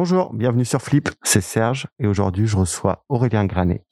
Bonjour, 0.00 0.32
bienvenue 0.32 0.64
sur 0.64 0.80
Flip, 0.80 1.08
c'est 1.24 1.40
Serge 1.40 1.88
et 1.98 2.06
aujourd'hui 2.06 2.46
je 2.46 2.56
reçois 2.56 3.04
Aurélien 3.08 3.46
Granet. 3.46 3.82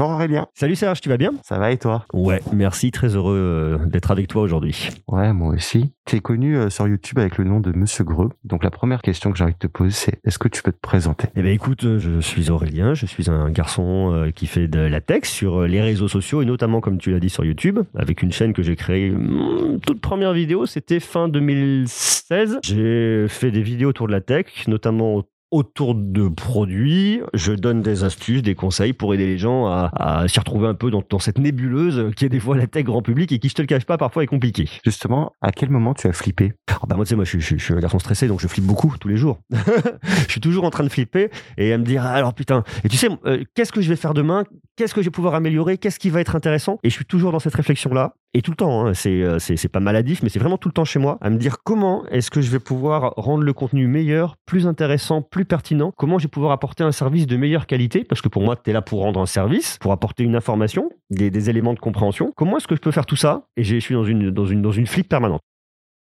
Bonjour 0.00 0.14
Aurélien. 0.14 0.46
Salut 0.54 0.76
Serge, 0.76 1.02
tu 1.02 1.10
vas 1.10 1.18
bien? 1.18 1.34
Ça 1.42 1.58
va 1.58 1.72
et 1.72 1.76
toi? 1.76 2.06
Ouais, 2.14 2.40
merci, 2.54 2.90
très 2.90 3.16
heureux 3.16 3.36
euh, 3.36 3.84
d'être 3.84 4.10
avec 4.10 4.28
toi 4.28 4.40
aujourd'hui. 4.40 4.88
Ouais, 5.08 5.34
moi 5.34 5.52
aussi. 5.52 5.92
Tu 6.06 6.16
es 6.16 6.20
connu 6.20 6.56
euh, 6.56 6.70
sur 6.70 6.88
YouTube 6.88 7.18
avec 7.18 7.36
le 7.36 7.44
nom 7.44 7.60
de 7.60 7.70
Monsieur 7.72 8.04
Greux. 8.04 8.30
Donc 8.42 8.64
la 8.64 8.70
première 8.70 9.02
question 9.02 9.30
que 9.30 9.36
j'ai 9.36 9.44
envie 9.44 9.52
de 9.52 9.58
te 9.58 9.66
poser, 9.66 9.90
c'est 9.90 10.18
est-ce 10.24 10.38
que 10.38 10.48
tu 10.48 10.62
peux 10.62 10.72
te 10.72 10.80
présenter? 10.80 11.28
Eh 11.36 11.42
bien 11.42 11.52
écoute, 11.52 11.84
euh, 11.84 11.98
je 11.98 12.18
suis 12.18 12.48
Aurélien, 12.48 12.94
je 12.94 13.04
suis 13.04 13.28
un 13.28 13.50
garçon 13.50 14.30
qui 14.34 14.46
fait 14.46 14.68
de 14.68 14.80
la 14.80 15.02
tech 15.02 15.24
sur 15.24 15.66
les 15.66 15.82
réseaux 15.82 16.08
sociaux 16.08 16.40
et 16.40 16.46
notamment 16.46 16.80
comme 16.80 16.96
tu 16.96 17.10
l'as 17.10 17.20
dit 17.20 17.28
sur 17.28 17.44
YouTube, 17.44 17.80
avec 17.94 18.22
une 18.22 18.32
chaîne 18.32 18.54
que 18.54 18.62
j'ai 18.62 18.76
créée, 18.76 19.10
hmm, 19.10 19.80
toute 19.84 20.00
première 20.00 20.32
vidéo, 20.32 20.64
c'était 20.64 21.00
fin 21.00 21.28
2016. 21.28 22.60
J'ai 22.62 23.26
fait 23.28 23.50
des 23.50 23.60
vidéos 23.60 23.90
autour 23.90 24.06
de 24.06 24.12
la 24.12 24.22
tech, 24.22 24.46
notamment 24.66 25.24
autour 25.50 25.94
de 25.94 26.28
produits. 26.28 27.20
Je 27.34 27.52
donne 27.52 27.82
des 27.82 28.04
astuces, 28.04 28.42
des 28.42 28.54
conseils 28.54 28.92
pour 28.92 29.14
aider 29.14 29.26
les 29.26 29.38
gens 29.38 29.66
à, 29.66 30.24
s'y 30.28 30.38
retrouver 30.38 30.68
un 30.68 30.74
peu 30.74 30.90
dans, 30.90 31.18
cette 31.18 31.38
nébuleuse 31.38 32.12
qui 32.16 32.24
est 32.24 32.28
des 32.28 32.40
fois 32.40 32.56
la 32.56 32.66
tech 32.66 32.84
grand 32.84 33.02
public 33.02 33.32
et 33.32 33.38
qui, 33.38 33.48
je 33.48 33.54
te 33.54 33.62
le 33.62 33.66
cache 33.66 33.84
pas, 33.84 33.98
parfois 33.98 34.22
est 34.22 34.26
compliquée. 34.26 34.68
Justement, 34.84 35.34
à 35.40 35.52
quel 35.52 35.70
moment 35.70 35.94
tu 35.94 36.06
as 36.06 36.12
flippé 36.12 36.52
oh 36.82 36.86
bah 36.86 36.96
Moi, 36.96 37.04
tu 37.04 37.10
sais, 37.10 37.16
moi, 37.16 37.24
je, 37.24 37.38
suis 37.38 37.74
un 37.74 37.80
garçon 37.80 37.98
stressé, 37.98 38.28
donc 38.28 38.40
je 38.40 38.46
flippe 38.46 38.64
beaucoup 38.64 38.94
tous 38.98 39.08
les 39.08 39.16
jours. 39.16 39.40
je 39.52 40.30
suis 40.30 40.40
toujours 40.40 40.64
en 40.64 40.70
train 40.70 40.84
de 40.84 40.88
flipper 40.88 41.30
et 41.56 41.72
à 41.72 41.78
me 41.78 41.84
dire, 41.84 42.04
alors 42.04 42.34
putain, 42.34 42.64
et 42.84 42.88
tu 42.88 42.96
sais, 42.96 43.08
euh, 43.26 43.44
qu'est-ce 43.54 43.72
que 43.72 43.80
je 43.80 43.88
vais 43.88 43.96
faire 43.96 44.14
demain? 44.14 44.44
Qu'est-ce 44.76 44.94
que 44.94 45.02
je 45.02 45.06
vais 45.06 45.12
pouvoir 45.12 45.34
améliorer? 45.34 45.78
Qu'est-ce 45.78 45.98
qui 45.98 46.10
va 46.10 46.20
être 46.20 46.36
intéressant? 46.36 46.78
Et 46.82 46.90
je 46.90 46.94
suis 46.94 47.04
toujours 47.04 47.32
dans 47.32 47.38
cette 47.38 47.54
réflexion-là. 47.54 48.14
Et 48.32 48.42
tout 48.42 48.52
le 48.52 48.56
temps, 48.56 48.86
hein, 48.86 48.92
euh, 49.06 49.38
c'est, 49.40 49.68
pas 49.68 49.80
maladif, 49.80 50.22
mais 50.22 50.28
c'est 50.28 50.38
vraiment 50.38 50.56
tout 50.56 50.68
le 50.68 50.72
temps 50.72 50.84
chez 50.84 51.00
moi, 51.00 51.18
à 51.20 51.30
me 51.30 51.36
dire 51.36 51.58
comment 51.64 52.06
est-ce 52.10 52.30
que 52.30 52.40
je 52.40 52.50
vais 52.50 52.60
pouvoir 52.60 53.12
rendre 53.16 53.42
le 53.42 53.52
contenu 53.52 53.88
meilleur, 53.88 54.36
plus 54.46 54.68
intéressant, 54.68 55.20
plus 55.20 55.44
pertinent, 55.44 55.92
comment 55.96 56.18
je 56.18 56.24
vais 56.24 56.30
pouvoir 56.30 56.52
apporter 56.52 56.84
un 56.84 56.92
service 56.92 57.26
de 57.26 57.36
meilleure 57.36 57.66
qualité, 57.66 58.04
parce 58.04 58.22
que 58.22 58.28
pour 58.28 58.42
moi, 58.42 58.54
tu 58.54 58.70
es 58.70 58.72
là 58.72 58.82
pour 58.82 59.00
rendre 59.00 59.20
un 59.20 59.26
service, 59.26 59.78
pour 59.80 59.90
apporter 59.90 60.22
une 60.22 60.36
information, 60.36 60.90
des, 61.10 61.30
des 61.30 61.50
éléments 61.50 61.74
de 61.74 61.80
compréhension. 61.80 62.32
Comment 62.36 62.58
est-ce 62.58 62.68
que 62.68 62.76
je 62.76 62.80
peux 62.80 62.92
faire 62.92 63.06
tout 63.06 63.16
ça? 63.16 63.48
Et 63.56 63.64
je 63.64 63.76
suis 63.78 63.94
dans 63.94 64.04
une, 64.04 64.30
dans, 64.30 64.46
une, 64.46 64.62
dans 64.62 64.70
une 64.70 64.86
flip 64.86 65.08
permanente. 65.08 65.42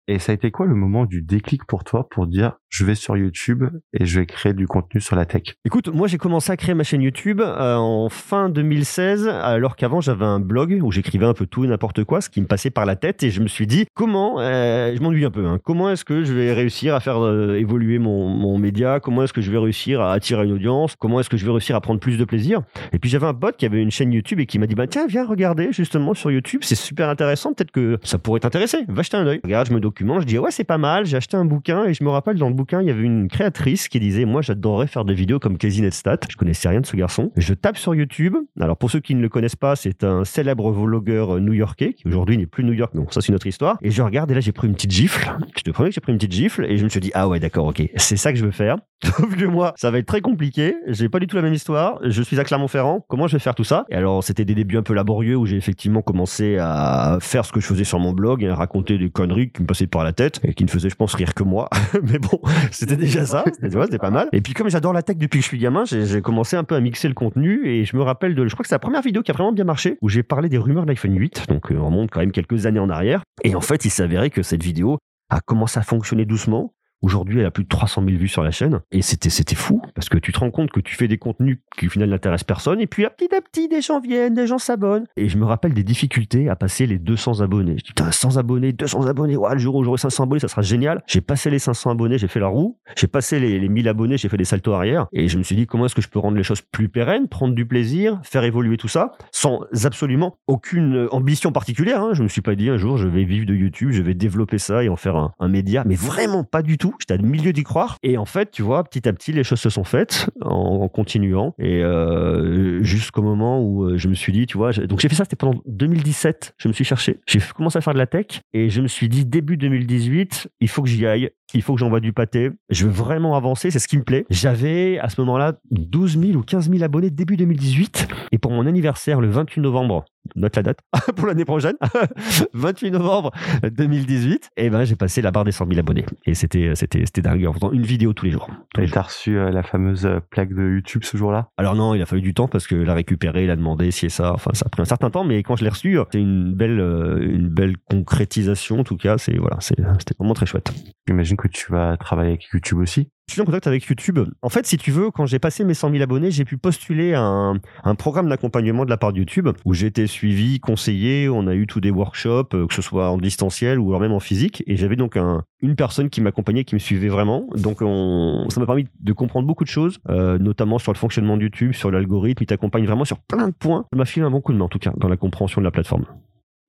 Et 0.09 0.19
ça 0.19 0.33
a 0.33 0.35
été 0.35 0.51
quoi 0.51 0.65
le 0.65 0.75
moment 0.75 1.05
du 1.05 1.21
déclic 1.21 1.63
pour 1.65 1.85
toi 1.85 2.09
pour 2.09 2.27
dire 2.27 2.57
je 2.67 2.83
vais 2.83 2.95
sur 2.95 3.15
YouTube 3.15 3.63
et 3.97 4.05
je 4.05 4.19
vais 4.19 4.25
créer 4.25 4.53
du 4.53 4.67
contenu 4.67 4.99
sur 4.99 5.15
la 5.15 5.25
tech? 5.25 5.55
Écoute, 5.63 5.87
moi 5.87 6.07
j'ai 6.07 6.17
commencé 6.17 6.51
à 6.51 6.57
créer 6.57 6.75
ma 6.75 6.83
chaîne 6.83 7.01
YouTube 7.01 7.39
euh, 7.39 7.75
en 7.75 8.09
fin 8.09 8.49
2016, 8.49 9.29
alors 9.29 9.77
qu'avant 9.77 10.01
j'avais 10.01 10.25
un 10.25 10.41
blog 10.41 10.77
où 10.83 10.91
j'écrivais 10.91 11.25
un 11.25 11.33
peu 11.33 11.45
tout 11.45 11.63
et 11.63 11.67
n'importe 11.69 12.03
quoi, 12.03 12.19
ce 12.19 12.29
qui 12.29 12.41
me 12.41 12.47
passait 12.47 12.69
par 12.69 12.85
la 12.85 12.97
tête 12.97 13.23
et 13.23 13.29
je 13.29 13.39
me 13.39 13.47
suis 13.47 13.65
dit 13.65 13.85
comment, 13.93 14.41
euh, 14.41 14.93
je 14.93 15.01
m'ennuie 15.01 15.23
un 15.23 15.31
peu, 15.31 15.45
hein, 15.45 15.57
comment 15.63 15.89
est-ce 15.89 16.03
que 16.03 16.25
je 16.25 16.33
vais 16.33 16.51
réussir 16.51 16.95
à 16.95 16.99
faire 16.99 17.23
euh, 17.23 17.55
évoluer 17.55 17.97
mon, 17.97 18.57
média, 18.57 18.99
comment 18.99 19.23
est-ce 19.23 19.33
que 19.33 19.41
je 19.41 19.51
vais 19.51 19.57
réussir 19.57 20.01
à 20.01 20.11
attirer 20.11 20.43
une 20.43 20.51
audience, 20.51 20.97
comment 20.97 21.21
est-ce 21.21 21.29
que 21.29 21.37
je 21.37 21.45
vais 21.45 21.51
réussir 21.51 21.77
à 21.77 21.81
prendre 21.81 22.01
plus 22.01 22.17
de 22.17 22.25
plaisir? 22.25 22.61
Et 22.91 22.99
puis 22.99 23.09
j'avais 23.09 23.27
un 23.27 23.33
pote 23.33 23.55
qui 23.55 23.65
avait 23.65 23.81
une 23.81 23.91
chaîne 23.91 24.11
YouTube 24.11 24.41
et 24.41 24.45
qui 24.47 24.59
m'a 24.59 24.67
dit 24.67 24.75
bah 24.75 24.87
tiens 24.87 25.07
viens 25.07 25.25
regarder 25.25 25.71
justement 25.71 26.13
sur 26.13 26.29
YouTube, 26.29 26.61
c'est 26.63 26.75
super 26.75 27.07
intéressant, 27.07 27.53
peut-être 27.53 27.71
que 27.71 27.99
ça 28.03 28.17
pourrait 28.17 28.41
t'intéresser, 28.41 28.79
va 28.89 29.01
jeter 29.01 29.15
un 29.15 29.27
oeil. 29.27 29.39
Regarde, 29.43 29.67
je 29.67 29.73
me 29.73 29.79
je 29.97 30.25
dis 30.25 30.37
ouais 30.37 30.51
c'est 30.51 30.63
pas 30.63 30.77
mal, 30.77 31.05
j'ai 31.05 31.17
acheté 31.17 31.37
un 31.37 31.45
bouquin 31.45 31.85
et 31.85 31.93
je 31.93 32.03
me 32.03 32.09
rappelle 32.09 32.37
dans 32.37 32.49
le 32.49 32.53
bouquin 32.53 32.81
il 32.81 32.87
y 32.87 32.91
avait 32.91 33.03
une 33.03 33.27
créatrice 33.27 33.87
qui 33.87 33.99
disait 33.99 34.25
moi 34.25 34.41
j'adorerais 34.41 34.87
faire 34.87 35.05
des 35.05 35.13
vidéos 35.13 35.39
comme 35.39 35.57
Casey 35.57 35.81
Nedstat. 35.81 36.19
Je 36.29 36.35
connaissais 36.35 36.69
rien 36.69 36.81
de 36.81 36.85
ce 36.85 36.95
garçon. 36.95 37.31
Je 37.35 37.53
tape 37.53 37.77
sur 37.77 37.95
YouTube. 37.95 38.35
Alors 38.59 38.77
pour 38.77 38.91
ceux 38.91 38.99
qui 38.99 39.15
ne 39.15 39.21
le 39.21 39.29
connaissent 39.29 39.55
pas, 39.55 39.75
c'est 39.75 40.03
un 40.03 40.23
célèbre 40.25 40.71
vlogueur 40.71 41.39
new-yorkais 41.39 41.93
qui 41.93 42.07
aujourd'hui 42.07 42.37
n'est 42.37 42.45
plus 42.45 42.63
New 42.63 42.73
York. 42.73 42.93
Non, 42.93 43.05
ça 43.09 43.21
c'est 43.21 43.29
une 43.29 43.35
autre 43.35 43.47
histoire. 43.47 43.77
Et 43.81 43.91
je 43.91 44.01
regarde 44.01 44.31
et 44.31 44.33
là 44.33 44.39
j'ai 44.39 44.51
pris 44.51 44.67
une 44.67 44.73
petite 44.73 44.91
gifle. 44.91 45.31
Je 45.57 45.61
te 45.61 45.71
promets 45.71 45.89
que 45.89 45.95
j'ai 45.95 46.01
pris 46.01 46.11
une 46.11 46.17
petite 46.17 46.31
gifle 46.31 46.65
et 46.65 46.77
je 46.77 46.83
me 46.83 46.89
suis 46.89 46.99
dit 46.99 47.11
ah 47.13 47.27
ouais 47.27 47.39
d'accord 47.39 47.65
ok 47.67 47.83
c'est 47.95 48.17
ça 48.17 48.31
que 48.31 48.39
je 48.39 48.45
veux 48.45 48.51
faire. 48.51 48.77
Sauf 49.03 49.35
que 49.35 49.45
moi 49.45 49.73
ça 49.75 49.91
va 49.91 49.99
être 49.99 50.07
très 50.07 50.21
compliqué. 50.21 50.75
J'ai 50.87 51.09
pas 51.09 51.19
du 51.19 51.27
tout 51.27 51.35
la 51.35 51.41
même 51.41 51.53
histoire. 51.53 51.99
Je 52.03 52.21
suis 52.21 52.39
à 52.39 52.43
Clermont-Ferrand. 52.43 53.05
Comment 53.07 53.27
je 53.27 53.33
vais 53.33 53.39
faire 53.39 53.55
tout 53.55 53.63
ça? 53.63 53.85
Et 53.89 53.95
alors 53.95 54.23
c'était 54.23 54.45
des 54.45 54.55
débuts 54.55 54.77
un 54.77 54.83
peu 54.83 54.93
laborieux 54.93 55.35
où 55.35 55.45
j'ai 55.45 55.57
effectivement 55.57 56.01
commencé 56.01 56.57
à 56.59 57.17
faire 57.21 57.45
ce 57.45 57.51
que 57.51 57.59
je 57.59 57.67
faisais 57.67 57.83
sur 57.83 57.99
mon 57.99 58.13
blog 58.13 58.43
et 58.43 58.49
à 58.49 58.55
raconter 58.55 58.97
des 58.97 59.09
conneries 59.09 59.51
qui 59.51 59.61
me 59.61 59.67
passaient 59.67 59.82
par 59.87 60.03
la 60.03 60.13
tête 60.13 60.39
et 60.43 60.53
qui 60.53 60.63
ne 60.63 60.69
faisaient 60.69 60.89
je 60.89 60.95
pense 60.95 61.13
rire 61.13 61.33
que 61.33 61.43
moi. 61.43 61.69
Mais 62.03 62.19
bon 62.19 62.39
c'était 62.71 62.95
déjà 62.95 63.25
ça. 63.25 63.43
C'était 63.53 63.97
pas 63.97 64.09
mal. 64.09 64.29
Et 64.31 64.41
puis 64.41 64.53
comme 64.53 64.69
j'adore 64.69 64.93
la 64.93 65.03
tech 65.03 65.17
depuis 65.17 65.39
que 65.39 65.43
je 65.43 65.49
suis 65.49 65.57
gamin, 65.57 65.83
j'ai 65.85 66.21
commencé 66.21 66.55
un 66.55 66.63
peu 66.63 66.75
à 66.75 66.79
mixer 66.79 67.07
le 67.07 67.13
contenu 67.13 67.67
et 67.67 67.85
je 67.85 67.95
me 67.95 68.01
rappelle 68.01 68.35
de, 68.35 68.47
je 68.47 68.53
crois 68.53 68.63
que 68.63 68.69
c'est 68.69 68.75
la 68.75 68.79
première 68.79 69.01
vidéo 69.01 69.21
qui 69.21 69.31
a 69.31 69.33
vraiment 69.33 69.51
bien 69.51 69.65
marché 69.65 69.97
où 70.01 70.09
j'ai 70.09 70.23
parlé 70.23 70.49
des 70.49 70.57
rumeurs 70.57 70.85
de 70.85 70.89
l'iPhone 70.89 71.17
8. 71.17 71.45
Donc 71.49 71.71
euh, 71.71 71.77
on 71.77 71.85
remonte 71.87 72.11
quand 72.11 72.19
même 72.19 72.31
quelques 72.31 72.65
années 72.65 72.79
en 72.79 72.89
arrière. 72.89 73.23
Et 73.43 73.55
en 73.55 73.61
fait 73.61 73.85
il 73.85 73.89
s'avérait 73.89 74.29
que 74.29 74.43
cette 74.43 74.63
vidéo 74.63 74.97
a 75.29 75.39
commencé 75.41 75.79
à 75.79 75.83
fonctionner 75.83 76.25
doucement 76.25 76.73
Aujourd'hui, 77.03 77.41
elle 77.41 77.45
a 77.45 77.51
plus 77.51 77.65
de 77.65 77.69
300 77.69 78.01
000 78.05 78.17
vues 78.17 78.29
sur 78.29 78.43
la 78.43 78.51
chaîne. 78.51 78.79
Et 78.93 79.01
c'était, 79.01 79.29
c'était 79.29 79.55
fou. 79.55 79.81
Parce 79.93 80.07
que 80.07 80.17
tu 80.17 80.31
te 80.31 80.39
rends 80.39 80.51
compte 80.51 80.71
que 80.71 80.79
tu 80.79 80.95
fais 80.95 81.09
des 81.09 81.17
contenus 81.17 81.59
qui, 81.77 81.87
au 81.87 81.89
final, 81.89 82.09
n'intéressent 82.09 82.45
personne. 82.45 82.79
Et 82.79 82.87
puis, 82.87 83.03
à 83.03 83.09
petit 83.09 83.35
à 83.35 83.41
petit, 83.41 83.67
des 83.67 83.81
gens 83.81 83.99
viennent, 83.99 84.33
des 84.33 84.47
gens 84.47 84.57
s'abonnent. 84.57 85.05
Et 85.17 85.27
je 85.27 85.37
me 85.37 85.43
rappelle 85.43 85.73
des 85.73 85.83
difficultés 85.83 86.47
à 86.47 86.55
passer 86.55 86.87
les 86.87 86.97
200 86.97 87.41
abonnés. 87.41 87.73
Je 87.77 87.83
dis, 87.83 87.89
putain, 87.89 88.09
100 88.09 88.37
abonnés, 88.37 88.71
200 88.71 89.07
abonnés. 89.07 89.35
Le 89.35 89.57
jour 89.57 89.75
où 89.75 89.83
j'aurai 89.83 89.97
500 89.97 90.23
abonnés, 90.23 90.39
ça 90.39 90.47
sera 90.47 90.61
génial. 90.61 91.03
J'ai 91.05 91.19
passé 91.19 91.49
les 91.49 91.59
500 91.59 91.91
abonnés, 91.91 92.17
j'ai 92.17 92.29
fait 92.29 92.39
la 92.39 92.47
roue. 92.47 92.79
J'ai 92.95 93.07
passé 93.07 93.37
les, 93.37 93.59
les 93.59 93.67
1000 93.67 93.89
abonnés, 93.89 94.17
j'ai 94.17 94.29
fait 94.29 94.37
des 94.37 94.45
saltos 94.45 94.71
arrière. 94.71 95.07
Et 95.11 95.27
je 95.27 95.37
me 95.37 95.43
suis 95.43 95.57
dit, 95.57 95.67
comment 95.67 95.87
est-ce 95.87 95.95
que 95.95 96.01
je 96.01 96.07
peux 96.07 96.19
rendre 96.19 96.37
les 96.37 96.43
choses 96.43 96.61
plus 96.61 96.87
pérennes, 96.87 97.27
prendre 97.27 97.53
du 97.53 97.65
plaisir, 97.65 98.21
faire 98.23 98.45
évoluer 98.45 98.77
tout 98.77 98.87
ça, 98.87 99.11
sans 99.33 99.65
absolument 99.83 100.37
aucune 100.47 101.09
ambition 101.11 101.51
particulière. 101.51 102.01
Hein. 102.01 102.11
Je 102.13 102.23
me 102.23 102.29
suis 102.29 102.41
pas 102.41 102.55
dit, 102.55 102.69
un 102.69 102.77
jour, 102.77 102.97
je 102.97 103.09
vais 103.09 103.25
vivre 103.25 103.45
de 103.45 103.53
YouTube, 103.53 103.91
je 103.91 104.01
vais 104.01 104.13
développer 104.13 104.57
ça 104.57 104.85
et 104.85 104.87
en 104.87 104.95
faire 104.95 105.31
un 105.37 105.47
média. 105.49 105.83
Mais 105.85 105.95
vraiment 105.95 106.45
pas 106.45 106.61
du 106.61 106.77
tout. 106.77 106.92
J'étais 106.99 107.15
à 107.15 107.17
milieu 107.17 107.51
d'y 107.51 107.63
et 108.03 108.17
en 108.17 108.25
fait, 108.25 108.51
tu 108.51 108.61
vois, 108.61 108.83
petit 108.83 109.07
à 109.07 109.13
petit, 109.13 109.31
les 109.31 109.43
choses 109.43 109.59
se 109.59 109.69
sont 109.69 109.83
faites 109.83 110.29
en, 110.41 110.87
continuant. 110.89 111.53
Et 111.59 111.83
euh, 111.83 112.83
jusqu'au 112.83 113.21
moment 113.21 113.61
où 113.61 113.83
euh, 113.83 113.97
je 113.97 114.07
me 114.07 114.13
suis 114.13 114.31
dit, 114.31 114.45
tu 114.45 114.57
vois, 114.57 114.71
donc 114.71 114.99
j'ai 114.99 115.09
fait 115.09 115.15
ça, 115.15 115.23
c'était 115.23 115.35
pendant 115.35 115.59
2017. 115.65 116.55
Je 116.57 116.67
me 116.67 116.73
suis 116.73 116.83
cherché. 116.83 117.19
J'ai 117.27 117.39
commencé 117.55 117.77
à 117.77 117.81
faire 117.81 117.93
de 117.93 117.99
la 117.99 118.07
tech 118.07 118.41
et 118.53 118.69
je 118.69 118.81
me 118.81 118.87
suis 118.87 119.09
dit, 119.09 119.25
début 119.25 119.57
2018, 119.57 120.49
il 120.59 120.67
faut 120.67 120.83
que 120.83 120.89
j'y 120.89 121.05
aille. 121.05 121.31
Il 121.55 121.61
faut 121.61 121.73
que 121.75 121.79
j'envoie 121.79 121.99
du 121.99 122.13
pâté. 122.13 122.49
Je 122.69 122.85
veux 122.85 122.91
vraiment 122.91 123.35
avancer. 123.35 123.69
C'est 123.69 123.79
ce 123.79 123.87
qui 123.87 123.97
me 123.97 124.03
plaît. 124.03 124.25
J'avais 124.31 124.97
à 124.99 125.09
ce 125.09 125.21
moment-là 125.21 125.53
12 125.69 126.19
000 126.19 126.33
ou 126.33 126.41
15 126.41 126.71
000 126.71 126.83
abonnés 126.83 127.11
début 127.11 127.37
2018. 127.37 128.07
Et 128.31 128.39
pour 128.39 128.51
mon 128.51 128.65
anniversaire, 128.65 129.21
le 129.21 129.29
28 129.29 129.61
novembre 129.61 130.05
note 130.35 130.55
la 130.55 130.63
date 130.63 130.79
pour 131.15 131.27
l'année 131.27 131.45
prochaine, 131.45 131.75
28 132.53 132.91
novembre 132.91 133.31
2018, 133.63 134.51
et 134.57 134.69
ben 134.69 134.83
j'ai 134.85 134.95
passé 134.95 135.21
la 135.21 135.31
barre 135.31 135.43
des 135.43 135.51
100 135.51 135.67
000 135.67 135.79
abonnés. 135.79 136.05
Et 136.25 136.33
c'était 136.33 136.75
c'était 136.75 137.05
c'était 137.05 137.21
dingue 137.21 137.45
en 137.45 137.53
faisant 137.53 137.71
une 137.71 137.83
vidéo 137.83 138.13
tous 138.13 138.25
les 138.25 138.31
jours. 138.31 138.49
Et 138.77 138.87
t'as 138.87 139.03
reçu 139.03 139.37
euh, 139.37 139.51
la 139.51 139.63
fameuse 139.63 140.05
euh, 140.05 140.19
plaque 140.29 140.53
de 140.53 140.63
YouTube 140.75 141.03
ce 141.03 141.17
jour-là? 141.17 141.49
Alors 141.57 141.75
non, 141.75 141.93
il 141.93 142.01
a 142.01 142.05
fallu 142.05 142.21
du 142.21 142.33
temps 142.33 142.47
parce 142.47 142.67
que 142.67 142.75
l'a 142.75 142.93
récupéré, 142.93 143.43
il 143.43 143.49
a 143.49 143.55
demandé 143.55 143.91
si 143.91 144.05
et 144.05 144.09
ça. 144.09 144.33
Enfin, 144.33 144.51
ça 144.53 144.65
a 144.65 144.69
pris 144.69 144.81
un 144.81 144.85
certain 144.85 145.09
temps, 145.09 145.23
mais 145.23 145.43
quand 145.43 145.55
je 145.55 145.63
l'ai 145.63 145.69
reçu, 145.69 145.97
c'est 146.11 146.19
une 146.19 146.53
belle 146.53 146.79
euh, 146.79 147.19
une 147.21 147.49
belle 147.49 147.77
concrétisation. 147.89 148.79
En 148.79 148.83
tout 148.83 148.97
cas, 148.97 149.17
c'est 149.17 149.37
voilà, 149.37 149.57
c'était 149.59 149.83
vraiment 150.17 150.33
très 150.33 150.45
chouette. 150.45 150.71
J'imagine 151.07 151.37
que 151.37 151.47
tu 151.47 151.71
vas 151.71 151.97
travailler 151.97 152.31
avec 152.31 152.45
YouTube 152.53 152.79
aussi. 152.79 153.09
Je 153.27 153.33
suis 153.33 153.41
en 153.41 153.45
contact 153.45 153.67
avec 153.67 153.85
YouTube. 153.85 154.19
En 154.41 154.49
fait, 154.49 154.67
si 154.67 154.77
tu 154.77 154.91
veux, 154.91 155.09
quand 155.09 155.25
j'ai 155.25 155.39
passé 155.39 155.63
mes 155.63 155.73
100 155.73 155.91
000 155.91 156.03
abonnés, 156.03 156.29
j'ai 156.29 156.43
pu 156.43 156.57
postuler 156.57 157.13
un, 157.15 157.59
un 157.83 157.95
programme 157.95 158.27
d'accompagnement 158.27 158.83
de 158.83 158.89
la 158.89 158.97
part 158.97 159.13
de 159.13 159.19
YouTube 159.19 159.49
où 159.63 159.73
j'ai 159.73 159.87
été 159.87 160.07
suivi, 160.07 160.59
conseillé. 160.59 161.29
On 161.29 161.47
a 161.47 161.55
eu 161.55 161.65
tous 161.65 161.79
des 161.79 161.89
workshops, 161.89 162.53
euh, 162.53 162.67
que 162.67 162.73
ce 162.73 162.81
soit 162.81 163.09
en 163.09 163.17
distanciel 163.17 163.79
ou 163.79 163.89
alors 163.89 164.01
même 164.01 164.11
en 164.11 164.19
physique. 164.19 164.61
Et 164.67 164.75
j'avais 164.75 164.97
donc 164.97 165.15
un, 165.15 165.43
une 165.61 165.75
personne 165.75 166.09
qui 166.09 166.19
m'accompagnait, 166.19 166.65
qui 166.65 166.75
me 166.75 166.79
suivait 166.79 167.07
vraiment. 167.07 167.47
Donc, 167.55 167.81
on, 167.81 168.45
ça 168.49 168.59
m'a 168.59 168.65
permis 168.65 168.87
de 168.99 169.13
comprendre 169.13 169.47
beaucoup 169.47 169.63
de 169.63 169.69
choses, 169.69 169.99
euh, 170.09 170.37
notamment 170.37 170.77
sur 170.77 170.91
le 170.91 170.97
fonctionnement 170.97 171.37
de 171.37 171.43
YouTube, 171.43 171.73
sur 171.73 171.91
l'algorithme. 171.91 172.43
Il 172.43 172.47
t'accompagne 172.47 172.85
vraiment 172.85 173.05
sur 173.05 173.19
plein 173.19 173.47
de 173.47 173.53
points. 173.53 173.85
Ça 173.91 173.97
m'a 173.97 174.05
filé 174.05 174.25
un 174.25 174.31
bon 174.31 174.41
coup 174.41 174.51
de 174.51 174.57
main, 174.57 174.65
en 174.65 174.69
tout 174.69 174.79
cas, 174.79 174.91
dans 174.97 175.07
la 175.07 175.17
compréhension 175.17 175.61
de 175.61 175.65
la 175.65 175.71
plateforme. 175.71 176.05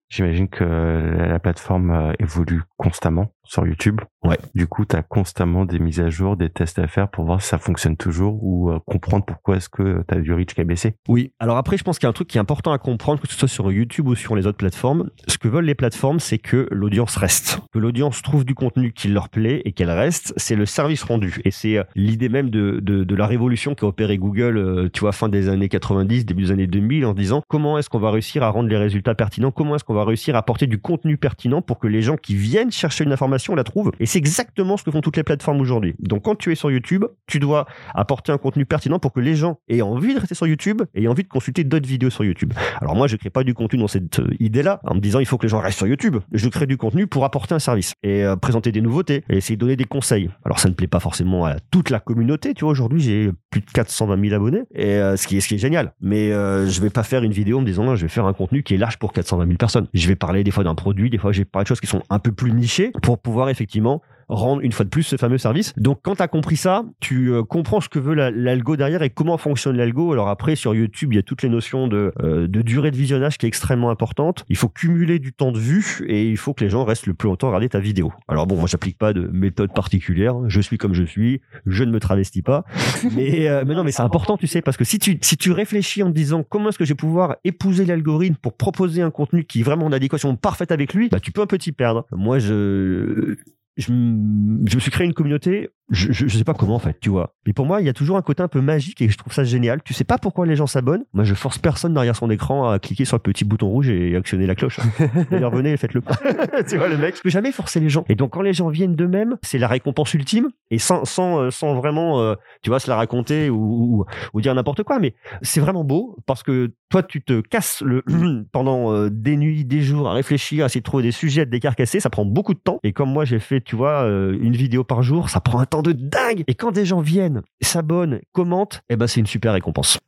J'imagine 0.09 0.49
que 0.49 0.65
la 0.65 1.39
plateforme 1.41 1.91
euh, 1.91 2.13
évolue 2.21 2.63
constamment 2.77 3.33
sur 3.45 3.67
YouTube. 3.67 4.01
Ouais. 4.23 4.39
Du 4.55 4.67
coup, 4.67 4.85
tu 4.85 4.97
as 4.97 5.03
constamment 5.03 5.65
des 5.65 5.79
mises 5.79 6.01
à 6.01 6.11
jour, 6.11 6.37
des 6.37 6.49
tests 6.49 6.79
à 6.79 6.87
faire 6.87 7.09
pour 7.09 7.25
voir 7.25 7.43
si 7.43 7.49
ça 7.49 7.59
fonctionne 7.59 7.97
toujours 7.97 8.43
ou 8.43 8.71
euh, 8.71 8.79
comprendre 8.87 9.25
pourquoi 9.25 9.57
est-ce 9.57 9.69
que 9.69 10.03
tu 10.09 10.15
as 10.15 10.21
du 10.21 10.33
reach 10.33 10.55
qui 10.55 10.61
a 10.61 10.65
baissé. 10.65 10.95
Oui. 11.09 11.33
Alors 11.39 11.57
après, 11.57 11.77
je 11.77 11.85
pense 11.85 11.99
qu'il 11.99 12.07
y 12.07 12.09
a 12.09 12.11
un 12.11 12.15
truc 12.15 12.29
qui 12.29 12.39
est 12.39 12.41
important 12.41 12.73
à 12.73 12.79
comprendre, 12.79 13.21
que 13.21 13.29
ce 13.29 13.37
soit 13.37 13.49
sur 13.49 13.71
YouTube 13.71 14.09
ou 14.09 14.15
sur 14.15 14.35
les 14.35 14.47
autres 14.47 14.57
plateformes. 14.57 15.11
Ce 15.29 15.37
que 15.39 15.49
veulent 15.49 15.67
les 15.67 15.75
plateformes, 15.75 16.21
c'est 16.21 16.39
que 16.39 16.67
l'audience 16.71 17.17
reste. 17.17 17.61
Que 17.73 17.79
l'audience 17.79 18.23
trouve 18.23 18.45
du 18.45 18.55
contenu 18.55 18.93
qui 18.93 19.09
leur 19.09 19.29
plaît 19.29 19.61
et 19.65 19.73
qu'elle 19.73 19.91
reste. 19.91 20.33
C'est 20.37 20.57
le 20.57 20.67
service 20.67 21.03
rendu. 21.03 21.41
Et 21.45 21.51
c'est 21.51 21.79
euh, 21.79 21.85
l'idée 21.95 22.29
même 22.31 22.49
de, 22.51 22.81
de, 22.81 23.05
de, 23.05 23.15
la 23.15 23.27
révolution 23.27 23.75
qu'a 23.75 23.87
opéré 23.87 24.17
Google, 24.17 24.57
euh, 24.57 24.89
tu 24.93 25.01
vois, 25.01 25.13
fin 25.13 25.29
des 25.29 25.49
années 25.49 25.69
90, 25.69 26.25
début 26.25 26.45
des 26.45 26.51
années 26.51 26.67
2000, 26.67 27.05
en 27.05 27.13
disant 27.13 27.43
comment 27.49 27.79
est-ce 27.79 27.91
qu'on 27.91 27.99
va 27.99 28.11
réussir 28.11 28.43
à 28.43 28.49
rendre 28.49 28.69
les 28.69 28.77
résultats 28.77 29.15
pertinents, 29.15 29.51
comment 29.51 29.77
est-ce 29.77 29.85
qu'on 29.85 29.95
va 29.95 30.05
réussir 30.05 30.35
à 30.35 30.39
apporter 30.39 30.67
du 30.67 30.79
contenu 30.79 31.17
pertinent 31.17 31.61
pour 31.61 31.79
que 31.79 31.87
les 31.87 32.03
gens 32.03 32.17
qui 32.17 32.35
viennent 32.35 32.73
chercher 32.73 33.05
une 33.05 33.13
information 33.13 33.34
on 33.49 33.55
la 33.55 33.65
trouve. 33.65 33.93
Et 34.01 34.07
c'est 34.07 34.19
exactement 34.19 34.77
ce 34.77 34.85
que 34.85 34.91
font 34.91 35.01
toutes 35.01 35.17
les 35.17 35.23
plateformes 35.23 35.61
aujourd'hui. 35.61 35.95
Donc 35.99 36.25
quand 36.25 36.35
tu 36.35 36.53
es 36.53 36.55
sur 36.55 36.71
YouTube, 36.71 37.05
tu 37.27 37.39
dois 37.39 37.67
apporter 37.95 38.33
un 38.33 38.39
contenu 38.39 38.67
pertinent 38.67 38.99
pour 38.99 39.13
que 39.13 39.21
les 39.21 39.35
gens 39.35 39.59
aient 39.69 39.83
envie 39.83 40.15
de 40.15 40.21
rester 40.21 40.35
sur 40.35 40.47
YouTube 40.47 40.83
et 40.95 41.05
aient 41.05 41.09
envie 41.09 41.23
de 41.23 41.29
consulter 41.29 41.65
d'autres 41.65 41.89
vidéos 41.89 42.11
sur 42.11 42.25
YouTube. 42.25 42.53
Alors 42.81 42.97
moi, 42.97 43.07
je 43.07 43.17
crée 43.17 43.31
pas 43.31 43.45
du 43.45 43.55
contenu 43.55 43.79
dans 43.79 43.89
cette 43.89 44.21
euh, 44.21 44.29
idée-là, 44.41 44.81
en 44.85 44.95
me 44.95 45.01
disant 45.01 45.21
il 45.21 45.27
faut 45.27 45.39
que 45.39 45.45
les 45.45 45.51
gens 45.51 45.61
restent 45.61 45.79
sur 45.79 45.87
YouTube. 45.87 46.17
Je 46.33 46.49
crée 46.49 46.67
du 46.67 46.77
contenu 46.77 47.07
pour 47.07 47.25
apporter 47.25 47.55
un 47.55 47.59
service 47.59 47.95
et 48.03 48.25
euh, 48.25 48.37
présenter 48.37 48.73
des 48.73 48.81
nouveautés 48.81 49.25
et 49.29 49.37
essayer 49.37 49.57
de 49.57 49.61
donner 49.61 49.77
des 49.77 49.85
conseils. 49.85 50.31
Alors 50.45 50.59
ça 50.59 50.69
ne 50.69 50.75
plaît 50.75 50.87
pas 50.87 51.01
forcément 51.01 51.45
à 51.45 51.57
toute 51.71 51.91
la 51.91 52.01
communauté. 52.01 52.55
Tu 52.55 52.65
vois, 52.65 52.73
aujourd'hui 52.73 53.01
j'ai 53.01 53.31
plus 53.51 53.61
de 53.61 53.71
420 53.71 54.21
000 54.21 54.35
abonnés 54.35 54.63
et 54.75 54.95
euh, 54.95 55.17
ce 55.17 55.27
qui 55.27 55.37
est 55.37 55.41
ce 55.41 55.49
qui 55.49 55.55
est 55.55 55.59
génial. 55.59 55.93
Mais 56.01 56.31
je 56.31 56.81
vais 56.81 56.91
pas 56.91 57.03
faire 57.03 57.23
une 57.23 57.33
vidéo 57.33 57.59
en 57.59 57.61
me 57.61 57.67
disant 57.67 57.95
je 57.97 58.03
vais 58.03 58.09
faire 58.09 58.27
un 58.27 58.33
contenu 58.33 58.63
qui 58.63 58.75
est 58.75 58.79
large 58.79 58.99
pour 58.99 59.13
420 59.13 59.47
000 59.47 59.57
personnes. 59.57 59.89
Je 59.95 60.09
vais 60.09 60.17
parler 60.17 60.45
des 60.45 60.51
fois 60.51 60.65
d'un 60.65 60.75
produit, 60.75 61.11
des 61.11 61.19
fois 61.19 61.33
j'ai 61.33 61.45
parlé 61.45 61.65
de 61.65 61.69
choses 61.69 61.81
qui 61.81 61.87
sont 61.87 62.03
un 62.11 62.19
peu 62.19 62.33
plus 62.33 62.53
nichées 62.53 62.93
pour 63.03 63.19
pouvoir 63.25 63.49
effectivement 63.49 64.01
rendre 64.29 64.63
une 64.63 64.73
fois 64.73 64.85
de 64.85 64.91
plus 64.91 65.03
ce 65.03 65.17
fameux 65.17 65.39
service. 65.39 65.73
Donc 65.77 66.01
quand 66.03 66.17
tu 66.17 66.23
as 66.23 66.29
compris 66.29 66.57
ça, 66.57 66.85
tu 67.01 67.33
euh, 67.33 67.43
comprends 67.43 67.81
ce 67.81 67.89
que 67.89 67.99
veut 67.99 68.15
l'algo 68.15 68.77
derrière 68.77 69.03
et 69.03 69.11
comment 69.11 69.39
fonctionne 69.39 69.77
l'algo. 69.77 70.13
Alors 70.13 70.29
après 70.29 70.57
sur 70.57 70.75
YouTube, 70.75 71.13
il 71.13 71.17
y 71.17 71.19
a 71.19 71.23
toutes 71.23 71.43
les 71.43 71.49
notions 71.49 71.89
de, 71.89 72.13
euh, 72.23 72.47
de 72.47 72.63
durée 72.63 72.91
de 72.91 72.97
visionnage 72.97 73.39
qui 73.39 73.47
est 73.47 73.49
extrêmement 73.49 73.91
importante. 73.91 74.45
Il 74.49 74.57
faut 74.57 74.69
cumuler 74.69 75.19
du 75.19 75.33
temps 75.33 75.53
de 75.53 75.59
vue 75.59 76.05
et 76.07 76.29
il 76.29 76.37
faut 76.37 76.55
que 76.55 76.65
les 76.65 76.71
gens 76.71 76.85
restent 76.85 77.07
le 77.07 77.15
plus 77.15 77.29
longtemps 77.29 77.49
à 77.49 77.51
regarder 77.51 77.69
ta 77.69 77.81
vidéo. 77.81 78.13
Alors 78.29 78.47
bon, 78.47 78.57
moi 78.57 78.67
j'applique 78.67 78.99
pas 78.99 79.13
de 79.13 79.29
méthode 79.33 79.73
particulière, 79.73 80.37
je 80.49 80.61
suis 80.61 80.79
comme 80.79 80.95
je 80.95 81.05
suis, 81.05 81.41
je 81.67 81.85
ne 81.85 81.91
me 81.91 82.01
travestis 82.01 82.43
pas. 82.43 82.65
mais, 83.15 83.49
euh, 83.49 83.65
mais 83.67 83.75
non, 83.75 83.85
mais 83.85 83.93
c'est 83.93 84.03
important, 84.03 84.37
tu 84.37 84.47
sais, 84.47 84.63
parce 84.63 84.77
que 84.77 84.85
si 84.85 84.99
tu, 84.99 85.19
si 85.21 85.37
tu 85.37 85.53
réfléchis 85.53 86.03
en 86.03 86.09
te 86.09 86.15
disant 86.15 86.43
comment 86.43 86.69
est-ce 86.69 86.79
que 86.79 86.85
je 86.85 86.91
vais 86.91 86.97
pouvoir 86.97 87.37
épouser 87.45 87.85
l'algorithme 87.85 88.37
pour 88.37 88.55
proposer 88.55 89.03
un 89.03 89.11
contenu 89.11 89.45
qui 89.45 89.61
est 89.61 89.63
vraiment 89.63 89.87
en 89.87 89.93
adéquation 89.93 90.35
parfaite 90.37 90.73
avec 90.73 90.95
lui, 90.95 91.09
bah 91.09 91.21
tu 91.21 91.33
peux 91.33 91.43
un 91.43 91.47
peu 91.47 91.59
t'y 91.59 91.73
perdre. 91.73 92.07
Moi 92.13 92.39
je 92.39 93.37
je, 93.77 93.93
me 93.93 94.81
suis 94.81 94.91
créé 94.91 95.07
une 95.07 95.15
communauté 95.15 95.71
je, 95.91 96.13
je, 96.13 96.29
sais 96.29 96.45
pas 96.45 96.55
comment 96.55 96.77
en 96.77 96.79
fait, 96.79 96.99
tu 96.99 97.11
vois. 97.11 97.35
Mais 97.47 97.53
pour 97.53 97.67
moi, 97.67 97.83
il 97.83 97.87
y 97.87 97.91
a 97.91 97.93
toujours 97.93 98.17
un 98.17 98.23
côté 98.23 98.43
un 98.43 98.49
peu 98.49 98.63
magique 98.63 99.03
et 99.03 99.09
je 99.11 99.19
trouve 99.19 99.35
ça 99.35 99.45
génial. 99.45 99.83
Tu 99.83 99.93
sais 99.93 100.05
pas 100.05 100.17
pourquoi 100.17 100.47
les 100.47 100.57
gens 100.57 100.67
s'abonnent. 100.67 101.05
Moi, 101.13 101.25
je 101.25 101.35
force 101.35 101.59
personne 101.59 101.93
derrière 101.93 102.17
son 102.17 102.31
écran 102.31 102.71
à 102.71 102.79
cliquer 102.79 103.05
sur 103.05 103.19
le 103.19 103.23
petit 103.23 103.45
bouton 103.45 103.69
rouge 103.69 103.91
et 103.91 104.17
actionner 104.17 104.47
la 104.47 104.55
cloche. 104.55 104.81
D'ailleurs, 105.31 105.51
venez, 105.51 105.77
faites-le 105.77 106.01
pas. 106.01 106.17
tu 106.69 106.79
vois, 106.79 106.89
le 106.89 106.97
mec, 106.97 107.17
je 107.17 107.23
peux 107.23 107.29
jamais 107.29 107.53
forcer 107.53 107.81
les 107.81 107.91
gens. 107.91 108.05
Et 108.09 108.15
donc, 108.15 108.31
quand 108.31 108.41
les 108.41 108.55
gens 108.55 108.69
viennent 108.69 108.97
d'eux-mêmes, 108.97 109.37
c'est 109.43 109.59
la 109.59 109.69
récompense 109.69 110.15
ultime 110.15 110.49
et 110.71 110.79
sans, 110.79 111.05
sans, 111.05 111.39
euh, 111.39 111.51
sans 111.51 111.75
vraiment, 111.75 112.21
euh, 112.21 112.35
tu 112.63 112.71
vois, 112.71 112.81
se 112.81 112.89
la 112.89 112.97
raconter 112.97 113.51
ou, 113.51 114.07
ou, 114.33 114.41
dire 114.41 114.55
n'importe 114.55 114.85
quoi. 114.85 114.99
Mais 114.99 115.15
c'est 115.43 115.61
vraiment 115.61 115.85
beau 115.85 116.17
parce 116.25 116.43
que 116.43 116.73
toi, 116.89 117.03
tu 117.03 117.23
te 117.23 117.43
casses 117.43 117.83
le 117.83 118.03
pendant 118.53 118.93
euh, 118.95 119.11
des 119.11 119.37
nuits, 119.37 119.67
des 119.67 119.83
jours 119.83 120.09
à 120.09 120.15
réfléchir, 120.15 120.65
à 120.65 120.67
essayer 120.67 120.81
de 120.81 120.85
trouver 120.85 121.03
des 121.03 121.13
sujets, 121.13 121.43
à 121.43 121.45
te 121.45 121.51
décarcasser. 121.51 122.01
Ça 122.01 122.09
prend 122.09 122.25
beaucoup 122.25 122.55
de 122.55 122.59
temps. 122.59 122.79
Et 122.83 122.95
comme 122.95 123.11
moi, 123.11 123.27
j'ai 123.27 123.39
fait, 123.39 123.61
tu 123.61 123.77
vois, 123.77 124.05
une 124.05 124.57
vidéo 124.57 124.83
par 124.83 125.03
jour, 125.03 125.29
ça 125.29 125.41
prend 125.41 125.61
un 125.61 125.67
de 125.83 125.93
dingue. 125.93 126.45
Et 126.47 126.55
quand 126.55 126.73
des 126.73 126.87
gens 126.87 127.01
viennent, 127.01 127.43
s'abonnent, 127.61 128.21
commentent, 128.33 128.83
eh 128.89 128.97
ben 128.97 129.07
c'est 129.07 129.21
une 129.21 129.27
super 129.27 129.53
récompense. 129.53 129.99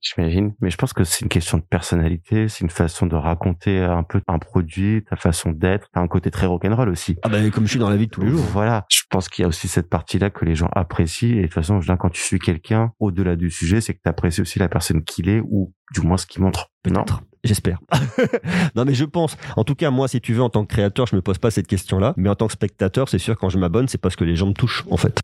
J'imagine, 0.00 0.54
mais 0.60 0.70
je 0.70 0.76
pense 0.76 0.92
que 0.92 1.04
c'est 1.04 1.20
une 1.20 1.28
question 1.28 1.58
de 1.58 1.62
personnalité, 1.62 2.48
c'est 2.48 2.60
une 2.60 2.70
façon 2.70 3.06
de 3.06 3.16
raconter 3.16 3.80
un 3.80 4.02
peu 4.02 4.22
un 4.28 4.38
produit, 4.38 5.04
ta 5.08 5.16
façon 5.16 5.50
d'être, 5.50 5.88
t'as 5.92 6.00
un 6.00 6.08
côté 6.08 6.30
très 6.30 6.46
rock'n'roll 6.46 6.88
aussi. 6.88 7.16
Ah 7.22 7.28
ben 7.28 7.50
comme 7.50 7.66
je 7.66 7.70
suis 7.70 7.78
dans 7.78 7.90
la 7.90 7.96
vie 7.96 8.06
de 8.06 8.10
tous 8.10 8.22
les 8.22 8.30
jours. 8.30 8.44
Voilà, 8.52 8.86
je 8.88 9.02
pense 9.10 9.28
qu'il 9.28 9.42
y 9.42 9.44
a 9.44 9.48
aussi 9.48 9.68
cette 9.68 9.90
partie-là 9.90 10.30
que 10.30 10.44
les 10.44 10.54
gens 10.54 10.70
apprécient 10.72 11.36
et 11.36 11.42
de 11.42 11.46
toute 11.46 11.54
façon, 11.54 11.80
quand 11.98 12.10
tu 12.10 12.22
suis 12.22 12.38
quelqu'un 12.38 12.92
au-delà 12.98 13.36
du 13.36 13.50
sujet, 13.50 13.80
c'est 13.80 13.94
que 13.94 14.00
tu 14.02 14.08
apprécies 14.08 14.40
aussi 14.40 14.58
la 14.58 14.68
personne 14.68 15.04
qu'il 15.04 15.28
est 15.28 15.40
ou 15.44 15.74
du 15.92 16.00
moins 16.00 16.16
ce 16.16 16.26
qu'il 16.26 16.42
montre. 16.42 16.70
Peut-être. 16.82 17.22
J'espère. 17.42 17.78
non, 18.74 18.84
mais 18.84 18.94
je 18.94 19.04
pense. 19.04 19.36
En 19.56 19.64
tout 19.64 19.74
cas, 19.74 19.90
moi, 19.90 20.08
si 20.08 20.20
tu 20.20 20.34
veux, 20.34 20.42
en 20.42 20.50
tant 20.50 20.64
que 20.64 20.74
créateur, 20.74 21.06
je 21.06 21.16
me 21.16 21.22
pose 21.22 21.38
pas 21.38 21.50
cette 21.50 21.66
question-là. 21.66 22.12
Mais 22.16 22.28
en 22.28 22.34
tant 22.34 22.46
que 22.46 22.52
spectateur, 22.52 23.08
c'est 23.08 23.18
sûr, 23.18 23.36
quand 23.38 23.48
je 23.48 23.58
m'abonne, 23.58 23.88
c'est 23.88 24.00
parce 24.00 24.16
que 24.16 24.24
les 24.24 24.36
gens 24.36 24.46
me 24.46 24.52
touchent, 24.52 24.84
en 24.90 24.96
fait. 24.96 25.20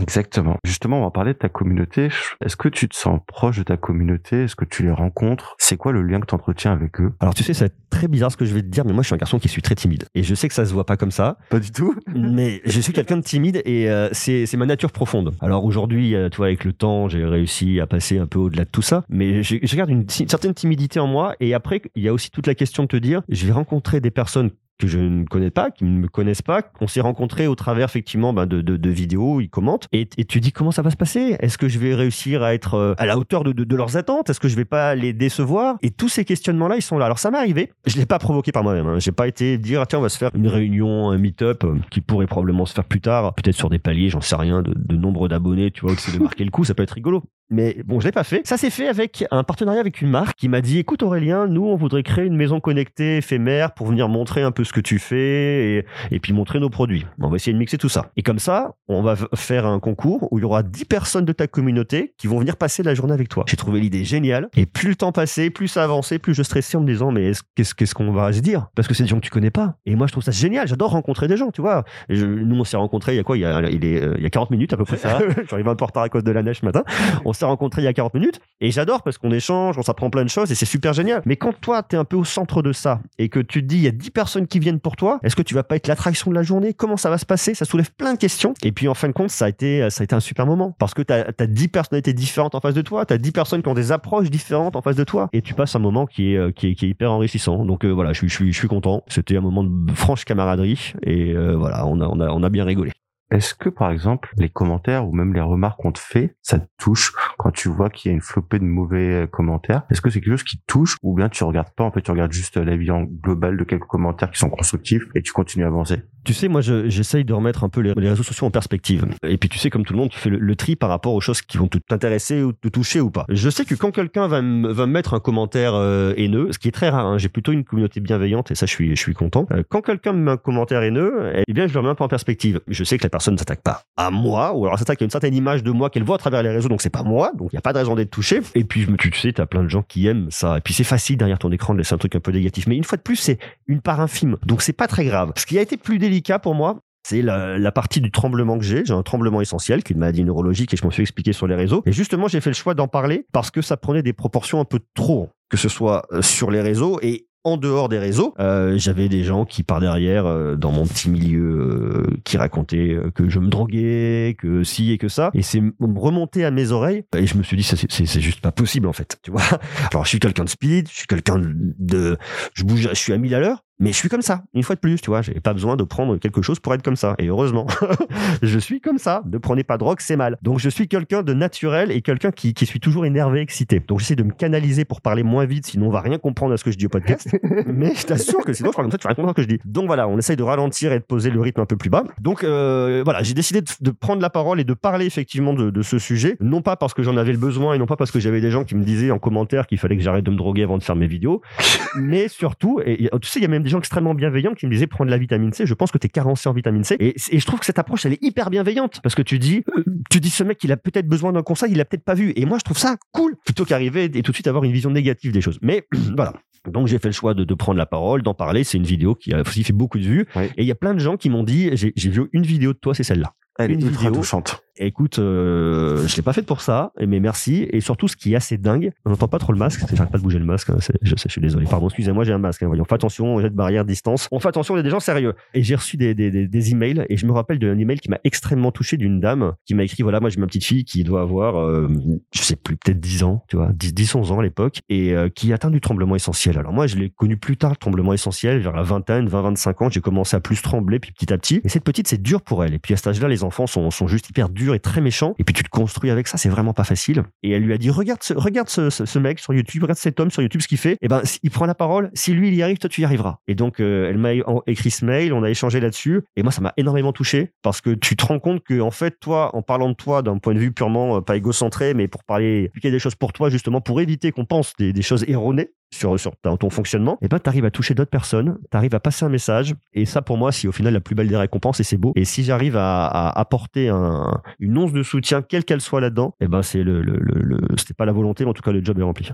Exactement. 0.00 0.56
Justement, 0.64 1.00
on 1.00 1.04
va 1.04 1.10
parler 1.10 1.32
de 1.32 1.38
ta 1.38 1.48
communauté. 1.48 2.08
Est-ce 2.44 2.56
que 2.56 2.68
tu 2.68 2.88
te 2.88 2.96
sens 2.96 3.20
proche 3.26 3.58
de 3.58 3.62
ta 3.62 3.76
communauté? 3.76 4.44
Est-ce 4.44 4.56
que 4.56 4.64
tu 4.64 4.82
les 4.82 4.90
rencontres? 4.90 5.54
C'est 5.58 5.76
quoi 5.76 5.92
le 5.92 6.02
lien 6.02 6.20
que 6.20 6.26
tu 6.26 6.34
entretiens 6.34 6.72
avec 6.72 7.00
eux? 7.00 7.12
Alors 7.20 7.34
tu 7.34 7.42
sais, 7.42 7.54
c'est 7.54 7.72
très 7.90 8.08
bizarre 8.08 8.30
ce 8.32 8.36
que 8.36 8.44
je 8.44 8.54
vais 8.54 8.62
te 8.62 8.68
dire, 8.68 8.84
mais 8.84 8.92
moi 8.92 9.02
je 9.02 9.08
suis 9.08 9.14
un 9.14 9.18
garçon 9.18 9.38
qui 9.38 9.48
suis 9.48 9.62
très 9.62 9.74
timide. 9.74 10.06
Et 10.14 10.22
je 10.22 10.34
sais 10.34 10.48
que 10.48 10.54
ça 10.54 10.64
se 10.64 10.72
voit 10.72 10.86
pas 10.86 10.96
comme 10.96 11.10
ça. 11.10 11.38
Pas 11.50 11.60
du 11.60 11.70
tout. 11.70 11.94
mais 12.14 12.60
je 12.64 12.80
suis 12.80 12.92
quelqu'un 12.92 13.16
de 13.16 13.22
timide 13.22 13.62
et 13.64 13.90
euh, 13.90 14.08
c'est 14.12 14.56
ma 14.56 14.66
nature 14.66 14.92
profonde. 14.92 15.34
Alors 15.40 15.64
aujourd'hui, 15.64 16.14
euh, 16.14 16.28
tu 16.28 16.38
vois, 16.38 16.46
avec 16.46 16.64
le 16.64 16.72
temps, 16.72 17.08
j'ai 17.08 17.24
réussi 17.24 17.80
à 17.80 17.86
passer 17.86 18.18
un 18.18 18.26
peu 18.26 18.38
au-delà 18.38 18.64
de 18.64 18.70
tout 18.70 18.82
ça. 18.82 19.04
Mais 19.08 19.42
je, 19.42 19.56
je 19.62 19.76
garde 19.76 19.90
une 19.90 20.08
certaine 20.08 20.54
timidité 20.54 21.00
en 21.00 21.06
moi. 21.06 21.34
Et 21.40 21.54
après, 21.54 21.82
il 21.94 22.02
y 22.02 22.08
a 22.08 22.12
aussi 22.12 22.30
toute 22.30 22.46
la 22.46 22.54
question 22.54 22.84
de 22.84 22.88
te 22.88 22.96
dire, 22.96 23.22
je 23.28 23.46
vais 23.46 23.52
rencontrer 23.52 24.00
des 24.00 24.10
personnes 24.10 24.50
que 24.78 24.86
je 24.86 24.98
ne 24.98 25.24
connais 25.24 25.50
pas, 25.50 25.70
qui 25.70 25.84
ne 25.84 25.98
me 25.98 26.08
connaissent 26.08 26.42
pas. 26.42 26.62
On 26.80 26.86
s'est 26.86 27.00
rencontrés 27.00 27.46
au 27.46 27.54
travers 27.54 27.86
effectivement 27.86 28.32
ben, 28.32 28.46
de, 28.46 28.60
de, 28.60 28.76
de, 28.76 28.90
vidéos, 28.90 29.40
ils 29.40 29.50
commentent. 29.50 29.88
Et, 29.92 30.06
tu 30.06 30.40
dis 30.40 30.52
comment 30.52 30.70
ça 30.70 30.82
va 30.82 30.90
se 30.90 30.96
passer? 30.96 31.36
Est-ce 31.40 31.58
que 31.58 31.68
je 31.68 31.78
vais 31.78 31.94
réussir 31.94 32.42
à 32.42 32.54
être 32.54 32.74
euh, 32.74 32.94
à 32.98 33.06
la 33.06 33.18
hauteur 33.18 33.44
de, 33.44 33.52
de 33.52 33.76
leurs 33.76 33.96
attentes? 33.96 34.30
Est-ce 34.30 34.40
que 34.40 34.48
je 34.48 34.56
vais 34.56 34.64
pas 34.64 34.94
les 34.94 35.12
décevoir? 35.12 35.76
Et 35.82 35.90
tous 35.90 36.08
ces 36.08 36.24
questionnements-là, 36.24 36.76
ils 36.76 36.82
sont 36.82 36.98
là. 36.98 37.06
Alors 37.06 37.18
ça 37.18 37.30
m'est 37.30 37.38
arrivé. 37.38 37.72
Je 37.86 37.96
l'ai 37.96 38.06
pas 38.06 38.18
provoqué 38.18 38.52
par 38.52 38.62
moi-même. 38.62 38.86
Hein. 38.86 38.98
J'ai 38.98 39.12
pas 39.12 39.26
été 39.26 39.58
dire 39.58 39.86
tiens 39.86 39.98
on 39.98 40.02
va 40.02 40.08
se 40.08 40.18
faire 40.18 40.30
une 40.34 40.48
réunion, 40.48 41.10
un 41.10 41.18
meet-up 41.18 41.64
euh, 41.64 41.76
qui 41.90 42.00
pourrait 42.00 42.26
probablement 42.26 42.66
se 42.66 42.74
faire 42.74 42.84
plus 42.84 43.00
tard, 43.00 43.34
peut-être 43.34 43.56
sur 43.56 43.70
des 43.70 43.78
paliers, 43.78 44.10
j'en 44.10 44.20
sais 44.20 44.36
rien, 44.36 44.62
de, 44.62 44.96
nombre 44.96 45.28
d'abonnés. 45.28 45.70
Tu 45.70 45.82
vois, 45.82 45.94
c'est 45.96 46.16
de 46.16 46.22
marquer 46.22 46.44
le 46.44 46.50
coup, 46.50 46.64
ça 46.64 46.74
peut 46.74 46.82
être 46.82 46.92
rigolo. 46.92 47.22
Mais 47.50 47.76
bon, 47.84 47.98
je 48.00 48.06
l'ai 48.06 48.12
pas 48.12 48.24
fait. 48.24 48.46
Ça 48.46 48.56
s'est 48.56 48.70
fait 48.70 48.88
avec 48.88 49.24
un 49.30 49.42
partenariat 49.42 49.80
avec 49.80 50.02
une 50.02 50.10
marque 50.10 50.38
qui 50.38 50.48
m'a 50.48 50.60
dit 50.60 50.78
écoute 50.78 51.02
Aurélien, 51.02 51.46
nous 51.46 51.64
on 51.64 51.76
voudrait 51.76 52.02
créer 52.02 52.26
une 52.26 52.36
maison 52.36 52.60
connectée 52.60 53.18
éphémère 53.18 53.72
pour 53.72 53.86
venir 53.86 54.08
montrer 54.08 54.42
un 54.42 54.50
peu 54.50 54.64
ce 54.64 54.72
que 54.72 54.80
tu 54.80 54.98
fais 54.98 55.78
et, 55.78 55.86
et 56.10 56.20
puis 56.20 56.32
montrer 56.32 56.60
nos 56.60 56.68
produits. 56.68 57.06
On 57.20 57.28
va 57.28 57.36
essayer 57.36 57.52
de 57.54 57.58
mixer 57.58 57.78
tout 57.78 57.88
ça. 57.88 58.10
Et 58.16 58.22
comme 58.22 58.38
ça, 58.38 58.74
on 58.86 59.02
va 59.02 59.16
faire 59.34 59.66
un 59.66 59.80
concours 59.80 60.28
où 60.30 60.38
il 60.38 60.42
y 60.42 60.44
aura 60.44 60.62
10 60.62 60.84
personnes 60.84 61.24
de 61.24 61.32
ta 61.32 61.46
communauté 61.46 62.14
qui 62.18 62.26
vont 62.26 62.38
venir 62.38 62.56
passer 62.56 62.82
la 62.82 62.94
journée 62.94 63.14
avec 63.14 63.28
toi. 63.28 63.44
J'ai 63.48 63.56
trouvé 63.56 63.80
l'idée 63.80 64.04
géniale. 64.04 64.48
Et 64.56 64.66
plus 64.66 64.90
le 64.90 64.94
temps 64.96 65.12
passait, 65.12 65.48
plus 65.48 65.68
ça 65.68 65.84
avançait, 65.84 66.18
plus 66.18 66.34
je 66.34 66.42
stressais 66.42 66.76
en 66.76 66.82
me 66.82 66.86
disant 66.86 67.12
mais 67.12 67.32
qu'est-ce 67.54 67.74
qu'est-ce 67.74 67.94
qu'on 67.94 68.12
va 68.12 68.32
se 68.32 68.40
dire? 68.40 68.68
Parce 68.74 68.88
que 68.88 68.94
c'est 68.94 69.04
des 69.04 69.08
gens 69.08 69.20
que 69.20 69.24
tu 69.24 69.30
connais 69.30 69.50
pas. 69.50 69.76
Et 69.86 69.96
moi 69.96 70.06
je 70.06 70.12
trouve 70.12 70.24
ça 70.24 70.32
génial. 70.32 70.68
J'adore 70.68 70.90
rencontrer 70.90 71.28
des 71.28 71.38
gens, 71.38 71.50
tu 71.50 71.62
vois. 71.62 71.84
nous 72.10 72.56
on 72.56 72.64
s'est 72.64 72.76
rencontrés 72.76 73.14
il 73.14 73.16
y 73.16 73.20
a 73.20 73.24
quoi? 73.24 73.38
Il 73.38 73.40
y 73.40 73.44
a, 73.46 73.68
il, 73.70 73.84
est, 73.84 74.02
il 74.16 74.22
y 74.22 74.26
a 74.26 74.30
40 74.30 74.50
minutes 74.50 74.74
à 74.74 74.76
peu 74.76 74.84
près 74.84 74.98
ça. 74.98 75.18
J'arrive 75.48 75.68
un 75.68 75.74
peu 75.74 75.84
en 75.84 75.86
retard 75.86 76.02
à 76.02 76.08
cause 76.10 76.24
de 76.24 76.30
la 76.30 76.42
neige 76.42 76.60
ce 76.60 76.66
matin. 76.66 76.82
On 77.24 77.32
s'est 77.38 77.44
rencontrés 77.44 77.82
il 77.82 77.84
y 77.84 77.88
a 77.88 77.92
40 77.92 78.14
minutes 78.14 78.40
et 78.60 78.70
j'adore 78.70 79.02
parce 79.02 79.18
qu'on 79.18 79.30
échange, 79.30 79.78
on 79.78 79.82
s'apprend 79.82 80.10
plein 80.10 80.24
de 80.24 80.30
choses 80.30 80.50
et 80.50 80.54
c'est 80.54 80.66
super 80.66 80.92
génial. 80.92 81.22
Mais 81.24 81.36
quand 81.36 81.58
toi, 81.60 81.82
tu 81.82 81.96
es 81.96 81.98
un 81.98 82.04
peu 82.04 82.16
au 82.16 82.24
centre 82.24 82.62
de 82.62 82.72
ça 82.72 83.00
et 83.18 83.28
que 83.28 83.40
tu 83.40 83.62
te 83.62 83.66
dis, 83.66 83.76
il 83.76 83.82
y 83.82 83.88
a 83.88 83.92
10 83.92 84.10
personnes 84.10 84.46
qui 84.46 84.58
viennent 84.58 84.80
pour 84.80 84.96
toi, 84.96 85.20
est-ce 85.22 85.36
que 85.36 85.42
tu 85.42 85.54
vas 85.54 85.62
pas 85.62 85.76
être 85.76 85.86
l'attraction 85.86 86.30
de 86.30 86.36
la 86.36 86.42
journée? 86.42 86.74
Comment 86.74 86.96
ça 86.96 87.10
va 87.10 87.18
se 87.18 87.26
passer? 87.26 87.54
Ça 87.54 87.64
soulève 87.64 87.90
plein 87.92 88.14
de 88.14 88.18
questions. 88.18 88.54
Et 88.62 88.72
puis 88.72 88.88
en 88.88 88.94
fin 88.94 89.08
de 89.08 89.12
compte, 89.12 89.30
ça 89.30 89.46
a 89.46 89.48
été, 89.48 89.88
ça 89.90 90.02
a 90.02 90.04
été 90.04 90.14
un 90.14 90.20
super 90.20 90.46
moment 90.46 90.74
parce 90.78 90.94
que 90.94 91.02
tu 91.02 91.12
as, 91.12 91.46
10 91.46 91.68
personnalités 91.68 92.12
différentes 92.12 92.54
en 92.54 92.60
face 92.60 92.74
de 92.74 92.82
toi, 92.82 93.06
tu 93.06 93.14
as 93.14 93.18
10 93.18 93.32
personnes 93.32 93.62
qui 93.62 93.68
ont 93.68 93.74
des 93.74 93.92
approches 93.92 94.30
différentes 94.30 94.76
en 94.76 94.82
face 94.82 94.96
de 94.96 95.04
toi 95.04 95.28
et 95.32 95.42
tu 95.42 95.54
passes 95.54 95.74
un 95.74 95.80
moment 95.80 96.06
qui 96.06 96.34
est, 96.34 96.36
euh, 96.36 96.52
qui 96.52 96.68
est, 96.68 96.74
qui 96.74 96.86
est 96.86 96.88
hyper 96.90 97.12
enrichissant. 97.12 97.64
Donc 97.64 97.84
euh, 97.84 97.90
voilà, 97.90 98.12
je 98.12 98.18
suis, 98.18 98.28
je 98.28 98.34
suis, 98.34 98.52
je 98.52 98.58
suis 98.58 98.68
content. 98.68 99.04
C'était 99.08 99.36
un 99.36 99.40
moment 99.40 99.64
de 99.64 99.92
franche 99.92 100.24
camaraderie 100.24 100.92
et 101.02 101.32
euh, 101.32 101.56
voilà, 101.56 101.86
on 101.86 102.00
a, 102.00 102.06
on, 102.06 102.20
a, 102.20 102.28
on 102.28 102.42
a 102.42 102.48
bien 102.48 102.64
rigolé. 102.64 102.92
Est-ce 103.30 103.54
que, 103.54 103.68
par 103.68 103.90
exemple, 103.90 104.32
les 104.38 104.48
commentaires 104.48 105.06
ou 105.06 105.12
même 105.12 105.34
les 105.34 105.40
remarques 105.40 105.80
qu'on 105.80 105.92
te 105.92 105.98
fait, 105.98 106.34
ça 106.42 106.58
te 106.58 106.66
touche 106.78 107.12
quand 107.36 107.50
tu 107.50 107.68
vois 107.68 107.90
qu'il 107.90 108.10
y 108.10 108.12
a 108.12 108.14
une 108.14 108.22
flopée 108.22 108.58
de 108.58 108.64
mauvais 108.64 109.28
commentaires? 109.30 109.82
Est-ce 109.90 110.00
que 110.00 110.08
c'est 110.08 110.20
quelque 110.20 110.30
chose 110.30 110.44
qui 110.44 110.58
te 110.58 110.64
touche 110.66 110.96
ou 111.02 111.14
bien 111.14 111.28
tu 111.28 111.44
regardes 111.44 111.72
pas, 111.74 111.84
en 111.84 111.90
fait, 111.90 112.00
tu 112.00 112.10
regardes 112.10 112.32
juste 112.32 112.56
la 112.56 112.76
vie 112.76 112.90
en 112.90 113.02
global 113.02 113.58
de 113.58 113.64
quelques 113.64 113.86
commentaires 113.86 114.30
qui 114.30 114.38
sont 114.38 114.48
constructifs 114.48 115.04
et 115.14 115.20
tu 115.20 115.32
continues 115.32 115.64
à 115.64 115.68
avancer? 115.68 116.02
Tu 116.24 116.34
sais, 116.34 116.48
moi, 116.48 116.60
j'essaye 116.60 117.24
de 117.24 117.32
remettre 117.32 117.64
un 117.64 117.68
peu 117.68 117.80
les, 117.80 117.92
réseaux 117.92 118.22
sociaux 118.22 118.46
en 118.46 118.50
perspective. 118.50 119.06
Et 119.22 119.38
puis, 119.38 119.48
tu 119.48 119.58
sais, 119.58 119.70
comme 119.70 119.84
tout 119.84 119.92
le 119.92 119.98
monde, 119.98 120.10
tu 120.10 120.18
fais 120.18 120.30
le, 120.30 120.56
tri 120.56 120.76
par 120.76 120.88
rapport 120.88 121.14
aux 121.14 121.20
choses 121.20 121.40
qui 121.40 121.56
vont 121.56 121.68
t'intéresser 121.68 122.42
ou 122.42 122.52
te 122.52 122.68
toucher 122.68 123.00
ou 123.00 123.10
pas. 123.10 123.24
Je 123.28 123.48
sais 123.48 123.64
que 123.64 123.74
quand 123.74 123.92
quelqu'un 123.92 124.26
va, 124.26 124.42
me 124.42 124.86
mettre 124.86 125.14
un 125.14 125.20
commentaire 125.20 125.74
euh, 125.74 126.12
haineux, 126.16 126.52
ce 126.52 126.58
qui 126.58 126.68
est 126.68 126.72
très 126.72 126.88
rare, 126.88 127.06
hein, 127.06 127.18
j'ai 127.18 127.28
plutôt 127.28 127.52
une 127.52 127.64
communauté 127.64 128.00
bienveillante 128.00 128.50
et 128.50 128.54
ça, 128.54 128.66
je 128.66 128.72
suis, 128.72 128.90
je 128.90 129.00
suis 129.00 129.14
content. 129.14 129.46
Euh, 129.52 129.62
quand 129.68 129.80
quelqu'un 129.80 130.12
me 130.12 130.18
met 130.18 130.30
un 130.32 130.36
commentaire 130.36 130.82
haineux, 130.82 131.32
eh 131.46 131.52
bien, 131.52 131.66
je 131.66 131.72
le 131.72 131.78
remets 131.78 131.90
un 131.90 131.94
peu 131.94 132.04
en 132.04 132.08
perspective. 132.08 132.60
Je 132.66 132.84
sais 132.84 132.98
que 132.98 133.04
la 133.04 133.10
personne 133.18 133.34
ne 133.34 133.38
s'attaque 133.38 133.62
pas 133.62 133.82
à 133.96 134.12
moi, 134.12 134.52
ou 134.54 134.64
alors 134.64 134.78
s'attaque 134.78 135.02
à 135.02 135.04
une 135.04 135.10
certaine 135.10 135.34
image 135.34 135.64
de 135.64 135.72
moi 135.72 135.90
qu'elle 135.90 136.04
voit 136.04 136.14
à 136.14 136.18
travers 136.18 136.40
les 136.44 136.50
réseaux, 136.50 136.68
donc 136.68 136.80
c'est 136.82 136.88
pas 136.88 137.02
moi, 137.02 137.32
donc 137.34 137.52
il 137.52 137.56
n'y 137.56 137.58
a 137.58 137.62
pas 137.62 137.72
de 137.72 137.78
raison 137.78 137.96
d'être 137.96 138.12
touché. 138.12 138.40
Et 138.54 138.62
puis, 138.62 138.86
tu, 138.96 139.10
tu 139.10 139.18
sais, 139.18 139.32
t'as 139.32 139.46
plein 139.46 139.64
de 139.64 139.68
gens 139.68 139.82
qui 139.82 140.06
aiment 140.06 140.30
ça. 140.30 140.58
Et 140.58 140.60
puis, 140.60 140.72
c'est 140.72 140.84
facile 140.84 141.16
derrière 141.16 141.40
ton 141.40 141.50
écran 141.50 141.72
de 141.72 141.78
laisser 141.78 141.94
un 141.94 141.98
truc 141.98 142.14
un 142.14 142.20
peu 142.20 142.30
négatif. 142.30 142.68
Mais 142.68 142.76
une 142.76 142.84
fois 142.84 142.96
de 142.96 143.02
plus, 143.02 143.16
c'est 143.16 143.38
une 143.66 143.80
part 143.80 144.00
infime. 144.00 144.36
Donc, 144.46 144.62
c'est 144.62 144.72
pas 144.72 144.86
très 144.86 145.04
grave. 145.04 145.32
Ce 145.36 145.46
qui 145.46 145.58
a 145.58 145.62
été 145.62 145.76
plus 145.76 145.98
délicat 145.98 146.38
pour 146.38 146.54
moi, 146.54 146.78
c'est 147.02 147.22
la, 147.22 147.72
partie 147.72 148.00
du 148.00 148.10
tremblement 148.10 148.58
que 148.58 148.64
j'ai. 148.64 148.84
J'ai 148.84 148.92
un 148.92 149.02
tremblement 149.02 149.40
essentiel, 149.40 149.82
qui 149.82 149.92
est 149.92 149.94
une 149.94 150.00
maladie 150.00 150.24
neurologique, 150.24 150.74
et 150.74 150.76
je 150.76 150.84
m'en 150.84 150.90
suis 150.90 151.02
expliqué 151.02 151.32
sur 151.32 151.46
les 151.46 151.54
réseaux. 151.54 151.82
Et 151.86 151.92
justement, 151.92 152.28
j'ai 152.28 152.40
fait 152.40 152.50
le 152.50 152.54
choix 152.54 152.74
d'en 152.74 152.86
parler 152.86 153.26
parce 153.32 153.50
que 153.50 153.62
ça 153.62 153.76
prenait 153.76 154.02
des 154.02 154.12
proportions 154.12 154.60
un 154.60 154.64
peu 154.64 154.80
trop, 154.94 155.30
que 155.48 155.56
ce 155.56 155.68
soit 155.68 156.06
euh, 156.12 156.22
sur 156.22 156.50
les 156.50 156.60
réseaux 156.60 156.98
et 157.02 157.27
en 157.48 157.56
dehors 157.56 157.88
des 157.88 157.98
réseaux, 157.98 158.34
euh, 158.38 158.78
j'avais 158.78 159.08
des 159.08 159.24
gens 159.24 159.44
qui 159.44 159.62
par 159.62 159.80
derrière, 159.80 160.26
euh, 160.26 160.56
dans 160.56 160.72
mon 160.72 160.86
petit 160.86 161.10
milieu, 161.10 161.40
euh, 161.40 162.16
qui 162.24 162.36
racontaient 162.36 162.96
que 163.14 163.28
je 163.28 163.38
me 163.38 163.48
droguais, 163.48 164.36
que 164.38 164.64
si 164.64 164.92
et 164.92 164.98
que 164.98 165.08
ça, 165.08 165.30
et 165.34 165.42
c'est 165.42 165.62
remonté 165.80 166.44
à 166.44 166.50
mes 166.50 166.72
oreilles, 166.72 167.04
et 167.16 167.26
je 167.26 167.36
me 167.36 167.42
suis 167.42 167.56
dit 167.56 167.62
c'est 167.62 168.20
juste 168.20 168.40
pas 168.40 168.52
possible 168.52 168.86
en 168.86 168.92
fait, 168.92 169.18
tu 169.22 169.30
vois. 169.30 169.42
Alors 169.90 170.04
je 170.04 170.10
suis 170.10 170.20
quelqu'un 170.20 170.44
de 170.44 170.48
speed, 170.48 170.88
je 170.88 170.94
suis 170.94 171.06
quelqu'un 171.06 171.40
de, 171.40 172.16
je 172.54 172.64
bouge, 172.64 172.88
je 172.88 172.94
suis 172.94 173.12
à 173.12 173.18
1000 173.18 173.34
à 173.34 173.40
l'heure, 173.40 173.64
Mais 173.80 173.92
je 173.92 173.96
suis 173.96 174.08
comme 174.08 174.22
ça, 174.22 174.42
une 174.54 174.64
fois 174.64 174.74
de 174.74 174.80
plus, 174.80 175.00
tu 175.00 175.10
vois. 175.10 175.22
J'ai 175.22 175.34
pas 175.34 175.52
besoin 175.52 175.76
de 175.76 175.84
prendre 175.84 176.16
quelque 176.16 176.42
chose 176.42 176.58
pour 176.58 176.74
être 176.74 176.82
comme 176.82 176.96
ça. 176.96 177.14
Et 177.18 177.26
heureusement, 177.26 177.66
je 178.42 178.58
suis 178.58 178.80
comme 178.80 178.98
ça. 178.98 179.22
Ne 179.30 179.38
prenez 179.38 179.62
pas 179.62 179.74
de 179.74 179.80
drogue, 179.80 179.98
c'est 180.00 180.16
mal. 180.16 180.36
Donc 180.42 180.58
je 180.58 180.68
suis 180.68 180.88
quelqu'un 180.88 181.22
de 181.22 181.32
naturel 181.32 181.92
et 181.92 182.02
quelqu'un 182.02 182.32
qui, 182.32 182.54
qui 182.54 182.66
suis 182.66 182.80
toujours 182.80 183.06
énervé, 183.06 183.40
excité. 183.40 183.78
Donc 183.78 184.00
j'essaie 184.00 184.16
de 184.16 184.24
me 184.24 184.32
canaliser 184.32 184.84
pour 184.84 185.00
parler 185.00 185.22
moins 185.22 185.46
vite, 185.46 185.66
sinon 185.66 185.86
on 185.86 185.90
va 185.90 186.00
rien 186.00 186.18
comprendre 186.18 186.54
à 186.54 186.56
ce 186.56 186.64
que 186.64 186.72
je 186.72 186.76
dis 186.76 186.86
au 186.86 186.88
podcast. 186.88 187.28
Mais 187.66 187.94
je 187.94 188.04
t'assure 188.04 188.44
que 188.44 188.52
sinon 188.52 188.72
comme 188.72 188.90
ça, 188.90 188.98
tu 188.98 189.04
vas 189.04 189.10
rien 189.10 189.14
comprendre 189.14 189.36
ce 189.36 189.42
que 189.44 189.48
je 189.48 189.56
dis. 189.56 189.60
Donc 189.64 189.86
voilà, 189.86 190.08
on 190.08 190.18
essaye 190.18 190.36
de 190.36 190.42
ralentir 190.42 190.92
et 190.92 190.98
de 190.98 191.04
poser 191.04 191.30
le 191.30 191.40
rythme 191.40 191.60
un 191.60 191.66
peu 191.66 191.76
plus 191.76 191.90
bas. 191.90 192.02
Donc 192.20 192.42
euh, 192.42 193.02
voilà, 193.04 193.22
j'ai 193.22 193.34
décidé 193.34 193.60
de, 193.60 193.70
de, 193.80 193.90
prendre 193.92 194.20
la 194.20 194.30
parole 194.30 194.58
et 194.58 194.64
de 194.64 194.74
parler 194.74 195.06
effectivement 195.06 195.54
de, 195.54 195.70
de 195.70 195.82
ce 195.82 196.00
sujet, 196.00 196.36
non 196.40 196.62
pas 196.62 196.74
parce 196.74 196.94
que 196.94 197.04
j'en 197.04 197.16
avais 197.16 197.32
le 197.32 197.38
besoin 197.38 197.74
et 197.74 197.78
non 197.78 197.86
pas 197.86 197.96
parce 197.96 198.10
que 198.10 198.18
j'avais 198.18 198.40
des 198.40 198.50
gens 198.50 198.64
qui 198.64 198.74
me 198.74 198.82
disaient 198.82 199.12
en 199.12 199.20
commentaire 199.20 199.68
qu'il 199.68 199.78
fallait 199.78 199.96
que 199.96 200.02
j'arrête 200.02 200.24
de 200.24 200.30
me 200.32 200.36
droguer 200.36 200.64
avant 200.64 200.78
de 200.78 200.82
faire 200.82 200.96
mes 200.96 201.06
vidéos, 201.06 201.42
mais 201.96 202.26
surtout, 202.26 202.80
et, 202.84 203.08
tu 203.22 203.28
sais, 203.28 203.38
il 203.38 203.42
y 203.42 203.46
a 203.46 203.48
même 203.48 203.62
des 203.62 203.67
gens 203.68 203.78
extrêmement 203.78 204.14
bienveillants 204.14 204.54
qui 204.54 204.66
me 204.66 204.70
disaient 204.72 204.86
prendre 204.86 205.10
la 205.10 205.18
vitamine 205.18 205.52
C. 205.52 205.66
Je 205.66 205.74
pense 205.74 205.90
que 205.90 205.98
tu 205.98 206.06
es 206.06 206.10
carencé 206.10 206.48
en 206.48 206.52
vitamine 206.52 206.84
C. 206.84 206.96
Et, 207.00 207.14
et, 207.30 207.38
je 207.38 207.46
trouve 207.46 207.60
que 207.60 207.66
cette 207.66 207.78
approche, 207.78 208.06
elle 208.06 208.14
est 208.14 208.22
hyper 208.22 208.50
bienveillante 208.50 209.00
parce 209.02 209.14
que 209.14 209.22
tu 209.22 209.38
dis, 209.38 209.64
tu 210.10 210.20
dis 210.20 210.30
ce 210.30 210.44
mec, 210.44 210.62
il 210.64 210.72
a 210.72 210.76
peut-être 210.76 211.06
besoin 211.06 211.32
d'un 211.32 211.42
conseil, 211.42 211.72
il 211.72 211.80
a 211.80 211.84
peut-être 211.84 212.04
pas 212.04 212.14
vu. 212.14 212.32
Et 212.36 212.44
moi, 212.44 212.58
je 212.58 212.64
trouve 212.64 212.78
ça 212.78 212.96
cool 213.12 213.34
plutôt 213.44 213.64
qu'arriver 213.64 214.04
et 214.04 214.22
tout 214.22 214.32
de 214.32 214.36
suite 214.36 214.46
avoir 214.46 214.64
une 214.64 214.72
vision 214.72 214.90
négative 214.90 215.32
des 215.32 215.40
choses. 215.40 215.58
Mais 215.62 215.86
voilà. 216.16 216.32
Donc 216.70 216.86
j'ai 216.88 216.98
fait 216.98 217.08
le 217.08 217.12
choix 217.12 217.34
de, 217.34 217.44
de 217.44 217.54
prendre 217.54 217.78
la 217.78 217.86
parole, 217.86 218.22
d'en 218.22 218.34
parler. 218.34 218.64
C'est 218.64 218.78
une 218.78 218.84
vidéo 218.84 219.14
qui 219.14 219.32
a 219.32 219.40
aussi 219.40 219.64
fait 219.64 219.72
beaucoup 219.72 219.98
de 219.98 220.04
vues. 220.04 220.26
Oui. 220.36 220.44
Et 220.56 220.62
il 220.62 220.66
y 220.66 220.72
a 220.72 220.74
plein 220.74 220.94
de 220.94 220.98
gens 220.98 221.16
qui 221.16 221.30
m'ont 221.30 221.44
dit, 221.44 221.70
j'ai 221.74 222.10
vu 222.10 222.28
une 222.32 222.42
vidéo 222.44 222.72
de 222.72 222.78
toi, 222.78 222.94
c'est 222.94 223.04
celle-là. 223.04 223.32
Elle 223.58 223.72
Une 223.72 223.80
est 223.80 223.84
ultra 223.86 224.04
vidéo. 224.04 224.20
touchante. 224.20 224.62
Écoute, 224.78 225.18
euh, 225.18 226.06
je 226.06 226.16
l'ai 226.16 226.22
pas 226.22 226.32
faite 226.32 226.46
pour 226.46 226.60
ça, 226.60 226.92
mais 227.04 227.20
merci. 227.20 227.66
Et 227.70 227.80
surtout, 227.80 228.08
ce 228.08 228.16
qui 228.16 228.32
est 228.32 228.36
assez 228.36 228.58
dingue, 228.58 228.92
on 229.04 229.10
n'entend 229.10 229.28
pas 229.28 229.38
trop 229.38 229.52
le 229.52 229.58
masque. 229.58 229.80
J'arrête 229.94 230.10
pas 230.12 230.18
de 230.18 230.22
bouger 230.22 230.38
le 230.38 230.44
masque. 230.44 230.70
hein, 230.70 230.76
je 231.02 231.14
suis 231.28 231.40
désolé. 231.40 231.66
Pardon, 231.68 231.88
excusez-moi, 231.88 232.24
j'ai 232.24 232.32
un 232.32 232.38
masque. 232.38 232.62
hein, 232.62 232.70
fais 232.88 232.94
attention, 232.94 233.26
on 233.34 233.40
jette 233.40 233.54
barrière, 233.54 233.84
distance. 233.84 234.28
On 234.32 234.40
fait 234.40 234.48
attention, 234.48 234.76
y 234.76 234.80
a 234.80 234.82
des 234.82 234.90
gens 234.90 235.00
sérieux. 235.00 235.34
Et 235.54 235.62
j'ai 235.62 235.74
reçu 235.74 235.96
des, 235.96 236.14
des, 236.14 236.30
des, 236.30 236.46
des 236.48 236.70
emails, 236.70 237.04
et 237.08 237.16
je 237.16 237.26
me 237.26 237.32
rappelle 237.32 237.58
d'un 237.58 237.76
email 237.78 237.98
qui 237.98 238.10
m'a 238.10 238.18
extrêmement 238.24 238.72
touché 238.72 238.96
d'une 238.96 239.20
dame 239.20 239.52
qui 239.66 239.74
m'a 239.74 239.84
écrit 239.84 240.02
voilà, 240.02 240.20
moi 240.20 240.30
j'ai 240.30 240.40
ma 240.40 240.46
petite 240.46 240.64
fille 240.64 240.84
qui 240.84 241.04
doit 241.04 241.20
avoir, 241.20 241.58
euh, 241.60 241.88
je 242.34 242.40
sais 242.40 242.56
plus, 242.56 242.76
peut-être 242.76 243.00
10 243.00 243.22
ans, 243.24 243.44
tu 243.48 243.56
vois, 243.56 243.70
10, 243.72 243.94
10 243.94 244.14
11 244.14 244.32
ans 244.32 244.38
à 244.40 244.42
l'époque, 244.42 244.80
et 244.88 245.14
euh, 245.14 245.28
qui 245.28 245.52
atteint 245.52 245.70
du 245.70 245.80
tremblement 245.80 246.16
essentiel. 246.16 246.58
Alors 246.58 246.72
moi, 246.72 246.86
je 246.86 246.96
l'ai 246.96 247.10
connu 247.10 247.36
plus 247.36 247.56
tard, 247.56 247.72
le 247.72 247.76
tremblement 247.76 248.14
essentiel, 248.14 248.60
vers 248.60 248.72
la 248.74 248.82
vingtaine, 248.82 249.28
20, 249.28 249.42
25 249.42 249.82
ans, 249.82 249.90
j'ai 249.90 250.00
commencé 250.00 250.36
à 250.36 250.40
plus 250.40 250.62
trembler, 250.62 250.98
puis 250.98 251.12
petit 251.12 251.32
à 251.32 251.38
petit. 251.38 251.60
Et 251.64 251.68
cette 251.68 251.84
petite, 251.84 252.08
c'est 252.08 252.22
dur 252.22 252.42
pour 252.42 252.64
elle. 252.64 252.74
Et 252.74 252.78
puis 252.78 252.94
à 252.94 252.96
cet 252.96 253.08
âge-là, 253.08 253.28
les 253.28 253.44
enfants 253.44 253.66
sont 253.66 254.08
juste 254.08 254.28
hyper 254.30 254.48
durs 254.48 254.67
et 254.74 254.80
très 254.80 255.00
méchants. 255.00 255.34
Et 255.38 255.44
puis 255.44 255.54
tu 255.54 255.62
te 255.62 255.68
construis 255.68 256.10
avec 256.10 256.28
ça, 256.28 256.38
c'est 256.38 256.48
vraiment 256.48 256.72
pas 256.72 256.84
facile. 256.84 257.22
Et 257.42 257.50
elle 257.50 257.62
lui 257.62 257.72
a 257.72 257.78
dit 257.78 257.90
regarde 257.90 258.22
ce, 258.22 258.34
regarde 258.34 258.68
ce, 258.68 259.18
mec 259.18 259.38
sur 259.38 259.54
YouTube, 259.54 259.82
regarde 259.82 259.98
cet 259.98 260.20
homme 260.20 260.30
sur 260.30 260.42
YouTube, 260.42 260.60
ce 260.60 260.68
qu'il 260.68 260.78
fait. 260.78 260.96
Et 261.02 261.08
ben, 261.08 261.22
il 261.42 261.50
prend 261.50 261.66
la 261.66 261.74
parole. 261.74 262.10
Si 262.14 262.32
lui, 262.32 262.48
il 262.48 262.54
y 262.54 262.62
arrive, 262.62 262.78
toi, 262.78 262.88
tu 262.88 263.00
y 263.00 263.04
arriveras. 263.04 263.38
Et 263.48 263.54
donc, 263.54 263.80
euh, 263.80 264.08
elle 264.08 264.18
m'a 264.18 264.30
écrit 264.66 264.90
ce 264.90 265.04
mail, 265.04 265.32
on 265.32 265.42
a 265.42 265.50
échangé 265.50 265.80
là-dessus. 265.80 266.22
Et 266.36 266.42
moi, 266.42 266.52
ça 266.52 266.60
m'a 266.60 266.72
énormément 266.76 267.12
touché 267.12 267.52
parce 267.62 267.80
que 267.80 267.90
tu 267.90 268.16
te 268.16 268.24
rends 268.24 268.38
compte 268.38 268.62
que, 268.62 268.80
en 268.80 268.90
fait, 268.90 269.18
toi, 269.20 269.54
en 269.54 269.62
parlant 269.62 269.88
de 269.88 269.94
toi 269.94 270.22
d'un 270.22 270.38
point 270.38 270.54
de 270.54 270.58
vue 270.58 270.72
purement 270.72 271.16
euh, 271.16 271.20
pas 271.20 271.36
égocentré, 271.36 271.94
mais 271.94 272.08
pour 272.08 272.24
parler, 272.24 272.64
expliquer 272.64 272.90
des 272.90 272.98
choses 272.98 273.14
pour 273.14 273.32
toi, 273.32 273.50
justement, 273.50 273.80
pour 273.80 274.00
éviter 274.00 274.32
qu'on 274.32 274.44
pense 274.44 274.74
des 274.78 275.02
choses 275.02 275.24
erronées 275.28 275.70
sur, 275.90 276.16
ton 276.42 276.70
fonctionnement, 276.70 277.18
et 277.22 277.28
ben, 277.28 277.38
t'arrives 277.38 277.64
à 277.64 277.70
toucher 277.70 277.94
d'autres 277.94 278.10
personnes, 278.10 278.58
t'arrives 278.70 278.94
à 278.94 279.00
passer 279.00 279.24
un 279.24 279.28
message. 279.28 279.74
Et 279.92 280.04
ça, 280.04 280.22
pour 280.22 280.36
moi, 280.36 280.52
c'est 280.52 280.68
au 280.68 280.72
final 280.72 280.92
la 280.92 281.00
plus 281.00 281.14
belle 281.14 281.28
des 281.28 281.36
récompenses 281.36 281.80
et 281.80 281.84
c'est 281.84 281.96
beau. 281.96 282.12
Et 282.14 282.24
si 282.24 282.44
j'arrive 282.44 282.76
à, 282.76 283.06
à 283.06 283.38
apporter 283.40 283.88
un, 283.88 284.40
une 284.58 284.76
once 284.78 284.92
de 284.92 285.02
soutien, 285.02 285.42
quelle 285.42 285.64
qu'elle 285.64 285.80
soit 285.80 286.00
là-dedans, 286.00 286.34
et 286.40 286.46
ben, 286.48 286.62
c'est 286.62 286.82
le, 286.82 287.02
le, 287.02 287.16
le, 287.18 287.40
le- 287.42 287.76
c'était 287.76 287.94
pas 287.94 288.04
la 288.06 288.12
volonté, 288.12 288.44
mais 288.44 288.50
en 288.50 288.54
tout 288.54 288.62
cas, 288.62 288.72
le 288.72 288.84
job 288.84 288.98
est 288.98 289.02
rempli. 289.02 289.30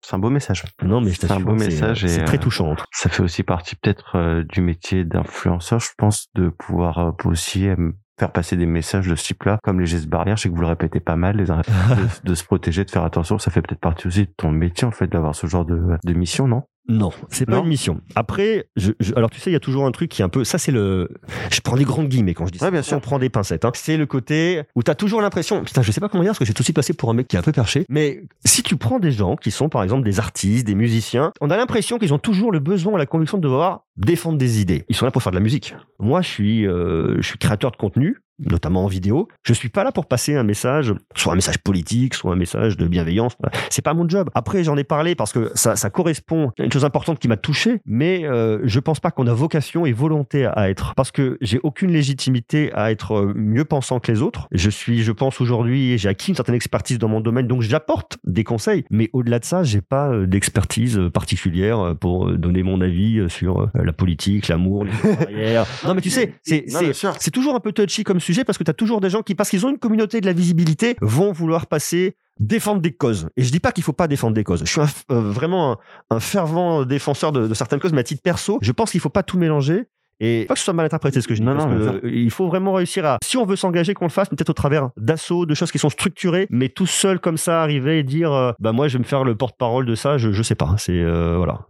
C'est 0.00 0.14
un 0.14 0.18
beau 0.20 0.30
message. 0.30 0.64
Non, 0.82 1.00
mais 1.00 1.10
C'est 1.12 1.30
un 1.30 1.40
beau 1.40 1.54
message 1.54 2.04
et, 2.04 2.08
C'est 2.08 2.24
très 2.24 2.36
euh, 2.36 2.40
touchant. 2.40 2.76
Ça 2.92 3.08
fait 3.08 3.22
aussi 3.22 3.42
partie 3.42 3.74
peut-être 3.74 4.16
euh, 4.16 4.44
du 4.44 4.60
métier 4.60 5.04
d'influenceur, 5.04 5.80
je 5.80 5.88
pense, 5.98 6.28
de 6.36 6.50
pouvoir 6.50 6.98
euh, 6.98 7.10
aussi 7.24 7.68
euh, 7.68 7.90
faire 8.18 8.32
passer 8.32 8.56
des 8.56 8.66
messages 8.66 9.06
de 9.06 9.14
ce 9.14 9.24
type-là, 9.24 9.58
comme 9.62 9.80
les 9.80 9.86
gestes 9.86 10.08
barrières. 10.08 10.36
Je 10.36 10.42
sais 10.42 10.48
que 10.48 10.54
vous 10.54 10.60
le 10.60 10.66
répétez 10.66 11.00
pas 11.00 11.16
mal, 11.16 11.36
les, 11.36 11.46
de, 11.46 11.54
de 12.24 12.34
se 12.34 12.44
protéger, 12.44 12.84
de 12.84 12.90
faire 12.90 13.04
attention. 13.04 13.38
Ça 13.38 13.50
fait 13.50 13.62
peut-être 13.62 13.80
partie 13.80 14.06
aussi 14.06 14.22
de 14.22 14.32
ton 14.36 14.50
métier, 14.50 14.86
en 14.86 14.90
fait, 14.90 15.06
d'avoir 15.06 15.34
ce 15.34 15.46
genre 15.46 15.64
de, 15.64 15.96
de 16.04 16.12
mission, 16.12 16.48
non? 16.48 16.64
Non, 16.88 17.10
c'est 17.28 17.44
pas 17.46 17.58
une 17.58 17.66
mission. 17.66 18.00
Après, 18.14 18.68
je, 18.76 18.92
je- 18.98 19.12
alors 19.14 19.28
tu 19.28 19.38
sais, 19.40 19.50
il 19.50 19.52
y 19.52 19.56
a 19.56 19.60
toujours 19.60 19.84
un 19.86 19.90
truc 19.90 20.10
qui 20.10 20.22
est 20.22 20.24
un 20.24 20.28
peu. 20.30 20.42
Ça, 20.44 20.56
c'est 20.58 20.72
le. 20.72 21.08
Je 21.50 21.60
prends 21.60 21.76
des 21.76 21.84
grandes 21.84 22.08
guillemets 22.08 22.32
quand 22.34 22.46
je 22.46 22.52
dis 22.52 22.58
ça. 22.58 22.64
Ouais, 22.64 22.70
bien 22.70 22.82
sûr. 22.82 22.96
On 22.96 23.00
prend 23.00 23.18
des 23.18 23.28
pincettes. 23.28 23.64
Hein. 23.66 23.72
C'est 23.74 23.96
le 23.98 24.06
côté 24.06 24.62
où 24.74 24.82
tu 24.82 24.90
as 24.90 24.94
toujours 24.94 25.20
l'impression. 25.20 25.62
Putain, 25.64 25.82
je 25.82 25.92
sais 25.92 26.00
pas 26.00 26.08
comment 26.08 26.22
dire 26.24 26.30
parce 26.30 26.38
que 26.38 26.44
j'ai 26.46 26.54
tout 26.54 26.62
aussi 26.62 26.72
passé 26.72 26.94
pour 26.94 27.10
un 27.10 27.14
mec 27.14 27.28
qui 27.28 27.36
est 27.36 27.38
un 27.38 27.42
peu 27.42 27.52
perché. 27.52 27.84
Mais 27.90 28.22
si 28.44 28.62
tu 28.62 28.76
prends 28.76 28.98
des 28.98 29.12
gens 29.12 29.36
qui 29.36 29.50
sont, 29.50 29.68
par 29.68 29.82
exemple, 29.82 30.02
des 30.04 30.18
artistes, 30.18 30.66
des 30.66 30.74
musiciens, 30.74 31.32
on 31.40 31.50
a 31.50 31.56
l'impression 31.56 31.98
qu'ils 31.98 32.14
ont 32.14 32.18
toujours 32.18 32.52
le 32.52 32.58
besoin, 32.58 32.96
la 32.96 33.06
conviction 33.06 33.36
de 33.38 33.42
devoir 33.42 33.84
défendre 33.96 34.38
des 34.38 34.60
idées. 34.60 34.84
Ils 34.88 34.96
sont 34.96 35.04
là 35.04 35.10
pour 35.10 35.22
faire 35.22 35.32
de 35.32 35.36
la 35.36 35.42
musique. 35.42 35.74
Moi, 35.98 36.22
je 36.22 36.28
suis, 36.28 36.66
euh, 36.66 37.16
je 37.20 37.26
suis 37.26 37.38
créateur 37.38 37.70
de 37.70 37.76
contenu 37.76 38.16
notamment 38.38 38.84
en 38.84 38.88
vidéo. 38.88 39.28
Je 39.42 39.52
suis 39.52 39.68
pas 39.68 39.84
là 39.84 39.92
pour 39.92 40.06
passer 40.06 40.36
un 40.36 40.42
message, 40.44 40.94
soit 41.16 41.32
un 41.32 41.36
message 41.36 41.58
politique, 41.58 42.14
soit 42.14 42.32
un 42.32 42.36
message 42.36 42.76
de 42.76 42.86
bienveillance. 42.86 43.36
C'est 43.70 43.82
pas 43.82 43.94
mon 43.94 44.08
job. 44.08 44.30
Après, 44.34 44.64
j'en 44.64 44.76
ai 44.76 44.84
parlé 44.84 45.14
parce 45.14 45.32
que 45.32 45.50
ça, 45.54 45.76
ça 45.76 45.90
correspond 45.90 46.52
à 46.58 46.62
une 46.64 46.72
chose 46.72 46.84
importante 46.84 47.18
qui 47.18 47.28
m'a 47.28 47.36
touché, 47.36 47.80
mais 47.84 48.24
euh, 48.24 48.60
je 48.64 48.80
pense 48.80 49.00
pas 49.00 49.10
qu'on 49.10 49.26
a 49.26 49.34
vocation 49.34 49.86
et 49.86 49.92
volonté 49.92 50.46
à 50.46 50.70
être. 50.70 50.94
Parce 50.94 51.10
que 51.10 51.38
j'ai 51.40 51.60
aucune 51.62 51.90
légitimité 51.92 52.72
à 52.74 52.90
être 52.90 53.12
euh, 53.12 53.32
mieux 53.34 53.64
pensant 53.64 54.00
que 54.00 54.10
les 54.10 54.22
autres. 54.22 54.48
Je 54.52 54.70
suis, 54.70 55.02
je 55.02 55.12
pense 55.12 55.40
aujourd'hui, 55.40 55.98
j'ai 55.98 56.08
acquis 56.08 56.30
une 56.30 56.36
certaine 56.36 56.54
expertise 56.54 56.98
dans 56.98 57.08
mon 57.08 57.20
domaine, 57.20 57.46
donc 57.46 57.62
j'apporte 57.62 58.18
des 58.24 58.44
conseils. 58.44 58.84
Mais 58.90 59.10
au-delà 59.12 59.38
de 59.38 59.44
ça, 59.44 59.62
j'ai 59.62 59.80
pas 59.80 60.10
euh, 60.10 60.26
d'expertise 60.26 60.98
euh, 60.98 61.10
particulière 61.10 61.94
pour 62.00 62.30
donner 62.32 62.62
mon 62.62 62.80
avis 62.80 63.28
sur 63.28 63.68
la 63.74 63.92
politique, 63.92 64.48
l'amour, 64.48 64.84
les. 64.84 64.92
Non, 65.84 65.94
mais 65.94 66.00
tu 66.00 66.10
sais, 66.10 66.34
c'est 66.42 67.30
toujours 67.30 67.54
un 67.54 67.60
peu 67.60 67.72
touchy 67.72 68.04
comme 68.04 68.20
sujet 68.20 68.27
parce 68.44 68.58
que 68.58 68.64
tu 68.64 68.70
as 68.70 68.74
toujours 68.74 69.00
des 69.00 69.10
gens 69.10 69.22
qui, 69.22 69.34
parce 69.34 69.50
qu'ils 69.50 69.66
ont 69.66 69.70
une 69.70 69.78
communauté 69.78 70.20
de 70.20 70.26
la 70.26 70.32
visibilité, 70.32 70.96
vont 71.00 71.32
vouloir 71.32 71.66
passer 71.66 72.16
défendre 72.38 72.80
des 72.80 72.92
causes. 72.92 73.28
Et 73.36 73.42
je 73.42 73.50
dis 73.50 73.60
pas 73.60 73.72
qu'il 73.72 73.82
faut 73.84 73.92
pas 73.92 74.08
défendre 74.08 74.34
des 74.34 74.44
causes. 74.44 74.60
Je 74.64 74.70
suis 74.70 74.80
un 74.80 74.88
euh, 75.10 75.20
vraiment 75.20 75.72
un, 75.72 76.16
un 76.16 76.20
fervent 76.20 76.84
défenseur 76.84 77.32
de, 77.32 77.48
de 77.48 77.54
certaines 77.54 77.80
causes, 77.80 77.92
mais 77.92 78.00
à 78.00 78.04
titre 78.04 78.22
perso, 78.22 78.58
je 78.62 78.72
pense 78.72 78.92
qu'il 78.92 79.00
faut 79.00 79.08
pas 79.08 79.22
tout 79.22 79.38
mélanger. 79.38 79.86
Et 80.20 80.46
pas 80.46 80.54
que 80.54 80.58
ce 80.58 80.64
soit 80.64 80.74
mal 80.74 80.84
interprété 80.84 81.20
ce 81.20 81.28
que 81.28 81.34
je 81.34 81.40
dis. 81.40 81.46
Non, 81.46 81.54
non, 81.54 81.68
que, 81.68 82.06
euh, 82.06 82.10
il 82.12 82.30
faut 82.32 82.48
vraiment 82.48 82.72
réussir 82.72 83.06
à, 83.06 83.18
si 83.22 83.36
on 83.36 83.46
veut 83.46 83.54
s'engager, 83.54 83.94
qu'on 83.94 84.06
le 84.06 84.10
fasse, 84.10 84.28
peut-être 84.28 84.50
au 84.50 84.54
travers 84.54 84.90
d'assauts, 84.96 85.46
de 85.46 85.54
choses 85.54 85.70
qui 85.70 85.78
sont 85.78 85.90
structurées, 85.90 86.48
mais 86.50 86.68
tout 86.68 86.86
seul 86.86 87.20
comme 87.20 87.36
ça, 87.36 87.62
arriver 87.62 88.00
et 88.00 88.02
dire, 88.02 88.32
euh, 88.32 88.50
bah 88.58 88.72
moi 88.72 88.88
je 88.88 88.94
vais 88.94 88.98
me 88.98 89.04
faire 89.04 89.22
le 89.22 89.36
porte-parole 89.36 89.86
de 89.86 89.94
ça, 89.94 90.18
je, 90.18 90.32
je 90.32 90.42
sais 90.42 90.56
pas. 90.56 90.74
C'est 90.76 90.92
euh, 90.92 91.36
voilà. 91.36 91.67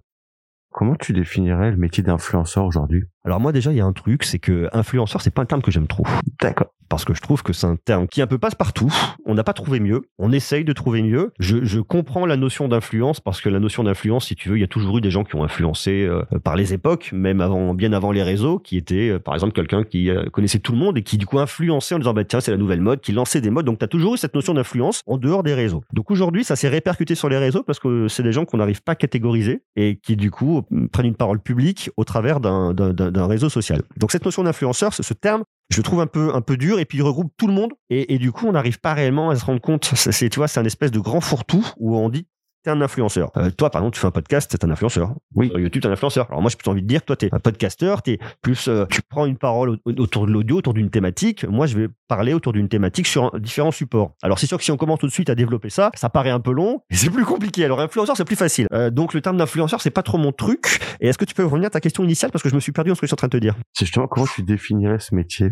Comment 0.71 0.95
tu 0.95 1.13
définirais 1.13 1.71
le 1.71 1.77
métier 1.77 2.03
d'influenceur 2.03 2.65
aujourd'hui? 2.65 3.05
Alors 3.25 3.41
moi 3.41 3.53
déjà 3.53 3.73
il 3.73 3.77
y 3.77 3.81
a 3.81 3.85
un 3.85 3.93
truc, 3.93 4.25
c'est 4.25 4.39
que 4.39 4.69
influenceur 4.73 5.23
c'est 5.23 5.31
pas 5.31 5.43
un 5.43 5.47
terme 5.47 5.63
que 5.63 5.71
j'aime 5.71 5.87
trop. 5.87 6.05
D'accord. 6.41 6.73
Parce 6.89 7.05
que 7.05 7.15
je 7.15 7.21
trouve 7.21 7.43
que 7.43 7.53
c'est 7.53 7.67
un 7.67 7.77
terme 7.77 8.09
qui 8.09 8.23
un 8.23 8.27
peu 8.27 8.39
passe 8.39 8.55
partout. 8.55 8.93
On 9.27 9.35
n'a 9.35 9.45
pas 9.45 9.53
trouvé 9.53 9.81
mieux. 9.81 10.03
On 10.19 10.33
essaye 10.33 10.65
de 10.65 10.73
trouver 10.73 11.03
mieux. 11.03 11.33
Je, 11.39 11.65
je 11.65 11.81
comprends 11.81 12.27
la 12.27 12.37
notion 12.37 12.69
d'influence 12.69 13.21
parce 13.21 13.41
que 13.41 13.49
la 13.49 13.59
notion 13.59 13.85
d'influence, 13.85 14.27
si 14.27 14.37
tu 14.37 14.49
veux, 14.49 14.57
il 14.57 14.61
y 14.61 14.65
a 14.65 14.69
toujours 14.69 14.99
eu 14.99 15.01
des 15.01 15.11
gens 15.11 15.25
qui 15.25 15.37
ont 15.37 15.45
influencé 15.45 16.05
euh, 16.05 16.23
par 16.45 16.57
les 16.57 16.73
époques, 16.75 17.11
même 17.13 17.41
avant, 17.41 17.75
bien 17.75 17.93
avant 17.93 18.13
les 18.13 18.23
réseaux, 18.23 18.59
qui 18.59 18.77
étaient, 18.77 19.11
euh, 19.11 19.19
par 19.19 19.35
exemple, 19.35 19.53
quelqu'un 19.53 19.85
qui 19.85 20.11
euh, 20.11 20.25
connaissait 20.31 20.59
tout 20.59 20.73
le 20.73 20.79
monde 20.79 20.97
et 20.97 21.03
qui 21.03 21.19
du 21.19 21.27
coup 21.27 21.39
influençait 21.39 21.95
en 21.95 21.99
disant 21.99 22.15
bah 22.15 22.25
tiens 22.25 22.41
c'est 22.41 22.51
la 22.51 22.57
nouvelle 22.57 22.81
mode, 22.81 23.01
qui 23.01 23.13
lançait 23.13 23.41
des 23.41 23.51
modes. 23.51 23.67
Donc 23.67 23.79
tu 23.79 23.85
as 23.85 23.89
toujours 23.89 24.15
eu 24.15 24.19
cette 24.19 24.35
notion 24.35 24.55
d'influence 24.55 25.03
en 25.07 25.19
dehors 25.19 25.43
des 25.43 25.55
réseaux. 25.55 25.83
Donc 25.93 26.11
aujourd'hui, 26.11 26.45
ça 26.45 26.57
s'est 26.57 26.69
répercuté 26.69 27.15
sur 27.15 27.29
les 27.29 27.39
réseaux 27.39 27.63
parce 27.63 27.79
que 27.79 28.09
c'est 28.09 28.23
des 28.23 28.33
gens 28.33 28.45
qu'on 28.45 28.59
n'arrive 28.59 28.83
pas 28.83 28.93
à 28.93 28.97
catégoriser 28.97 29.63
et 29.77 29.97
qui 29.97 30.17
du 30.17 30.31
coup 30.31 30.63
prennent 30.93 31.07
une 31.07 31.15
parole 31.15 31.41
publique 31.41 31.91
au 31.97 32.05
travers 32.05 32.41
d'un 32.41 33.27
réseau 33.27 33.49
social. 33.49 33.83
Donc 33.97 34.13
cette 34.13 34.25
notion 34.25 34.43
d'influenceur, 34.43 34.95
ce 34.95 35.03
ce 35.03 35.15
terme, 35.15 35.43
je 35.71 35.81
trouve 35.83 36.01
un 36.01 36.07
peu 36.07 36.35
un 36.35 36.41
peu 36.41 36.57
dur 36.57 36.79
et 36.81 36.85
puis 36.85 36.99
il 36.99 37.03
regroupe 37.03 37.33
tout 37.37 37.47
le 37.47 37.53
monde 37.53 37.73
et, 37.91 38.19
du 38.19 38.33
coup 38.33 38.47
on 38.47 38.53
n'arrive 38.53 38.81
pas 38.81 38.95
réellement 38.95 39.31
à 39.31 39.37
se 39.37 39.45
rendre 39.45 39.61
compte. 39.61 39.85
C'est- 39.95 40.29
tu 40.31 40.39
vois 40.39 40.49
c'est 40.49 40.61
un 40.61 40.65
espèce 40.65 40.91
de 40.91 40.99
grand 41.01 41.21
fourre-tout 41.21 41.67
où 41.79 41.97
on 41.97 42.09
dit 42.09 42.27
t'es 42.63 42.71
un 42.71 42.81
influenceur. 42.81 43.31
Euh, 43.37 43.51
toi 43.51 43.71
par 43.71 43.81
exemple 43.83 43.95
tu 43.95 44.01
fais 44.01 44.07
un 44.07 44.11
podcast 44.11 44.51
t'es 44.51 44.65
un 44.65 44.71
influenceur. 44.71 45.15
Oui. 45.35 45.51
YouTube 45.55 45.83
t'es 45.83 45.89
un 45.89 45.93
influenceur. 45.93 46.27
Alors 46.29 46.41
moi 46.43 46.51
j'ai 46.51 46.57
plutôt 46.57 46.71
envie 46.71 46.83
de 46.83 46.87
dire 46.87 47.03
toi 47.05 47.17
t'es 47.17 47.29
un 47.33 47.39
podcasteur 47.39 48.03
t'es 48.03 48.19
plus 48.43 48.69
euh, 48.69 48.85
tu 48.91 49.01
prends 49.09 49.27
une 49.27 49.37
parole 49.39 49.79
au- 49.85 49.93
autour 49.99 50.27
de 50.27 50.33
l'audio 50.33 50.57
autour 50.59 50.75
d'une 50.75 50.91
thématique. 50.91 51.45
Moi 51.49 51.67
je 51.67 51.77
vais 51.79 51.89
parler 52.09 52.33
autour 52.35 52.53
d'une 52.53 52.69
thématique 52.69 53.07
sur 53.07 53.35
un- 53.35 53.39
différents 53.39 53.71
supports. 53.71 54.13
Alors 54.23 54.39
c'est 54.39 54.47
sûr 54.47 54.59
que 54.59 54.65
si 54.65 54.71
on 54.73 54.77
commence 54.77 54.99
tout 54.99 55.07
de 55.07 55.13
suite 55.13 55.31
à 55.31 55.35
développer 55.35 55.71
ça 55.71 55.91
ça 55.95 56.09
paraît 56.11 56.31
un 56.31 56.41
peu 56.41 56.53
long 56.53 56.81
et 56.91 56.95
c'est 56.97 57.11
plus 57.11 57.25
compliqué. 57.25 57.65
Alors 57.65 57.81
influenceur 57.81 58.17
c'est 58.17 58.25
plus 58.25 58.37
facile. 58.37 58.67
Euh, 58.73 58.91
donc 58.91 59.15
le 59.15 59.21
terme 59.21 59.37
d'influenceur 59.37 59.81
c'est 59.81 59.91
pas 59.91 60.03
trop 60.03 60.19
mon 60.19 60.33
truc. 60.33 60.81
Et 61.01 61.09
est-ce 61.09 61.19
que 61.19 61.25
tu 61.25 61.35
peux 61.35 61.45
revenir 61.45 61.67
à 61.69 61.71
ta 61.71 61.81
question 61.81 62.03
initiale? 62.05 62.31
Parce 62.33 62.43
que 62.43 62.49
je 62.49 62.55
me 62.55 62.61
suis 62.61 62.73
perdu 62.73 62.91
dans 62.91 62.95
ce 62.95 63.01
que 63.01 63.07
je 63.07 63.11
suis 63.11 63.15
en 63.15 63.17
train 63.17 63.29
de 63.29 63.33
te 63.33 63.37
dire. 63.39 63.55
C'est 63.73 63.85
justement 63.85 64.07
comment 64.09 64.27
tu 64.27 64.43
définirais 64.43 64.99
ce 64.99 65.15
métier? 65.15 65.51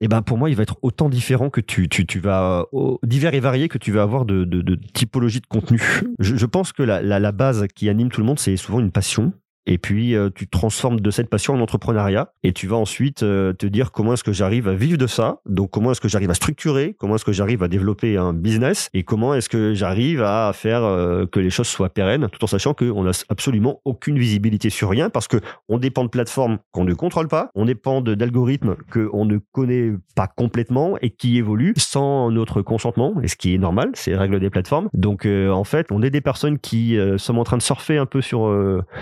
Eh 0.00 0.08
ben 0.08 0.22
pour 0.22 0.36
moi, 0.38 0.50
il 0.50 0.56
va 0.56 0.62
être 0.62 0.76
autant 0.82 1.08
différent 1.08 1.50
que 1.50 1.60
tu, 1.60 1.88
tu, 1.88 2.06
tu 2.06 2.18
vas, 2.18 2.66
euh, 2.74 2.96
divers 3.02 3.34
et 3.34 3.40
varié 3.40 3.68
que 3.68 3.78
tu 3.78 3.92
vas 3.92 4.02
avoir 4.02 4.24
de, 4.24 4.44
de, 4.44 4.60
de 4.60 4.74
typologie 4.74 5.40
de 5.40 5.46
contenu. 5.46 5.80
Je, 6.18 6.36
je 6.36 6.46
pense 6.46 6.72
que 6.72 6.82
la, 6.82 7.00
la, 7.02 7.18
la 7.18 7.32
base 7.32 7.66
qui 7.74 7.88
anime 7.88 8.10
tout 8.10 8.20
le 8.20 8.26
monde, 8.26 8.38
c'est 8.38 8.56
souvent 8.56 8.80
une 8.80 8.90
passion. 8.92 9.32
Et 9.66 9.78
puis 9.78 10.14
euh, 10.14 10.30
tu 10.34 10.48
transformes 10.48 11.00
de 11.00 11.10
cette 11.10 11.28
passion 11.28 11.54
en 11.54 11.60
entrepreneuriat. 11.60 12.32
Et 12.42 12.52
tu 12.52 12.66
vas 12.66 12.76
ensuite 12.76 13.22
euh, 13.22 13.52
te 13.52 13.66
dire 13.66 13.92
comment 13.92 14.14
est-ce 14.14 14.24
que 14.24 14.32
j'arrive 14.32 14.68
à 14.68 14.74
vivre 14.74 14.98
de 14.98 15.06
ça, 15.06 15.40
donc 15.46 15.70
comment 15.70 15.90
est-ce 15.92 16.00
que 16.00 16.08
j'arrive 16.08 16.30
à 16.30 16.34
structurer, 16.34 16.94
comment 16.98 17.16
est-ce 17.16 17.24
que 17.24 17.32
j'arrive 17.32 17.62
à 17.62 17.68
développer 17.68 18.16
un 18.16 18.32
business? 18.32 18.88
Et 18.94 19.02
comment 19.02 19.34
est-ce 19.34 19.48
que 19.48 19.74
j'arrive 19.74 20.22
à 20.22 20.52
faire 20.54 20.84
euh, 20.84 21.26
que 21.26 21.40
les 21.40 21.50
choses 21.50 21.66
soient 21.66 21.88
pérennes? 21.88 22.28
Tout 22.30 22.42
en 22.44 22.46
sachant 22.46 22.74
qu'on 22.74 23.02
n'a 23.04 23.10
absolument 23.28 23.80
aucune 23.84 24.18
visibilité 24.18 24.70
sur 24.70 24.88
rien 24.88 25.10
parce 25.10 25.28
que 25.28 25.38
on 25.68 25.78
dépend 25.78 26.04
de 26.04 26.08
plateformes 26.08 26.58
qu'on 26.70 26.84
ne 26.84 26.94
contrôle 26.94 27.28
pas, 27.28 27.50
on 27.54 27.64
dépend 27.64 28.00
d'algorithmes 28.00 28.76
qu'on 28.92 29.24
ne 29.24 29.38
connaît 29.52 29.92
pas 30.14 30.28
complètement 30.28 30.96
et 31.02 31.10
qui 31.10 31.38
évoluent 31.38 31.74
sans 31.76 32.30
notre 32.30 32.62
consentement 32.62 33.14
et 33.22 33.28
ce 33.28 33.36
qui 33.36 33.54
est 33.54 33.58
normal, 33.58 33.90
c'est 33.94 34.12
les 34.12 34.16
règles 34.16 34.38
des 34.38 34.50
plateformes. 34.50 34.88
Donc 34.94 35.26
en 35.26 35.64
fait, 35.64 35.88
on 35.90 36.02
est 36.02 36.10
des 36.10 36.20
personnes 36.20 36.58
qui 36.58 36.98
sont 37.16 37.36
en 37.36 37.44
train 37.44 37.56
de 37.56 37.62
surfer 37.62 37.98
un 37.98 38.06
peu 38.06 38.20
sur 38.20 38.54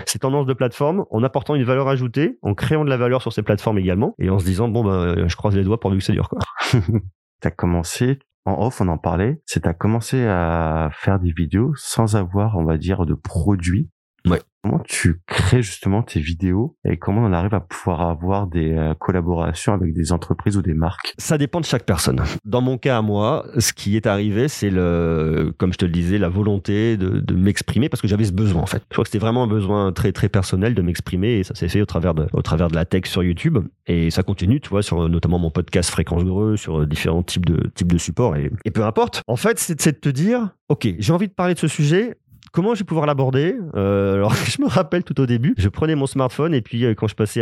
ces 0.05 0.19
tendances 0.19 0.45
de 0.45 0.54
plateforme 0.55 1.05
en 1.11 1.23
apportant 1.23 1.55
une 1.55 1.63
valeur 1.63 1.87
ajoutée, 1.87 2.37
en 2.41 2.53
créant 2.53 2.85
de 2.85 2.89
la 2.89 2.97
valeur 2.97 3.21
sur 3.21 3.33
ces 3.33 3.43
plateformes 3.43 3.77
également, 3.77 4.15
et 4.19 4.29
en 4.29 4.39
se 4.39 4.45
disant 4.45 4.67
bon 4.67 4.83
ben 4.83 5.27
je 5.27 5.35
croise 5.35 5.55
les 5.55 5.63
doigts 5.63 5.79
pour 5.79 5.91
que 5.91 5.99
ça 5.99 6.13
dure 6.13 6.29
quoi. 6.29 6.39
t'as 7.41 7.51
commencé 7.51 8.19
en 8.45 8.67
off, 8.67 8.79
on 8.79 8.87
en 8.87 8.97
parlait, 8.97 9.41
c'est 9.45 9.61
t'as 9.61 9.73
commencé 9.73 10.23
à 10.23 10.89
faire 10.93 11.19
des 11.19 11.31
vidéos 11.31 11.73
sans 11.75 12.15
avoir, 12.15 12.57
on 12.57 12.63
va 12.63 12.77
dire, 12.77 13.05
de 13.05 13.15
produits. 13.15 13.89
Ouais. 14.25 14.41
Comment 14.63 14.79
tu 14.79 15.21
crées 15.27 15.61
justement 15.61 16.01
tes 16.01 16.19
vidéos 16.19 16.75
et 16.89 16.97
comment 16.97 17.21
on 17.21 17.33
arrive 17.33 17.53
à 17.53 17.59
pouvoir 17.59 18.01
avoir 18.01 18.47
des 18.47 18.71
euh, 18.71 18.95
collaborations 18.95 19.73
avec 19.73 19.93
des 19.93 20.11
entreprises 20.11 20.57
ou 20.57 20.63
des 20.63 20.73
marques? 20.73 21.13
Ça 21.19 21.37
dépend 21.37 21.59
de 21.59 21.65
chaque 21.65 21.85
personne. 21.85 22.23
Dans 22.45 22.61
mon 22.61 22.79
cas 22.79 22.97
à 22.97 23.01
moi, 23.03 23.45
ce 23.59 23.73
qui 23.73 23.95
est 23.95 24.07
arrivé, 24.07 24.47
c'est 24.47 24.71
le, 24.71 25.53
comme 25.59 25.71
je 25.71 25.77
te 25.77 25.85
le 25.85 25.91
disais, 25.91 26.17
la 26.17 26.29
volonté 26.29 26.97
de, 26.97 27.19
de 27.19 27.35
m'exprimer 27.35 27.89
parce 27.89 28.01
que 28.01 28.07
j'avais 28.07 28.25
ce 28.25 28.31
besoin 28.31 28.63
en 28.63 28.65
fait. 28.65 28.81
Je 28.89 28.95
crois 28.95 29.03
que 29.03 29.09
c'était 29.09 29.19
vraiment 29.23 29.43
un 29.43 29.47
besoin 29.47 29.91
très 29.93 30.11
très 30.11 30.29
personnel 30.29 30.73
de 30.73 30.81
m'exprimer 30.81 31.33
et 31.33 31.43
ça 31.43 31.53
s'est 31.53 31.69
fait 31.69 31.81
au 31.81 31.85
travers 31.85 32.15
de, 32.15 32.25
au 32.33 32.41
travers 32.41 32.69
de 32.69 32.75
la 32.75 32.85
tech 32.85 33.05
sur 33.05 33.21
YouTube 33.21 33.59
et 33.85 34.09
ça 34.09 34.23
continue, 34.23 34.59
tu 34.59 34.69
vois, 34.69 34.81
sur 34.81 35.07
notamment 35.07 35.37
mon 35.37 35.51
podcast 35.51 35.91
Fréquence 35.91 36.23
Greux, 36.23 36.57
sur 36.57 36.87
différents 36.87 37.21
types 37.21 37.45
de 37.45 37.69
types 37.75 37.91
de 37.91 37.99
supports 37.99 38.35
et, 38.35 38.51
et 38.65 38.71
peu 38.71 38.83
importe. 38.83 39.21
En 39.27 39.35
fait, 39.35 39.59
c'est 39.59 39.91
de 39.91 39.99
te 39.99 40.09
dire, 40.09 40.49
ok, 40.69 40.87
j'ai 40.97 41.13
envie 41.13 41.27
de 41.27 41.33
parler 41.33 41.53
de 41.53 41.59
ce 41.59 41.67
sujet 41.67 42.17
comment 42.55 42.73
je 42.73 42.79
vais 42.79 42.85
pouvoir 42.85 43.05
l'aborder? 43.05 43.57
Euh, 43.75 44.15
Alors, 44.15 44.33
je 44.49 44.61
me 44.61 44.67
rappelle 44.67 45.03
tout 45.03 45.19
au 45.19 45.25
début, 45.25 45.53
je 45.57 45.67
prenais 45.67 45.95
mon 45.95 46.07
smartphone 46.07 46.53
et 46.53 46.61
puis 46.61 46.85
euh, 46.85 46.93
quand 46.95 47.07
je 47.07 47.15
passais 47.15 47.41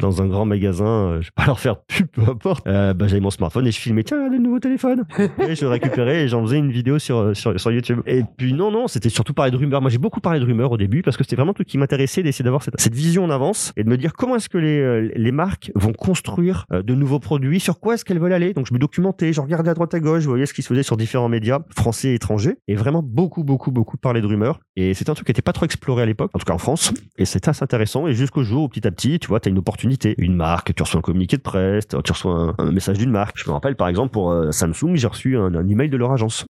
dans 0.00 0.22
un 0.22 0.26
grand 0.26 0.46
magasin, 0.46 0.86
euh, 0.86 1.20
je 1.20 1.26
vais 1.26 1.32
pas 1.34 1.44
leur 1.46 1.60
faire 1.60 1.76
pub, 1.76 2.06
peu 2.06 2.22
importe, 2.22 2.64
bah, 2.64 2.94
j'avais 3.00 3.20
mon 3.20 3.30
smartphone 3.30 3.66
et 3.66 3.70
je 3.70 3.78
filmais, 3.78 4.02
tiens, 4.02 4.28
le 4.28 4.38
nouveau 4.38 4.58
téléphone. 4.58 5.04
et 5.46 5.54
je 5.54 5.60
le 5.62 5.68
récupérais 5.68 6.24
et 6.24 6.28
j'en 6.28 6.42
faisais 6.42 6.56
une 6.56 6.72
vidéo 6.72 6.98
sur, 6.98 7.36
sur, 7.36 7.60
sur, 7.60 7.70
YouTube. 7.70 8.00
Et 8.06 8.22
puis 8.36 8.54
non, 8.54 8.70
non, 8.70 8.88
c'était 8.88 9.10
surtout 9.10 9.34
parler 9.34 9.50
de 9.50 9.56
rumeurs. 9.56 9.82
Moi, 9.82 9.90
j'ai 9.90 9.98
beaucoup 9.98 10.20
parlé 10.20 10.40
de 10.40 10.44
rumeurs 10.46 10.72
au 10.72 10.78
début 10.78 11.02
parce 11.02 11.18
que 11.18 11.24
c'était 11.24 11.36
vraiment 11.36 11.52
tout 11.52 11.64
qui 11.64 11.76
m'intéressait 11.76 12.22
d'essayer 12.22 12.44
d'avoir 12.44 12.62
cette, 12.62 12.80
cette, 12.80 12.94
vision 12.94 13.24
en 13.24 13.30
avance 13.30 13.74
et 13.76 13.84
de 13.84 13.90
me 13.90 13.98
dire 13.98 14.14
comment 14.14 14.36
est-ce 14.36 14.48
que 14.48 14.56
les, 14.56 15.08
les 15.14 15.32
marques 15.32 15.70
vont 15.74 15.92
construire 15.92 16.64
de 16.70 16.94
nouveaux 16.94 17.20
produits, 17.20 17.60
sur 17.60 17.78
quoi 17.78 17.94
est-ce 17.94 18.06
qu'elles 18.06 18.18
veulent 18.18 18.32
aller. 18.32 18.54
Donc, 18.54 18.66
je 18.66 18.72
me 18.72 18.78
documentais, 18.78 19.34
je 19.34 19.40
regardais 19.42 19.70
à 19.70 19.74
droite 19.74 19.92
à 19.92 20.00
gauche, 20.00 20.22
je 20.22 20.28
voyais 20.28 20.46
ce 20.46 20.54
qui 20.54 20.62
se 20.62 20.68
faisait 20.68 20.82
sur 20.82 20.96
différents 20.96 21.28
médias, 21.28 21.58
français 21.76 22.08
et 22.08 22.14
étrangers, 22.14 22.56
et 22.68 22.74
vraiment 22.74 23.02
beaucoup, 23.02 23.44
beaucoup, 23.44 23.70
beaucoup 23.70 23.98
parler 23.98 24.22
de 24.22 24.26
rumeurs 24.26 24.45
et 24.76 24.94
c'était 24.94 25.10
un 25.10 25.14
truc 25.14 25.26
qui 25.26 25.30
n'était 25.30 25.42
pas 25.42 25.52
trop 25.52 25.64
exploré 25.64 26.02
à 26.02 26.06
l'époque, 26.06 26.30
en 26.34 26.38
tout 26.38 26.44
cas 26.44 26.52
en 26.52 26.58
France. 26.58 26.92
Et 27.18 27.24
c'était 27.24 27.48
assez 27.48 27.62
intéressant. 27.62 28.06
Et 28.06 28.14
jusqu'au 28.14 28.42
jour 28.42 28.68
petit 28.68 28.86
à 28.86 28.90
petit, 28.90 29.18
tu 29.18 29.28
vois, 29.28 29.40
tu 29.40 29.48
as 29.48 29.50
une 29.50 29.58
opportunité. 29.58 30.14
Une 30.18 30.34
marque, 30.34 30.74
tu 30.74 30.82
reçois 30.82 30.98
un 30.98 31.02
communiqué 31.02 31.36
de 31.36 31.42
presse, 31.42 31.86
tu 31.88 32.12
reçois 32.12 32.54
un, 32.58 32.72
message 32.72 32.98
d'une 32.98 33.10
marque. 33.10 33.38
Je 33.38 33.48
me 33.48 33.52
rappelle 33.52 33.76
par 33.76 33.88
exemple 33.88 34.12
pour 34.12 34.30
euh, 34.30 34.50
Samsung, 34.52 34.94
j'ai 34.94 35.06
reçu 35.06 35.36
un 35.36 35.68
email 35.68 35.88
de 35.88 35.96
leur 35.96 36.12
agence. 36.12 36.44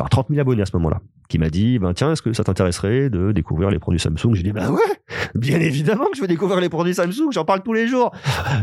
As 0.00 0.08
30 0.08 0.28
000 0.30 0.40
abonnés 0.40 0.62
à 0.62 0.66
ce 0.66 0.76
moment-là 0.76 1.00
qui 1.28 1.38
m'a 1.38 1.50
dit 1.50 1.78
ben 1.78 1.94
tiens 1.94 2.12
est-ce 2.12 2.22
que 2.22 2.32
ça 2.32 2.44
t'intéresserait 2.44 3.10
de 3.10 3.32
découvrir 3.32 3.70
les 3.70 3.78
produits 3.78 4.00
Samsung? 4.00 4.34
J'ai 4.34 4.42
dit 4.42 4.52
ben 4.52 4.70
ouais 4.70 4.80
bien 5.34 5.60
évidemment 5.60 6.06
que 6.06 6.16
je 6.16 6.22
veux 6.22 6.28
découvrir 6.28 6.60
les 6.60 6.68
produits 6.68 6.94
Samsung 6.94 7.30
j'en 7.30 7.44
parle 7.44 7.62
tous 7.62 7.72
les 7.72 7.86
jours 7.86 8.10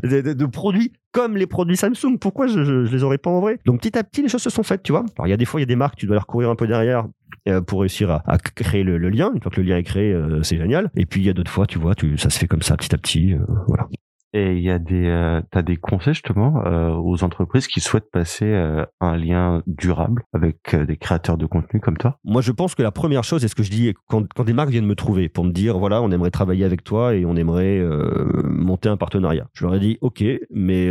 de, 0.03 0.45
produits 0.45 0.93
comme 1.11 1.37
les 1.37 1.47
produits 1.47 1.77
Samsung 1.77 2.17
pourquoi 2.19 2.47
je, 2.47 2.63
je, 2.63 2.91
les 2.91 3.03
aurais 3.03 3.17
pas 3.17 3.29
en 3.29 3.41
vrai? 3.41 3.59
Donc 3.65 3.79
petit 3.79 3.97
à 3.97 4.03
petit 4.03 4.21
les 4.21 4.29
choses 4.29 4.41
se 4.41 4.49
sont 4.49 4.63
faites 4.63 4.83
tu 4.83 4.91
vois 4.91 5.05
alors 5.17 5.27
il 5.27 5.29
y 5.29 5.33
a 5.33 5.37
des 5.37 5.45
fois 5.45 5.59
il 5.59 5.63
y 5.63 5.65
a 5.65 5.67
des 5.67 5.75
marques 5.75 5.97
tu 5.97 6.05
dois 6.05 6.15
leur 6.15 6.27
courir 6.27 6.49
un 6.49 6.55
peu 6.55 6.67
derrière 6.67 7.05
euh, 7.47 7.61
pour 7.61 7.81
réussir 7.81 8.11
à, 8.11 8.37
créer 8.37 8.83
le, 8.83 8.97
lien. 8.97 9.31
Une 9.33 9.41
fois 9.41 9.51
que 9.51 9.61
le 9.61 9.67
lien 9.67 9.77
est 9.77 9.83
créé, 9.83 10.11
euh, 10.11 10.43
c'est 10.43 10.57
génial. 10.57 10.91
Et 10.95 11.05
puis 11.05 11.21
il 11.21 11.25
y 11.25 11.29
a 11.29 11.33
d'autres 11.33 11.51
fois, 11.51 11.65
tu 11.65 11.79
vois, 11.79 11.93
ça 12.17 12.29
se 12.29 12.37
fait 12.37 12.47
comme 12.47 12.61
ça, 12.61 12.75
petit 12.75 12.93
à 12.93 12.97
petit. 12.97 13.33
Euh, 13.33 13.39
voilà. 13.67 13.87
Et 14.33 14.53
il 14.53 14.61
y 14.61 14.69
a 14.69 14.77
des, 14.77 15.07
euh, 15.07 15.41
t'as 15.49 15.63
des 15.63 15.75
conseils 15.77 16.13
justement 16.13 16.63
euh, 16.65 16.91
aux 16.91 17.23
entreprises 17.23 17.67
qui 17.67 17.79
souhaitent 17.79 18.11
passer 18.11 18.45
euh, 18.45 18.85
un 18.99 19.17
lien 19.17 19.63
durable 19.65 20.23
avec 20.33 20.75
des 20.75 20.97
créateurs 20.97 21.37
de 21.37 21.47
contenu 21.47 21.79
comme 21.79 21.97
toi? 21.97 22.19
Moi, 22.23 22.41
je 22.41 22.51
pense 22.51 22.75
que 22.75 22.83
la 22.83 22.91
première 22.91 23.23
chose, 23.23 23.41
c'est 23.41 23.47
ce 23.47 23.55
que 23.55 23.63
je 23.63 23.71
dis 23.71 23.93
quand, 24.07 24.31
quand, 24.33 24.43
des 24.43 24.53
marques 24.53 24.69
viennent 24.69 24.85
me 24.85 24.95
trouver 24.95 25.29
pour 25.29 25.45
me 25.45 25.51
dire 25.51 25.79
voilà, 25.79 26.01
on 26.03 26.11
aimerait 26.11 26.29
travailler 26.29 26.63
avec 26.63 26.83
toi 26.83 27.15
et 27.15 27.25
on 27.25 27.35
aimerait 27.35 27.83
monter 28.43 28.89
un 28.89 28.97
partenariat. 28.97 29.47
Je 29.53 29.65
leur 29.65 29.75
ai 29.75 29.79
dit 29.79 29.97
ok, 30.01 30.23
mais 30.51 30.89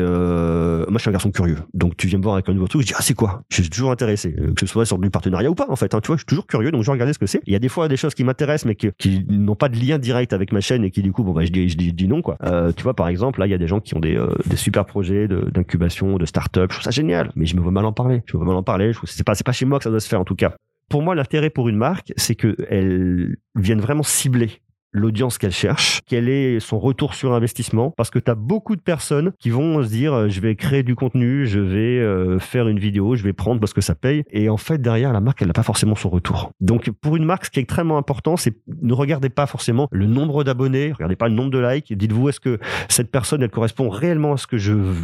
moi, 0.89 0.99
je 0.99 1.03
suis 1.03 1.09
un 1.09 1.13
garçon 1.13 1.31
curieux, 1.31 1.59
donc 1.75 1.97
tu 1.97 2.07
viens 2.07 2.19
me 2.19 2.23
voir 2.23 2.35
avec 2.35 2.49
un 2.49 2.55
nouveau 2.55 2.69
truc, 2.69 2.83
je 2.83 2.87
dis 2.89 2.95
ah 2.97 3.03
c'est 3.03 3.15
quoi? 3.15 3.43
Je 3.51 3.63
suis 3.63 3.71
toujours 3.71 3.91
intéressé, 3.91 4.33
que 4.33 4.61
ce 4.61 4.67
soit 4.67 4.87
sur 4.87 4.99
du 4.99 5.11
partenariat 5.11 5.51
ou 5.51 5.55
pas 5.55 5.67
en 5.69 5.77
fait. 5.77 5.95
Hein, 5.95 6.01
tu 6.01 6.09
vois, 6.09 6.17
je 6.17 6.21
suis 6.21 6.27
toujours 6.27 6.47
curieux, 6.47 6.71
donc 6.71 6.83
je 6.83 6.87
vais 6.87 6.93
regarder 6.93 7.13
ce 7.13 7.19
que 7.19 7.27
c'est. 7.27 7.41
Il 7.47 7.53
y 7.53 7.57
a 7.57 7.59
des 7.59 7.69
fois 7.69 7.89
des 7.89 7.97
choses 7.97 8.15
qui 8.15 8.25
m'intéressent 8.25 8.67
mais 8.67 8.75
qui, 8.75 9.25
n'ont 9.29 9.57
pas 9.57 9.69
de 9.69 9.77
lien 9.77 9.99
direct 9.99 10.33
avec 10.33 10.53
ma 10.53 10.61
chaîne 10.61 10.85
et 10.85 10.91
qui 10.91 11.03
du 11.03 11.13
coup 11.13 11.23
bon 11.23 11.33
bah 11.33 11.45
je 11.45 11.51
dis 11.51 11.69
je 11.69 11.77
dis, 11.77 11.89
je 11.89 11.95
dis 11.95 12.09
non 12.09 12.23
quoi. 12.23 12.39
tu 12.77 12.83
vois 12.83 12.95
par 12.95 13.09
exemple 13.09 13.39
là, 13.39 13.47
il 13.47 13.51
y 13.51 13.55
a 13.55 13.59
des 13.59 13.67
gens 13.67 13.81
qui 13.81 13.95
ont 13.95 14.01
des, 14.01 14.17
euh, 14.17 14.29
des 14.47 14.57
super 14.57 14.85
projets 14.85 15.29
d'incubation, 15.29 16.17
de, 16.17 16.27
start-up. 16.27 16.71
Je 16.71 16.77
trouve 16.77 16.85
ça 16.85 16.91
génial, 16.91 17.31
mais 17.35 17.47
je 17.47 17.57
me 17.57 17.61
vois 17.61 17.73
mal 17.73 17.85
en 17.85 17.93
parler. 17.93 18.23
Je 18.27 18.37
me 18.37 18.39
vois 18.39 18.49
mal 18.49 18.57
en 18.57 18.63
parler. 18.63 18.93
Je 18.93 18.99
c'est 19.05 19.25
pas, 19.25 19.35
c'est 19.35 19.45
pas 19.45 19.53
chez 19.53 19.65
moi 19.65 19.79
que 19.79 19.85
ça 19.85 19.91
doit 19.91 20.01
se 20.01 20.09
faire 20.09 20.21
en 20.21 20.25
tout 20.25 20.35
cas. 20.35 20.55
Pour 20.89 21.03
moi, 21.03 21.15
l'intérêt 21.15 21.51
pour 21.51 21.69
une 21.69 21.77
marque, 21.77 22.13
c'est 22.17 22.35
qu'elle 22.35 23.37
vienne 23.55 23.81
vraiment 23.81 24.03
cibler 24.03 24.63
l'audience 24.93 25.39
qu'elle 25.39 25.53
cherche, 25.53 26.01
quel 26.07 26.29
est 26.29 26.61
son 26.61 26.79
retour 26.79 27.15
sur 27.15 27.33
investissement, 27.33 27.93
parce 27.97 28.11
que 28.11 28.19
tu 28.19 28.31
as 28.31 28.35
beaucoup 28.35 28.77
de 28.77 28.81
personnes 28.81 29.33
qui 29.39 29.51
vont 29.51 29.83
se 29.83 29.89
dire 29.89 30.13
euh, 30.15 30.29
je 30.29 30.41
vais 30.41 30.57
créer 30.57 30.83
du 30.83 30.95
contenu, 30.95 31.47
je 31.47 31.61
vais 31.61 31.99
euh, 31.99 32.39
faire 32.39 32.69
une 32.69 32.79
vidéo, 32.79 33.15
je 33.15 33.23
vais 33.23 33.33
prendre 33.33 33.61
parce 33.61 33.73
que 33.73 33.81
ça 33.81 33.95
paye, 33.95 34.25
et 34.31 34.49
en 34.49 34.57
fait 34.57 34.81
derrière 34.81 35.13
la 35.13 35.21
marque 35.21 35.43
elle 35.43 35.49
n'a 35.49 35.55
pas 35.55 35.63
forcément 35.63 35.95
son 35.95 36.09
retour. 36.09 36.51
Donc 36.61 36.91
pour 36.91 37.17
une 37.17 37.25
marque 37.25 37.47
ce 37.47 37.51
qui 37.51 37.61
est 37.61 37.63
extrêmement 37.63 37.99
important 37.99 38.37
c'est 38.37 38.55
ne 38.83 38.93
regardez 38.93 39.29
pas 39.29 39.47
forcément 39.47 39.89
le 39.91 40.07
nombre 40.07 40.45
d'abonnés, 40.45 40.93
regardez 40.93 41.17
pas 41.17 41.29
le 41.29 41.35
nombre 41.35 41.51
de 41.51 41.59
likes, 41.59 41.93
dites-vous 41.93 42.29
est-ce 42.31 42.41
que 42.41 42.59
cette 42.89 43.11
personne 43.11 43.43
elle 43.43 43.51
correspond 43.51 43.89
réellement 43.89 44.35
à 44.35 44.37
ce 44.37 44.47
que 44.47 44.59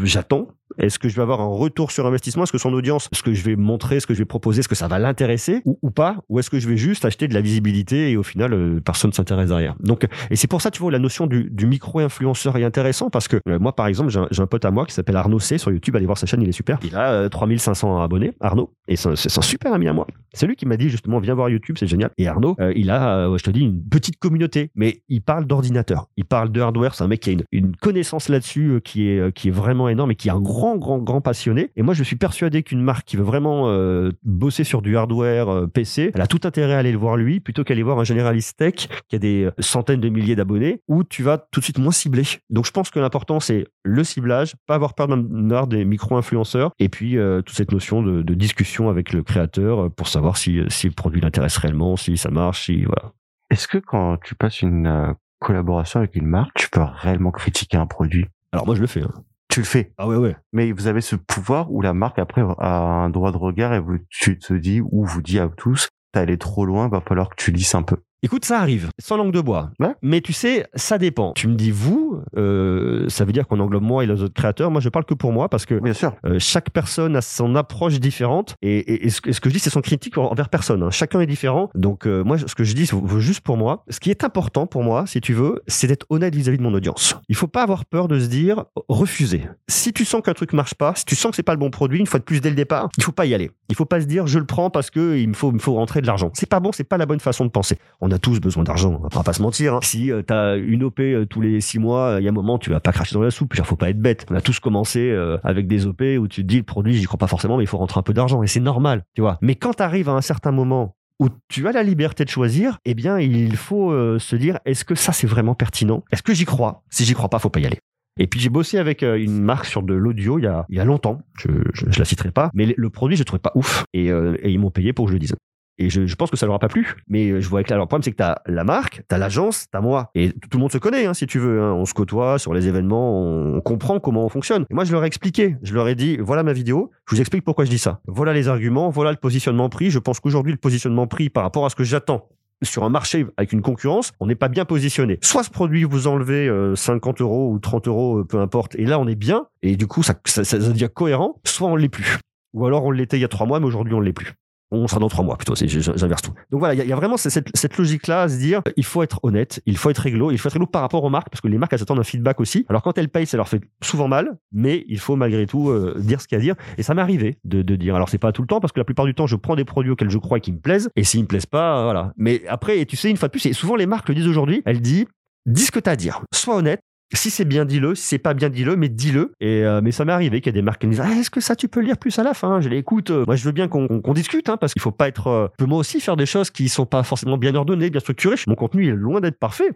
j'attends? 0.04 0.48
Est-ce 0.78 0.98
que 0.98 1.08
je 1.08 1.14
vais 1.14 1.22
avoir 1.22 1.40
un 1.40 1.46
retour 1.46 1.90
sur 1.92 2.06
investissement? 2.06 2.44
Est-ce 2.44 2.52
que 2.52 2.58
son 2.58 2.72
audience, 2.72 3.08
ce 3.12 3.22
que 3.22 3.32
je 3.32 3.44
vais 3.44 3.56
montrer, 3.56 4.00
ce 4.00 4.06
que 4.06 4.14
je 4.14 4.18
vais 4.18 4.24
proposer, 4.24 4.60
est-ce 4.60 4.68
que 4.68 4.74
ça 4.74 4.88
va 4.88 4.98
l'intéresser 4.98 5.62
ou, 5.64 5.90
pas? 5.90 6.16
Ou 6.28 6.38
est-ce 6.38 6.50
que 6.50 6.58
je 6.58 6.68
vais 6.68 6.76
juste 6.76 7.04
acheter 7.04 7.28
de 7.28 7.34
la 7.34 7.40
visibilité 7.40 8.10
et 8.10 8.16
au 8.16 8.22
final, 8.22 8.52
euh, 8.52 8.80
personne 8.80 9.10
ne 9.10 9.14
s'intéresse 9.14 9.48
derrière? 9.48 9.73
Donc, 9.80 10.06
et 10.30 10.36
c'est 10.36 10.46
pour 10.46 10.60
ça, 10.60 10.70
tu 10.70 10.80
vois, 10.80 10.90
la 10.90 10.98
notion 10.98 11.26
du, 11.26 11.50
micro-influenceur 11.66 12.56
est 12.56 12.64
intéressant 12.64 13.10
parce 13.10 13.26
que 13.26 13.38
euh, 13.48 13.58
moi, 13.58 13.74
par 13.74 13.86
exemple, 13.86 14.10
j'ai 14.10 14.42
un, 14.42 14.46
pote 14.46 14.64
à 14.64 14.70
moi 14.70 14.84
qui 14.86 14.92
s'appelle 14.92 15.16
Arnaud 15.16 15.38
C 15.38 15.58
sur 15.58 15.70
YouTube. 15.70 15.96
Allez 15.96 16.06
voir 16.06 16.18
sa 16.18 16.26
chaîne, 16.26 16.42
il 16.42 16.48
est 16.48 16.52
super. 16.52 16.78
Il 16.84 16.94
a 16.94 17.28
3500 17.28 18.00
euh, 18.00 18.04
abonnés, 18.04 18.32
Arnaud, 18.40 18.72
et 18.88 18.96
c'est 18.96 19.08
un, 19.08 19.42
super 19.42 19.72
ami 19.72 19.88
à 19.88 19.92
moi. 19.92 20.06
C'est 20.32 20.46
lui 20.46 20.56
qui 20.56 20.66
m'a 20.66 20.76
dit 20.76 20.90
justement, 20.90 21.18
viens 21.18 21.34
voir 21.34 21.48
YouTube, 21.48 21.76
c'est 21.78 21.86
génial. 21.86 22.10
Et 22.18 22.28
Arnaud, 22.28 22.56
il 22.74 22.90
a, 22.90 23.28
je 23.36 23.42
te 23.42 23.50
dis, 23.50 23.60
une 23.60 23.82
petite 23.82 24.18
communauté, 24.18 24.70
mais 24.74 25.02
il 25.08 25.22
parle 25.22 25.46
d'ordinateur, 25.46 26.08
il 26.16 26.24
parle 26.24 26.50
de 26.50 26.60
hardware. 26.60 26.94
C'est 26.94 27.04
un 27.04 27.08
mec 27.08 27.20
qui 27.20 27.30
a 27.30 27.34
une, 27.52 27.76
connaissance 27.76 28.28
là-dessus 28.28 28.80
qui 28.84 29.08
est 29.08 29.32
qui 29.34 29.48
est 29.48 29.50
vraiment 29.50 29.88
énorme 29.88 30.10
et 30.12 30.14
qui 30.14 30.30
a 30.30 30.34
un 30.34 30.40
grand 30.40 30.74
grand, 30.76 30.98
grand, 30.98 31.20
passionné. 31.20 31.70
Et 31.76 31.82
moi, 31.82 31.94
je 31.94 32.02
suis 32.02 32.16
persuadé 32.16 32.62
qu'une 32.62 32.82
marque 32.82 33.06
qui 33.06 33.16
veut 33.16 33.24
vraiment 33.24 33.68
euh, 33.68 34.10
bosser 34.22 34.64
sur 34.64 34.82
du 34.82 34.96
hardware 34.96 35.48
euh, 35.48 35.66
PC, 35.66 36.10
elle 36.14 36.20
a 36.20 36.26
tout 36.26 36.40
intérêt 36.44 36.74
à 36.74 36.78
aller 36.78 36.92
le 36.92 36.98
voir 36.98 37.16
lui 37.16 37.40
plutôt 37.40 37.64
qu'aller 37.64 37.82
voir 37.82 37.98
un 37.98 38.04
généraliste 38.04 38.58
tech 38.58 38.88
qui 39.08 39.16
a 39.16 39.18
des 39.18 39.44
euh, 39.44 39.52
centaines 39.64 40.00
de 40.00 40.08
milliers 40.08 40.36
d'abonnés 40.36 40.80
où 40.88 41.04
tu 41.04 41.22
vas 41.22 41.38
tout 41.38 41.60
de 41.60 41.64
suite 41.64 41.78
moins 41.78 41.92
cibler. 41.92 42.24
Donc, 42.50 42.66
je 42.66 42.70
pense 42.70 42.90
que 42.90 42.98
l'important, 42.98 43.40
c'est 43.40 43.66
le 43.82 44.04
ciblage, 44.04 44.54
pas 44.66 44.74
avoir 44.74 44.94
peur 44.94 45.08
d'avoir 45.08 45.66
des 45.66 45.84
micro-influenceurs 45.84 46.70
et 46.78 46.88
puis 46.88 47.16
toute 47.44 47.56
cette 47.56 47.72
notion 47.72 48.02
de, 48.02 48.34
discussion 48.34 48.88
avec 48.88 49.12
le 49.12 49.22
créateur 49.22 49.90
pour 49.92 50.08
savoir 50.08 50.36
si, 50.36 50.60
si 50.68 50.88
le 50.88 50.92
produit 50.92 51.20
l'intéresse 51.20 51.56
réellement, 51.56 51.96
si 51.96 52.16
ça 52.16 52.30
marche, 52.30 52.66
si 52.66 52.84
voilà. 52.84 53.12
Est-ce 53.50 53.68
que 53.68 53.78
quand 53.78 54.18
tu 54.22 54.34
passes 54.34 54.62
une 54.62 55.14
collaboration 55.38 56.00
avec 56.00 56.16
une 56.16 56.26
marque, 56.26 56.54
tu 56.54 56.68
peux 56.68 56.80
réellement 56.82 57.30
critiquer 57.30 57.76
un 57.76 57.86
produit? 57.86 58.26
Alors 58.52 58.66
moi 58.66 58.74
je 58.74 58.80
le 58.80 58.86
fais. 58.86 59.02
Hein 59.02 59.24
tu 59.54 59.60
le 59.60 59.66
fais? 59.66 59.92
Ah 59.98 60.08
ouais, 60.08 60.16
ouais. 60.16 60.36
Mais 60.52 60.72
vous 60.72 60.88
avez 60.88 61.00
ce 61.00 61.14
pouvoir 61.14 61.70
où 61.70 61.80
la 61.80 61.94
marque 61.94 62.18
après 62.18 62.42
a 62.58 62.76
un 62.76 63.08
droit 63.08 63.30
de 63.30 63.36
regard 63.36 63.72
et 63.72 63.78
vous, 63.78 63.98
tu 64.08 64.36
te 64.36 64.52
dis 64.52 64.80
ou 64.80 65.04
vous 65.04 65.22
dit 65.22 65.38
à 65.38 65.48
tous, 65.48 65.90
t'es 66.10 66.18
allé 66.18 66.38
trop 66.38 66.66
loin, 66.66 66.88
va 66.88 67.00
falloir 67.00 67.28
que 67.28 67.36
tu 67.36 67.52
lisses 67.52 67.76
un 67.76 67.84
peu. 67.84 67.98
Écoute, 68.24 68.46
ça 68.46 68.58
arrive, 68.58 68.88
sans 68.98 69.18
langue 69.18 69.32
de 69.32 69.40
bois. 69.42 69.70
Mais 70.00 70.22
tu 70.22 70.32
sais, 70.32 70.66
ça 70.74 70.96
dépend. 70.96 71.34
Tu 71.34 71.46
me 71.46 71.56
dis 71.56 71.70
vous, 71.70 72.22
euh, 72.38 73.06
ça 73.10 73.26
veut 73.26 73.32
dire 73.32 73.46
qu'on 73.46 73.60
englobe 73.60 73.82
moi 73.82 74.02
et 74.02 74.06
les 74.06 74.22
autres 74.22 74.32
créateurs. 74.32 74.70
Moi, 74.70 74.80
je 74.80 74.88
parle 74.88 75.04
que 75.04 75.12
pour 75.12 75.30
moi 75.30 75.50
parce 75.50 75.66
que 75.66 75.74
Bien 75.74 75.92
sûr. 75.92 76.14
Euh, 76.24 76.38
chaque 76.38 76.70
personne 76.70 77.16
a 77.16 77.20
son 77.20 77.54
approche 77.54 78.00
différente 78.00 78.56
et, 78.62 79.04
et, 79.04 79.10
ce, 79.10 79.20
que, 79.20 79.30
ce, 79.30 79.42
que 79.42 79.50
je 79.50 79.54
dis, 79.54 79.60
c'est 79.60 79.68
son 79.68 79.82
critique 79.82 80.16
envers 80.16 80.48
personne. 80.48 80.82
Hein. 80.82 80.90
Chacun 80.90 81.20
est 81.20 81.26
différent. 81.26 81.68
Donc, 81.74 82.06
euh, 82.06 82.24
moi, 82.24 82.38
ce 82.38 82.54
que 82.54 82.64
je 82.64 82.72
dis, 82.72 82.86
c'est 82.86 82.96
juste 83.18 83.42
pour 83.42 83.58
moi. 83.58 83.84
Ce 83.90 84.00
qui 84.00 84.10
est 84.10 84.24
important 84.24 84.66
pour 84.66 84.82
moi, 84.82 85.04
si 85.06 85.20
tu 85.20 85.34
veux, 85.34 85.60
c'est 85.66 85.86
d'être 85.86 86.06
honnête 86.08 86.34
vis-à-vis 86.34 86.56
de 86.56 86.62
mon 86.62 86.72
audience. 86.72 87.16
Il 87.28 87.36
faut 87.36 87.46
pas 87.46 87.62
avoir 87.62 87.84
peur 87.84 88.08
de 88.08 88.18
se 88.18 88.28
dire 88.28 88.64
refuser. 88.88 89.42
Si 89.68 89.92
tu 89.92 90.06
sens 90.06 90.22
qu'un 90.22 90.32
truc 90.32 90.54
marche 90.54 90.72
pas, 90.72 90.94
si 90.94 91.04
tu 91.04 91.14
sens 91.14 91.32
que 91.32 91.36
c'est 91.36 91.42
pas 91.42 91.52
le 91.52 91.58
bon 91.58 91.68
produit, 91.68 92.00
une 92.00 92.06
fois 92.06 92.20
de 92.20 92.24
plus 92.24 92.40
dès 92.40 92.48
le 92.48 92.56
départ, 92.56 92.88
il 92.96 93.04
faut 93.04 93.12
pas 93.12 93.26
y 93.26 93.34
aller. 93.34 93.50
Il 93.68 93.76
faut 93.76 93.84
pas 93.84 94.00
se 94.00 94.06
dire 94.06 94.26
je 94.26 94.38
le 94.38 94.46
prends 94.46 94.70
parce 94.70 94.88
que 94.88 95.18
il 95.18 95.28
me 95.28 95.34
faut, 95.34 95.50
il 95.50 95.56
me 95.56 95.58
faut 95.58 95.74
rentrer 95.74 96.00
de 96.00 96.06
l'argent. 96.06 96.30
C'est 96.32 96.48
pas 96.48 96.60
bon, 96.60 96.72
c'est 96.72 96.84
pas 96.84 96.96
la 96.96 97.04
bonne 97.04 97.20
façon 97.20 97.44
de 97.44 97.50
penser. 97.50 97.76
On 98.00 98.13
a 98.14 98.18
tous 98.18 98.40
besoin 98.40 98.64
d'argent, 98.64 99.00
on 99.02 99.08
va 99.14 99.22
pas 99.22 99.32
se 99.32 99.42
mentir. 99.42 99.74
Hein. 99.74 99.80
Si 99.82 100.10
tu 100.26 100.32
as 100.32 100.56
une 100.56 100.84
OP 100.84 101.00
tous 101.28 101.40
les 101.40 101.60
six 101.60 101.78
mois, 101.78 102.16
il 102.18 102.24
y 102.24 102.26
a 102.26 102.30
un 102.30 102.34
moment, 102.34 102.58
tu 102.58 102.70
vas 102.70 102.80
pas 102.80 102.92
cracher 102.92 103.14
dans 103.14 103.22
la 103.22 103.30
soupe. 103.30 103.54
Il 103.56 103.64
faut 103.64 103.76
pas 103.76 103.90
être 103.90 104.00
bête. 104.00 104.26
On 104.30 104.34
a 104.34 104.40
tous 104.40 104.60
commencé 104.60 105.14
avec 105.42 105.66
des 105.66 105.86
OP 105.86 106.02
où 106.18 106.28
tu 106.28 106.42
te 106.42 106.46
dis 106.46 106.58
le 106.58 106.62
produit, 106.62 106.94
j'y 106.94 107.04
crois 107.04 107.18
pas 107.18 107.26
forcément, 107.26 107.56
mais 107.56 107.64
il 107.64 107.66
faut 107.66 107.78
rentrer 107.78 107.98
un 107.98 108.02
peu 108.02 108.14
d'argent 108.14 108.42
et 108.42 108.46
c'est 108.46 108.60
normal, 108.60 109.04
tu 109.14 109.20
vois. 109.20 109.38
Mais 109.40 109.54
quand 109.54 109.74
tu 109.74 109.82
arrives 109.82 110.08
à 110.08 110.12
un 110.12 110.20
certain 110.20 110.52
moment 110.52 110.96
où 111.20 111.28
tu 111.48 111.68
as 111.68 111.72
la 111.72 111.82
liberté 111.82 112.24
de 112.24 112.30
choisir, 112.30 112.78
eh 112.84 112.94
bien, 112.94 113.18
il 113.18 113.56
faut 113.56 114.18
se 114.18 114.36
dire 114.36 114.58
est-ce 114.64 114.84
que 114.84 114.94
ça 114.94 115.12
c'est 115.12 115.26
vraiment 115.26 115.54
pertinent? 115.54 116.04
Est-ce 116.12 116.22
que 116.22 116.34
j'y 116.34 116.44
crois? 116.44 116.82
Si 116.90 117.04
j'y 117.04 117.14
crois 117.14 117.28
pas, 117.28 117.38
faut 117.38 117.50
pas 117.50 117.60
y 117.60 117.66
aller. 117.66 117.78
Et 118.18 118.28
puis 118.28 118.38
j'ai 118.38 118.48
bossé 118.48 118.78
avec 118.78 119.02
euh, 119.02 119.16
une 119.16 119.42
marque 119.42 119.66
sur 119.66 119.82
de 119.82 119.92
l'audio 119.92 120.38
il 120.38 120.44
y 120.44 120.46
a, 120.46 120.66
y 120.68 120.78
a 120.78 120.84
longtemps, 120.84 121.22
je, 121.36 121.48
je, 121.72 121.98
la 121.98 122.04
citerai 122.04 122.30
pas, 122.30 122.50
mais 122.54 122.72
le 122.76 122.90
produit 122.90 123.16
je 123.16 123.24
trouvais 123.24 123.40
pas 123.40 123.50
ouf 123.56 123.84
et, 123.92 124.10
euh, 124.10 124.36
et 124.40 124.50
ils 124.50 124.58
m'ont 124.58 124.70
payé 124.70 124.92
pour 124.92 125.06
que 125.06 125.10
je 125.10 125.14
le 125.14 125.18
dise. 125.18 125.34
Et 125.78 125.90
je, 125.90 126.06
je, 126.06 126.14
pense 126.16 126.30
que 126.30 126.36
ça 126.36 126.46
leur 126.46 126.54
a 126.54 126.58
pas 126.58 126.68
plu. 126.68 126.94
Mais 127.08 127.40
je 127.40 127.48
vois 127.48 127.58
avec 127.58 127.70
là, 127.70 127.76
le 127.76 127.86
problème, 127.86 128.02
c'est 128.02 128.12
que 128.12 128.16
tu 128.16 128.22
as 128.22 128.40
la 128.46 128.64
marque, 128.64 129.02
tu 129.08 129.14
as 129.14 129.18
l'agence, 129.18 129.66
tu 129.70 129.76
as 129.76 129.80
moi. 129.80 130.10
Et 130.14 130.32
tout 130.32 130.58
le 130.58 130.60
monde 130.60 130.72
se 130.72 130.78
connaît, 130.78 131.06
hein, 131.06 131.14
si 131.14 131.26
tu 131.26 131.38
veux. 131.38 131.62
Hein. 131.62 131.72
On 131.72 131.84
se 131.84 131.94
côtoie 131.94 132.38
sur 132.38 132.54
les 132.54 132.68
événements, 132.68 133.20
on, 133.20 133.60
comprend 133.60 133.98
comment 133.98 134.24
on 134.24 134.28
fonctionne. 134.28 134.66
Et 134.70 134.74
moi, 134.74 134.84
je 134.84 134.92
leur 134.92 135.04
ai 135.04 135.06
expliqué. 135.06 135.56
Je 135.62 135.74
leur 135.74 135.88
ai 135.88 135.94
dit, 135.94 136.18
voilà 136.18 136.42
ma 136.42 136.52
vidéo, 136.52 136.90
je 137.08 137.14
vous 137.14 137.20
explique 137.20 137.44
pourquoi 137.44 137.64
je 137.64 137.70
dis 137.70 137.78
ça. 137.78 138.00
Voilà 138.06 138.32
les 138.32 138.48
arguments, 138.48 138.90
voilà 138.90 139.10
le 139.10 139.16
positionnement 139.16 139.68
pris. 139.68 139.90
Je 139.90 139.98
pense 139.98 140.20
qu'aujourd'hui, 140.20 140.52
le 140.52 140.58
positionnement 140.58 141.06
pris 141.06 141.30
par 141.30 141.42
rapport 141.42 141.66
à 141.66 141.70
ce 141.70 141.76
que 141.76 141.84
j'attends 141.84 142.28
sur 142.62 142.84
un 142.84 142.88
marché 142.88 143.26
avec 143.36 143.52
une 143.52 143.62
concurrence, 143.62 144.12
on 144.20 144.26
n'est 144.26 144.34
pas 144.34 144.48
bien 144.48 144.64
positionné. 144.64 145.18
Soit 145.22 145.42
ce 145.42 145.50
produit, 145.50 145.84
vous 145.84 146.06
enlevez 146.06 146.48
50 146.74 147.20
euh, 147.20 147.24
euros 147.24 147.52
ou 147.52 147.58
30 147.58 147.88
euros, 147.88 148.18
euh, 148.18 148.24
peu 148.24 148.38
importe, 148.38 148.74
et 148.76 148.86
là 148.86 148.98
on 148.98 149.06
est 149.06 149.14
bien, 149.14 149.46
et 149.62 149.76
du 149.76 149.86
coup 149.86 150.02
ça, 150.02 150.14
ça, 150.24 150.58
devient 150.58 150.88
cohérent, 150.92 151.40
soit 151.44 151.68
on 151.68 151.76
l'est 151.76 151.88
plus. 151.88 152.18
Ou 152.54 152.64
alors 152.66 152.84
on 152.84 152.90
l'était 152.90 153.18
il 153.18 153.20
y 153.20 153.24
a 153.24 153.28
trois 153.28 153.46
mois, 153.46 153.60
mais 153.60 153.66
aujourd'hui 153.66 153.94
on 153.94 154.00
l'est 154.00 154.12
plus 154.12 154.34
on 154.82 154.88
sera 154.88 155.00
dans 155.00 155.08
trois 155.08 155.24
mois 155.24 155.36
plutôt, 155.36 155.54
j'inverse 155.54 156.22
tout. 156.22 156.32
Donc 156.50 156.60
voilà, 156.60 156.74
il 156.74 156.88
y, 156.88 156.92
a 156.92 156.96
vraiment 156.96 157.16
cette, 157.16 157.76
logique-là 157.76 158.22
à 158.22 158.28
se 158.28 158.38
dire, 158.38 158.62
il 158.76 158.84
faut 158.84 159.02
être 159.02 159.20
honnête, 159.22 159.60
il 159.66 159.76
faut 159.76 159.90
être 159.90 159.98
réglo, 159.98 160.30
il 160.30 160.38
faut 160.38 160.48
être 160.48 160.54
réglo 160.54 160.66
par 160.66 160.82
rapport 160.82 161.04
aux 161.04 161.10
marques, 161.10 161.30
parce 161.30 161.40
que 161.40 161.48
les 161.48 161.58
marques, 161.58 161.72
elles 161.72 161.82
attendent 161.82 162.00
un 162.00 162.04
feedback 162.04 162.40
aussi. 162.40 162.66
Alors 162.68 162.82
quand 162.82 162.96
elles 162.98 163.08
payent, 163.08 163.26
ça 163.26 163.36
leur 163.36 163.48
fait 163.48 163.60
souvent 163.82 164.08
mal, 164.08 164.36
mais 164.52 164.84
il 164.88 164.98
faut 164.98 165.16
malgré 165.16 165.46
tout 165.46 165.70
euh, 165.70 165.94
dire 165.98 166.20
ce 166.20 166.28
qu'il 166.28 166.36
y 166.36 166.38
a 166.38 166.42
à 166.42 166.42
dire. 166.42 166.54
Et 166.78 166.82
ça 166.82 166.94
m'est 166.94 167.02
arrivé 167.02 167.38
de, 167.44 167.62
dire, 167.62 167.94
alors 167.94 168.08
c'est 168.08 168.18
pas 168.18 168.32
tout 168.32 168.42
le 168.42 168.48
temps, 168.48 168.60
parce 168.60 168.72
que 168.72 168.80
la 168.80 168.84
plupart 168.84 169.06
du 169.06 169.14
temps, 169.14 169.26
je 169.26 169.36
prends 169.36 169.56
des 169.56 169.64
produits 169.64 169.90
auxquels 169.90 170.10
je 170.10 170.18
crois 170.18 170.40
qu'ils 170.40 170.54
me 170.54 170.60
plaisent, 170.60 170.90
et 170.96 171.04
s'ils 171.04 171.22
me 171.22 171.26
plaisent 171.26 171.46
pas, 171.46 171.84
voilà. 171.84 172.12
Mais 172.16 172.42
après, 172.48 172.84
tu 172.86 172.96
sais, 172.96 173.10
une 173.10 173.16
fois 173.16 173.28
de 173.28 173.32
plus, 173.32 173.46
et 173.46 173.52
souvent 173.52 173.76
les 173.76 173.86
marques 173.86 174.08
le 174.08 174.14
disent 174.14 174.28
aujourd'hui, 174.28 174.62
elles 174.64 174.80
disent, 174.80 175.06
dis 175.46 175.62
ce 175.62 175.70
que 175.70 175.80
tu 175.80 175.88
as 175.88 175.92
à 175.92 175.96
dire. 175.96 176.22
Sois 176.32 176.56
honnête, 176.56 176.80
si 177.16 177.30
c'est 177.30 177.44
bien, 177.44 177.64
dis-le. 177.64 177.94
Si 177.94 178.06
c'est 178.06 178.18
pas 178.18 178.34
bien, 178.34 178.48
dis-le, 178.48 178.76
mais 178.76 178.88
dis-le. 178.88 179.32
Et 179.40 179.64
euh, 179.64 179.80
mais 179.82 179.92
ça 179.92 180.04
m'est 180.04 180.12
arrivé 180.12 180.40
qu'il 180.40 180.52
y 180.52 180.54
a 180.54 180.58
des 180.58 180.62
marques 180.62 180.80
qui 180.80 180.86
me 180.86 180.92
disent 180.92 181.02
ah, 181.04 181.10
Est-ce 181.10 181.30
que 181.30 181.40
ça, 181.40 181.56
tu 181.56 181.68
peux 181.68 181.80
lire 181.80 181.98
plus 181.98 182.18
à 182.18 182.22
la 182.22 182.34
fin? 182.34 182.60
Je 182.60 182.68
les 182.68 182.78
écoute. 182.78 183.10
Euh, 183.10 183.24
moi, 183.26 183.36
je 183.36 183.44
veux 183.44 183.52
bien 183.52 183.68
qu'on 183.68 184.12
discute, 184.14 184.48
hein, 184.48 184.56
parce 184.56 184.72
qu'il 184.72 184.82
faut 184.82 184.90
pas 184.90 185.08
être. 185.08 185.26
Euh, 185.26 185.48
peut 185.58 185.66
moi 185.66 185.78
aussi 185.78 186.00
faire 186.00 186.16
des 186.16 186.26
choses 186.26 186.50
qui 186.50 186.68
sont 186.68 186.86
pas 186.86 187.02
forcément 187.02 187.36
bien 187.36 187.54
ordonnées, 187.54 187.90
bien 187.90 188.00
structurées. 188.00 188.36
Mon 188.46 188.54
contenu 188.54 188.88
est 188.88 188.92
loin 188.92 189.20
d'être 189.20 189.38
parfait. 189.38 189.70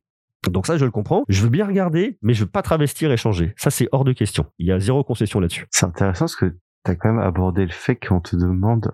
Donc 0.48 0.66
ça, 0.66 0.78
je 0.78 0.84
le 0.84 0.90
comprends. 0.90 1.24
Je 1.28 1.42
veux 1.42 1.48
bien 1.48 1.66
regarder, 1.66 2.16
mais 2.22 2.32
je 2.32 2.44
veux 2.44 2.50
pas 2.50 2.62
travestir 2.62 3.10
et 3.10 3.16
changer. 3.16 3.54
Ça, 3.56 3.70
c'est 3.70 3.88
hors 3.92 4.04
de 4.04 4.12
question. 4.12 4.46
Il 4.58 4.66
y 4.66 4.72
a 4.72 4.78
zéro 4.78 5.02
concession 5.04 5.40
là-dessus. 5.40 5.66
C'est 5.70 5.86
intéressant 5.86 6.26
parce 6.26 6.36
que 6.36 6.46
tu 6.46 6.90
as 6.90 6.94
quand 6.94 7.12
même 7.12 7.18
abordé 7.18 7.64
le 7.64 7.72
fait 7.72 7.96
qu'on 7.96 8.20
te 8.20 8.36
demande 8.36 8.92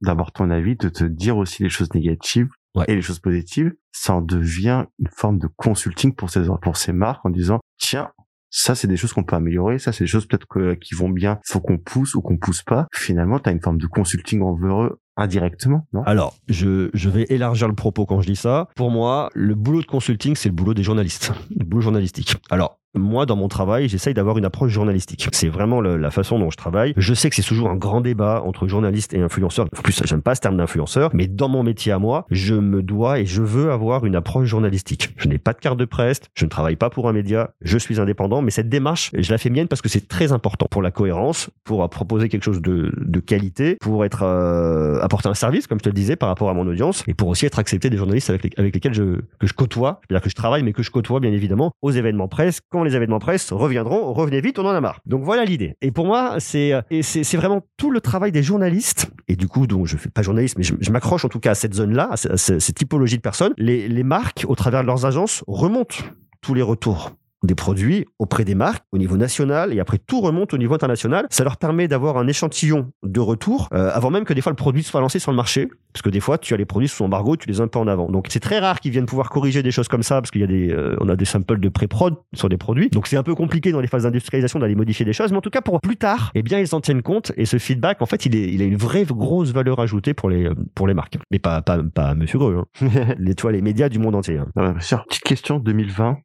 d'avoir 0.00 0.32
ton 0.32 0.50
avis, 0.50 0.76
de 0.76 0.88
te 0.88 1.04
dire 1.04 1.36
aussi 1.36 1.62
les 1.62 1.68
choses 1.68 1.92
négatives 1.94 2.48
et 2.88 2.94
les 2.94 3.02
choses 3.02 3.20
positives. 3.20 3.72
Ça 3.92 4.14
en 4.14 4.22
devient 4.22 4.86
une 4.98 5.08
forme 5.14 5.38
de 5.38 5.48
consulting 5.56 6.14
pour 6.14 6.30
ces, 6.30 6.42
pour 6.62 6.76
ces 6.76 6.92
marques 6.92 7.24
en 7.24 7.30
disant, 7.30 7.60
tiens, 7.78 8.10
ça 8.50 8.74
c'est 8.74 8.86
des 8.86 8.96
choses 8.96 9.12
qu'on 9.12 9.24
peut 9.24 9.36
améliorer, 9.36 9.78
ça 9.78 9.92
c'est 9.92 10.04
des 10.04 10.08
choses 10.08 10.26
peut-être 10.26 10.46
que, 10.46 10.74
qui 10.74 10.94
vont 10.94 11.08
bien, 11.08 11.40
faut 11.44 11.60
qu'on 11.60 11.78
pousse 11.78 12.14
ou 12.14 12.22
qu'on 12.22 12.36
pousse 12.36 12.62
pas. 12.62 12.86
Finalement, 12.92 13.38
tu 13.40 13.48
as 13.48 13.52
une 13.52 13.60
forme 13.60 13.78
de 13.78 13.86
consulting 13.86 14.42
envers 14.42 14.82
eux 14.82 15.00
indirectement, 15.16 15.86
non? 15.92 16.02
Alors, 16.04 16.36
je, 16.48 16.90
je 16.92 17.08
vais 17.08 17.26
élargir 17.28 17.68
le 17.68 17.74
propos 17.74 18.06
quand 18.06 18.20
je 18.20 18.26
dis 18.26 18.36
ça. 18.36 18.68
Pour 18.74 18.90
moi, 18.90 19.30
le 19.34 19.54
boulot 19.54 19.80
de 19.80 19.86
consulting, 19.86 20.34
c'est 20.34 20.48
le 20.48 20.54
boulot 20.54 20.74
des 20.74 20.82
journalistes, 20.82 21.32
le 21.56 21.64
boulot 21.64 21.82
journalistique. 21.82 22.36
Alors, 22.50 22.80
moi, 22.94 23.26
dans 23.26 23.36
mon 23.36 23.48
travail, 23.48 23.88
j'essaye 23.88 24.14
d'avoir 24.14 24.38
une 24.38 24.44
approche 24.44 24.72
journalistique. 24.72 25.28
C'est 25.32 25.48
vraiment 25.48 25.80
la 25.80 26.10
façon 26.10 26.38
dont 26.38 26.50
je 26.50 26.56
travaille. 26.56 26.94
Je 26.96 27.14
sais 27.14 27.30
que 27.30 27.36
c'est 27.36 27.42
toujours 27.42 27.68
un 27.68 27.76
grand 27.76 28.00
débat 28.00 28.42
entre 28.44 28.66
journalistes 28.66 29.14
et 29.14 29.20
influenceurs. 29.20 29.66
En 29.76 29.82
plus, 29.82 30.02
j'aime 30.04 30.22
pas 30.22 30.34
ce 30.34 30.40
terme 30.40 30.56
d'influenceur, 30.56 31.10
mais 31.12 31.26
dans 31.26 31.48
mon 31.48 31.62
métier 31.62 31.92
à 31.92 31.98
moi, 31.98 32.26
je 32.30 32.54
me 32.54 32.82
dois 32.82 33.20
et 33.20 33.26
je 33.26 33.42
veux 33.42 33.70
avoir 33.70 34.06
une 34.06 34.16
approche 34.16 34.48
journalistique. 34.48 35.10
Je 35.16 35.28
n'ai 35.28 35.38
pas 35.38 35.52
de 35.52 35.58
carte 35.58 35.78
de 35.78 35.84
presse, 35.84 36.20
je 36.34 36.44
ne 36.44 36.50
travaille 36.50 36.76
pas 36.76 36.90
pour 36.90 37.08
un 37.08 37.12
média, 37.12 37.50
je 37.60 37.78
suis 37.78 38.00
indépendant, 38.00 38.42
mais 38.42 38.50
cette 38.50 38.68
démarche, 38.68 39.10
je 39.16 39.30
la 39.30 39.38
fais 39.38 39.50
mienne 39.50 39.68
parce 39.68 39.82
que 39.82 39.88
c'est 39.88 40.08
très 40.08 40.32
important 40.32 40.66
pour 40.70 40.82
la 40.82 40.90
cohérence, 40.90 41.50
pour 41.64 41.88
proposer 41.88 42.28
quelque 42.28 42.44
chose 42.44 42.62
de, 42.62 42.92
de 42.96 43.20
qualité, 43.20 43.76
pour 43.80 44.04
être 44.04 44.22
euh, 44.22 45.00
apporter 45.00 45.28
un 45.28 45.34
service, 45.34 45.66
comme 45.66 45.78
je 45.78 45.84
te 45.84 45.88
le 45.88 45.94
disais, 45.94 46.16
par 46.16 46.28
rapport 46.28 46.48
à 46.48 46.54
mon 46.54 46.66
audience, 46.66 47.02
et 47.06 47.14
pour 47.14 47.28
aussi 47.28 47.46
être 47.46 47.58
accepté 47.58 47.90
des 47.90 47.96
journalistes 47.96 48.30
avec, 48.30 48.58
avec 48.58 48.74
lesquels 48.74 48.94
je 48.94 49.20
que 49.38 49.46
je 49.46 49.52
côtoie, 49.52 50.00
c'est-à-dire 50.02 50.22
que 50.22 50.30
je 50.30 50.34
travaille, 50.34 50.62
mais 50.62 50.72
que 50.72 50.82
je 50.82 50.90
côtoie 50.90 51.20
bien 51.20 51.32
évidemment 51.32 51.72
aux 51.82 51.90
événements 51.90 52.28
presse 52.28 52.60
quand 52.70 52.83
les 52.84 52.96
événements 52.96 53.18
presse 53.18 53.52
reviendront, 53.52 54.12
revenez 54.12 54.40
vite, 54.40 54.58
on 54.58 54.66
en 54.66 54.70
a 54.70 54.80
marre. 54.80 55.00
Donc 55.06 55.24
voilà 55.24 55.44
l'idée. 55.44 55.76
Et 55.80 55.90
pour 55.90 56.06
moi, 56.06 56.36
c'est 56.38 56.72
c'est 57.02 57.36
vraiment 57.36 57.62
tout 57.76 57.90
le 57.90 58.00
travail 58.00 58.32
des 58.32 58.42
journalistes. 58.42 59.10
Et 59.28 59.36
du 59.36 59.48
coup, 59.48 59.66
donc 59.66 59.86
je 59.86 59.96
fais 59.96 60.10
pas 60.10 60.22
journaliste, 60.22 60.58
mais 60.58 60.64
je, 60.64 60.90
m'accroche 60.90 61.24
en 61.24 61.28
tout 61.28 61.40
cas 61.40 61.52
à 61.52 61.54
cette 61.54 61.74
zone-là, 61.74 62.10
à, 62.12 62.36
cette 62.36 62.76
typologie 62.76 63.16
de 63.16 63.22
personnes. 63.22 63.54
Les 63.58 64.02
marques, 64.02 64.44
au 64.48 64.54
travers 64.54 64.82
de 64.82 64.86
leurs 64.86 65.06
agences, 65.06 65.42
remontent 65.46 65.96
tous 66.40 66.54
les 66.54 66.62
retours 66.62 67.12
des 67.44 67.54
produits 67.54 68.06
auprès 68.18 68.44
des 68.44 68.54
marques 68.54 68.84
au 68.92 68.98
niveau 68.98 69.16
national 69.16 69.72
et 69.72 69.80
après 69.80 69.98
tout 69.98 70.20
remonte 70.20 70.54
au 70.54 70.58
niveau 70.58 70.74
international. 70.74 71.26
Ça 71.30 71.44
leur 71.44 71.56
permet 71.56 71.88
d'avoir 71.88 72.16
un 72.16 72.26
échantillon 72.26 72.90
de 73.02 73.20
retour 73.20 73.68
euh, 73.72 73.90
avant 73.92 74.10
même 74.10 74.24
que 74.24 74.32
des 74.32 74.40
fois 74.40 74.50
le 74.50 74.56
produit 74.56 74.82
soit 74.82 75.00
lancé 75.00 75.18
sur 75.18 75.30
le 75.30 75.36
marché. 75.36 75.68
Parce 75.92 76.02
que 76.02 76.10
des 76.10 76.20
fois, 76.20 76.38
tu 76.38 76.52
as 76.54 76.56
les 76.56 76.64
produits 76.64 76.88
sous 76.88 77.04
embargo, 77.04 77.36
tu 77.36 77.48
les 77.48 77.60
as 77.60 77.64
un 77.64 77.68
peu 77.68 77.78
en 77.78 77.86
avant. 77.86 78.10
Donc 78.10 78.26
c'est 78.28 78.40
très 78.40 78.58
rare 78.58 78.80
qu'ils 78.80 78.90
viennent 78.90 79.06
pouvoir 79.06 79.30
corriger 79.30 79.62
des 79.62 79.70
choses 79.70 79.86
comme 79.86 80.02
ça 80.02 80.20
parce 80.20 80.32
qu'il 80.32 80.40
y 80.40 80.44
a 80.44 80.48
des, 80.48 80.70
euh, 80.70 80.96
on 81.00 81.08
a 81.08 81.14
des 81.14 81.24
samples 81.24 81.60
de 81.60 81.68
pré-prod 81.68 82.16
sur 82.34 82.48
des 82.48 82.56
produits. 82.56 82.88
Donc 82.90 83.06
c'est 83.06 83.16
un 83.16 83.22
peu 83.22 83.34
compliqué 83.36 83.70
dans 83.70 83.80
les 83.80 83.86
phases 83.86 84.02
d'industrialisation 84.02 84.58
d'aller 84.58 84.74
modifier 84.74 85.06
des 85.06 85.12
choses. 85.12 85.30
Mais 85.30 85.38
en 85.38 85.42
tout 85.42 85.50
cas, 85.50 85.60
pour 85.60 85.80
plus 85.80 85.96
tard, 85.96 86.32
eh 86.34 86.42
bien, 86.42 86.58
ils 86.58 86.74
en 86.74 86.80
tiennent 86.80 87.02
compte 87.02 87.32
et 87.36 87.44
ce 87.44 87.58
feedback, 87.58 88.02
en 88.02 88.06
fait, 88.06 88.26
il, 88.26 88.34
est, 88.34 88.52
il 88.52 88.60
a 88.60 88.64
une 88.64 88.76
vraie 88.76 89.04
grosse 89.04 89.52
valeur 89.52 89.78
ajoutée 89.78 90.14
pour 90.14 90.30
les, 90.30 90.48
pour 90.74 90.88
les 90.88 90.94
marques. 90.94 91.18
Mais 91.30 91.38
pas, 91.38 91.62
pas, 91.62 91.78
pas 91.82 92.14
Monsieur 92.14 92.38
Greux, 92.38 92.64
hein. 92.82 92.88
les, 93.18 93.36
toi, 93.36 93.52
les 93.52 93.62
médias 93.62 93.88
du 93.88 94.00
monde 94.00 94.16
entier. 94.16 94.38
Hein. 94.38 94.48
Ah, 94.56 94.72
bien 94.72 94.80
sûr. 94.80 95.04
Petite 95.04 95.22
question 95.22 95.58
2020 95.58 96.18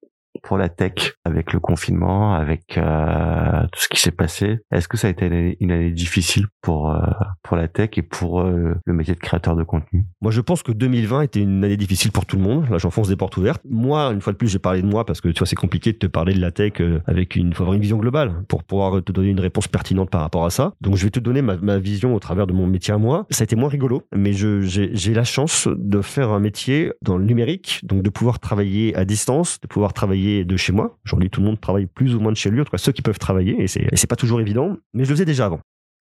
pour 0.43 0.57
la 0.57 0.69
tech 0.69 1.13
avec 1.25 1.53
le 1.53 1.59
confinement, 1.59 2.33
avec 2.33 2.77
euh, 2.77 3.63
tout 3.71 3.79
ce 3.79 3.89
qui 3.89 3.99
s'est 3.99 4.11
passé. 4.11 4.59
Est-ce 4.71 4.87
que 4.87 4.97
ça 4.97 5.07
a 5.07 5.09
été 5.09 5.57
une 5.59 5.71
année, 5.71 5.91
difficile 5.91 6.47
pour 6.61 6.91
euh, 6.91 7.01
pour 7.43 7.57
la 7.57 7.67
tech 7.67 7.91
et 7.97 8.01
pour 8.01 8.41
euh, 8.41 8.75
le 8.85 8.93
métier 8.93 9.15
de 9.15 9.19
créateur 9.19 9.55
de 9.55 9.63
contenu? 9.63 10.05
Moi, 10.21 10.31
je 10.31 10.41
pense 10.41 10.63
que 10.63 10.71
2020 10.71 11.21
était 11.23 11.41
une 11.41 11.63
année 11.63 11.77
difficile 11.77 12.11
pour 12.11 12.25
tout 12.25 12.37
le 12.37 12.43
monde. 12.43 12.69
Là, 12.69 12.77
j'enfonce 12.77 13.09
des 13.09 13.15
portes 13.15 13.37
ouvertes. 13.37 13.61
Moi, 13.69 14.11
une 14.11 14.21
fois 14.21 14.33
de 14.33 14.37
plus, 14.37 14.47
j'ai 14.47 14.59
parlé 14.59 14.81
de 14.81 14.87
moi 14.87 15.05
parce 15.05 15.21
que 15.21 15.29
tu 15.29 15.39
vois, 15.39 15.47
c'est 15.47 15.55
compliqué 15.55 15.93
de 15.93 15.97
te 15.97 16.07
parler 16.07 16.33
de 16.33 16.41
la 16.41 16.51
tech 16.51 16.73
avec 17.07 17.35
une, 17.35 17.53
faut 17.53 17.63
avoir 17.63 17.75
une 17.75 17.81
vision 17.81 17.97
globale 17.97 18.43
pour 18.47 18.63
pouvoir 18.63 19.03
te 19.03 19.11
donner 19.11 19.29
une 19.29 19.39
réponse 19.39 19.67
pertinente 19.67 20.09
par 20.09 20.21
rapport 20.21 20.45
à 20.45 20.49
ça. 20.49 20.73
Donc, 20.81 20.95
je 20.95 21.03
vais 21.03 21.11
te 21.11 21.19
donner 21.19 21.41
ma, 21.41 21.57
ma 21.57 21.79
vision 21.79 22.15
au 22.15 22.19
travers 22.19 22.47
de 22.47 22.53
mon 22.53 22.67
métier 22.67 22.93
à 22.93 22.97
moi. 22.97 23.25
Ça 23.29 23.43
a 23.43 23.45
été 23.45 23.55
moins 23.55 23.69
rigolo, 23.69 24.03
mais 24.15 24.33
je 24.33 24.59
j'ai 24.61 25.13
la 25.13 25.23
chance 25.23 25.67
de 25.67 26.01
faire 26.01 26.29
un 26.29 26.39
métier 26.39 26.91
dans 27.01 27.17
le 27.17 27.25
numérique, 27.25 27.81
donc 27.83 28.03
de 28.03 28.09
pouvoir 28.09 28.39
travailler 28.39 28.95
à 28.95 29.05
distance, 29.05 29.59
de 29.61 29.67
pouvoir 29.67 29.93
travailler 29.93 30.18
de 30.45 30.57
chez 30.57 30.71
moi. 30.71 30.97
Aujourd'hui, 31.05 31.29
tout 31.29 31.41
le 31.41 31.47
monde 31.47 31.59
travaille 31.59 31.85
plus 31.85 32.15
ou 32.15 32.19
moins 32.19 32.31
de 32.31 32.37
chez 32.37 32.49
lui, 32.49 32.61
en 32.61 32.63
tout 32.63 32.71
cas 32.71 32.77
ceux 32.77 32.91
qui 32.91 33.01
peuvent 33.01 33.19
travailler, 33.19 33.61
et 33.61 33.67
c'est, 33.67 34.07
pas 34.07 34.15
toujours 34.15 34.41
évident, 34.41 34.77
mais 34.93 35.03
je 35.03 35.09
le 35.09 35.15
faisais 35.15 35.25
déjà 35.25 35.45
avant. 35.45 35.59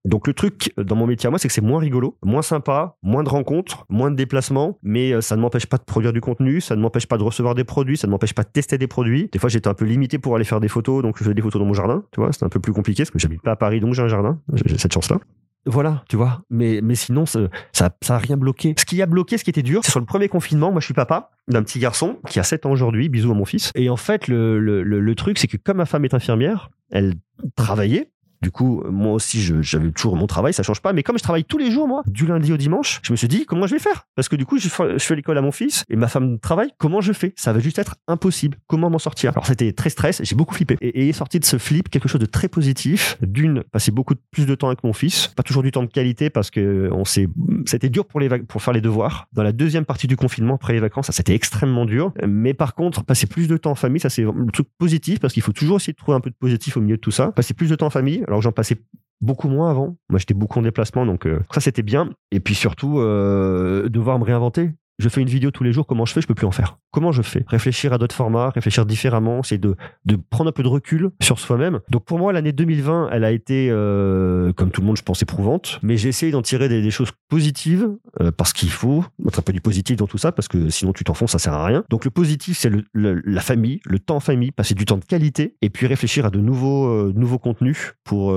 Donc 0.06 0.28
le 0.28 0.34
truc 0.34 0.72
dans 0.78 0.96
mon 0.96 1.08
métier 1.08 1.28
à 1.28 1.30
moi, 1.32 1.40
c'est 1.40 1.48
que 1.48 1.54
c'est 1.54 1.62
moins 1.62 1.80
rigolo, 1.80 2.16
moins 2.24 2.44
sympa, 2.44 2.98
moins 3.02 3.24
de 3.24 3.30
rencontres, 3.30 3.86
moins 3.90 4.12
de 4.12 4.16
déplacements, 4.16 4.78
mais 4.84 5.14
euh, 5.14 5.22
ça 5.22 5.36
ne 5.36 5.42
m'empêche 5.42 5.66
pas 5.66 5.78
de 5.78 5.84
produire 5.84 6.14
du 6.14 6.22
contenu, 6.22 6.62
ça 6.62 6.76
ne 6.76 6.82
m'empêche 6.82 7.08
pas 7.08 7.18
de 7.18 7.24
recevoir 7.24 7.56
des 7.56 7.64
produits, 7.64 7.98
ça 7.98 8.06
ne 8.06 8.12
m'empêche 8.12 8.34
pas 8.34 8.44
de 8.44 8.50
tester 8.50 8.78
des 8.78 8.86
produits. 8.86 9.30
Des 9.32 9.40
fois, 9.40 9.50
j'étais 9.50 9.68
un 9.68 9.74
peu 9.74 9.86
limité 9.86 10.20
pour 10.20 10.36
aller 10.36 10.46
faire 10.46 10.60
des 10.60 10.68
photos, 10.68 11.02
donc 11.02 11.18
je 11.18 11.24
faisais 11.24 11.34
des 11.34 11.42
photos 11.42 11.60
dans 11.60 11.66
mon 11.66 11.74
jardin, 11.74 12.04
tu 12.12 12.22
vois, 12.22 12.32
c'est 12.32 12.44
un 12.44 12.50
peu 12.50 12.60
plus 12.60 12.74
compliqué 12.74 13.02
parce 13.02 13.12
que 13.12 13.18
j'habite 13.18 13.42
pas 13.42 13.54
à 13.54 13.56
Paris, 13.56 13.80
donc 13.80 13.96
j'ai 13.96 14.04
un 14.04 14.08
jardin, 14.08 14.40
j'ai 14.54 14.78
cette 14.78 14.94
chance-là. 14.94 15.18
Voilà, 15.66 16.04
tu 16.10 16.16
vois. 16.16 16.44
Mais, 16.50 16.80
mais 16.84 16.96
sinon, 16.96 17.26
ça, 17.26 17.40
ça, 17.72 17.90
a 18.10 18.18
rien 18.18 18.38
bloqué. 18.38 18.76
Ce 18.78 18.86
qui 18.86 19.02
a 19.02 19.06
bloqué, 19.08 19.38
ce 19.38 19.44
qui 19.44 19.50
était 19.50 19.64
dur, 19.64 19.82
c'est 19.84 19.92
sur 19.92 20.00
le 20.00 20.06
premier 20.06 20.30
confinement. 20.30 20.72
Moi, 20.72 20.80
je 20.80 20.86
suis 20.86 20.94
papa 20.94 21.32
d'un 21.48 21.64
petit 21.64 21.80
garçon 21.80 22.20
qui 22.30 22.40
a 22.40 22.44
7 22.44 22.66
ans 22.66 22.72
aujourd'hui. 22.72 23.10
Bisous 23.10 23.32
à 23.32 23.36
mon 23.36 23.46
fils. 23.46 23.72
Et 23.76 23.90
en 23.90 23.98
fait, 23.98 24.28
le, 24.28 24.60
le, 24.60 24.84
le 24.84 25.16
truc, 25.16 25.40
c'est 25.40 25.48
que 25.48 25.58
comme 25.58 25.78
ma 25.78 25.86
femme 25.86 26.06
est 26.06 26.14
infirmière, 26.14 26.70
elle 26.92 27.16
travaillait 27.56 28.12
du 28.42 28.52
coup, 28.52 28.84
moi 28.90 29.14
aussi, 29.14 29.42
j'avais 29.62 29.92
toujours 29.92 30.16
mon 30.16 30.28
travail, 30.28 30.54
ça 30.54 30.64
change 30.64 30.82
pas. 30.82 30.94
Mais 30.94 31.04
comme 31.04 31.18
je 31.18 31.24
travaille 31.24 31.46
tous 31.46 31.58
les 31.58 31.72
jours, 31.72 31.88
moi, 31.88 32.04
du 32.06 32.26
lundi 32.26 32.52
au 32.54 32.58
dimanche, 32.58 33.00
je 33.04 33.12
me 33.12 33.18
suis 33.18 33.28
dit, 33.28 33.46
comment 33.46 33.68
je 33.68 33.74
vais 33.74 33.80
faire? 33.80 34.08
Parce 34.16 34.30
que 34.30 34.36
du 34.36 34.46
coup, 34.46 34.58
je 34.58 34.70
fais, 34.70 35.16
l'école 35.16 35.38
à 35.38 35.42
mon 35.42 35.52
fils 35.52 35.84
et 35.90 35.96
ma 35.96 36.08
femme 36.08 36.40
travaille. 36.40 36.72
Comment 36.78 37.02
je 37.02 37.14
fais? 37.14 37.34
Ça 37.36 37.54
va 37.54 37.60
juste 37.60 37.80
être 37.80 37.96
impossible. 38.08 38.58
Comment 38.68 38.90
m'en 38.90 39.00
sortir? 39.00 39.32
Alors, 39.32 39.46
c'était 39.46 39.72
très 39.74 39.90
stress, 39.90 40.22
j'ai 40.24 40.36
beaucoup 40.36 40.56
flippé. 40.56 40.78
Et, 40.82 41.10
est 41.10 41.14
sorti 41.14 41.40
de 41.40 41.46
ce 41.46 41.58
flip 41.58 41.90
quelque 41.90 42.10
chose 42.10 42.22
de 42.22 42.26
très 42.26 42.48
positif. 42.48 43.18
D'une, 43.22 43.64
passer 43.64 43.92
beaucoup 43.92 44.16
plus 44.32 44.46
de 44.46 44.56
temps 44.56 44.68
avec 44.68 44.84
mon 44.84 44.94
fils. 44.94 45.28
Pas 45.36 45.44
toujours 45.44 45.64
du 45.64 45.72
temps 45.72 45.84
de 45.84 45.92
qualité 45.92 46.30
parce 46.30 46.52
que 46.52 46.90
on 46.92 47.06
s'est, 47.06 47.28
c'était 47.66 47.90
dur 47.90 48.06
pour 48.06 48.20
les 48.20 48.30
pour 48.44 48.62
faire 48.62 48.74
les 48.74 48.82
devoirs. 48.82 49.28
Dans 49.34 49.44
la 49.44 49.52
deuxième 49.52 49.86
partie 49.86 50.08
du 50.08 50.18
confinement, 50.18 50.56
après 50.56 50.74
les 50.74 50.80
vacances, 50.80 51.08
ça 51.08 51.12
c'était 51.12 51.36
extrêmement 51.36 51.86
dur. 51.86 52.12
Mais 52.28 52.54
par 52.54 52.76
contre, 52.76 53.04
passer 53.04 53.28
plus 53.28 53.48
de 53.48 53.58
temps 53.58 53.72
en 53.72 53.76
famille, 53.76 54.00
ça 54.00 54.10
c'est 54.10 54.24
le 54.24 54.52
truc 54.52 54.68
positif 54.78 55.20
parce 55.20 55.34
qu'il 55.34 55.44
faut 55.44 55.54
toujours 55.54 55.78
essayer 55.78 55.94
de 55.94 55.98
trouver 55.98 56.18
un 56.18 56.22
peu 56.22 56.30
de 56.30 56.36
positif 56.36 56.78
au 56.78 56.82
milieu 56.82 56.98
de 56.98 57.02
tout 57.02 57.12
ça. 57.12 57.32
Passer 57.32 57.54
plus 57.54 57.70
de 57.70 57.76
temps 57.76 57.88
en 57.88 57.92
famille 57.92 58.25
alors 58.28 58.42
j'en 58.42 58.52
passais 58.52 58.78
beaucoup 59.22 59.48
moins 59.50 59.72
avant. 59.72 59.98
Moi, 60.10 60.20
j'étais 60.20 60.34
beaucoup 60.34 60.60
en 60.60 60.62
déplacement, 60.62 61.06
donc 61.06 61.26
euh, 61.26 61.40
ça 61.52 61.62
c'était 61.62 61.84
bien. 61.84 62.12
Et 62.32 62.40
puis 62.40 62.56
surtout, 62.56 63.00
euh, 63.00 63.90
devoir 63.90 64.20
me 64.20 64.24
réinventer. 64.24 64.72
Je 64.98 65.10
fais 65.10 65.22
une 65.22 65.28
vidéo 65.28 65.52
tous 65.52 65.64
les 65.64 65.74
jours, 65.74 65.86
comment 65.88 66.06
je 66.06 66.14
fais 66.14 66.22
Je 66.22 66.28
peux 66.28 66.36
plus 66.36 66.48
en 66.48 66.52
faire. 66.52 66.78
Comment 66.92 67.12
je 67.12 67.22
fais? 67.22 67.44
Réfléchir 67.48 67.92
à 67.92 67.98
d'autres 67.98 68.16
formats, 68.16 68.50
réfléchir 68.50 68.86
différemment, 68.86 69.44
c'est 69.44 69.58
de, 69.58 69.76
de 70.06 70.16
prendre 70.16 70.50
un 70.50 70.54
peu 70.54 70.64
de 70.64 70.68
recul 70.68 71.10
sur 71.22 71.40
soi-même. 71.40 71.82
Donc 71.90 72.06
pour 72.06 72.18
moi, 72.18 72.32
l'année 72.32 72.54
2020, 72.54 73.10
elle 73.12 73.26
a 73.26 73.32
été, 73.32 73.68
euh, 73.70 74.54
comme 74.54 74.72
tout 74.72 74.82
le 74.82 74.88
monde, 74.88 74.98
je 74.98 75.04
pense, 75.04 75.22
éprouvante. 75.22 75.80
Mais 75.84 75.98
j'ai 75.98 76.10
essayé 76.10 76.32
d'en 76.32 76.42
tirer 76.42 76.70
des, 76.70 76.92
choses 76.92 77.12
positives, 77.28 77.90
euh, 78.22 78.32
parce 78.32 78.54
qu'il 78.54 78.70
faut 78.70 79.04
mettre 79.20 79.40
un 79.40 79.42
peu 79.42 79.52
du 79.52 79.60
positif 79.60 79.98
dans 79.98 80.08
tout 80.08 80.18
ça, 80.18 80.32
parce 80.32 80.48
que 80.48 80.70
sinon 80.70 80.94
tu 80.94 81.04
t'enfonces, 81.04 81.32
ça 81.32 81.40
sert 81.40 81.54
à 81.54 81.66
rien. 81.66 81.84
Donc 81.90 82.06
le 82.06 82.12
positif, 82.12 82.58
c'est 82.58 82.72
la 82.94 83.42
famille, 83.42 83.82
le 83.86 84.00
temps 84.00 84.16
en 84.18 84.22
famille, 84.22 84.52
passer 84.52 84.76
du 84.76 84.86
temps 84.86 84.98
de 84.98 85.06
qualité, 85.06 85.58
et 85.62 85.70
puis 85.70 85.88
réfléchir 85.88 86.26
à 86.26 86.30
de 86.30 86.40
nouveaux, 86.40 86.88
euh, 86.88 87.14
nouveaux 87.16 87.40
contenus 87.40 87.96
pour 88.04 88.34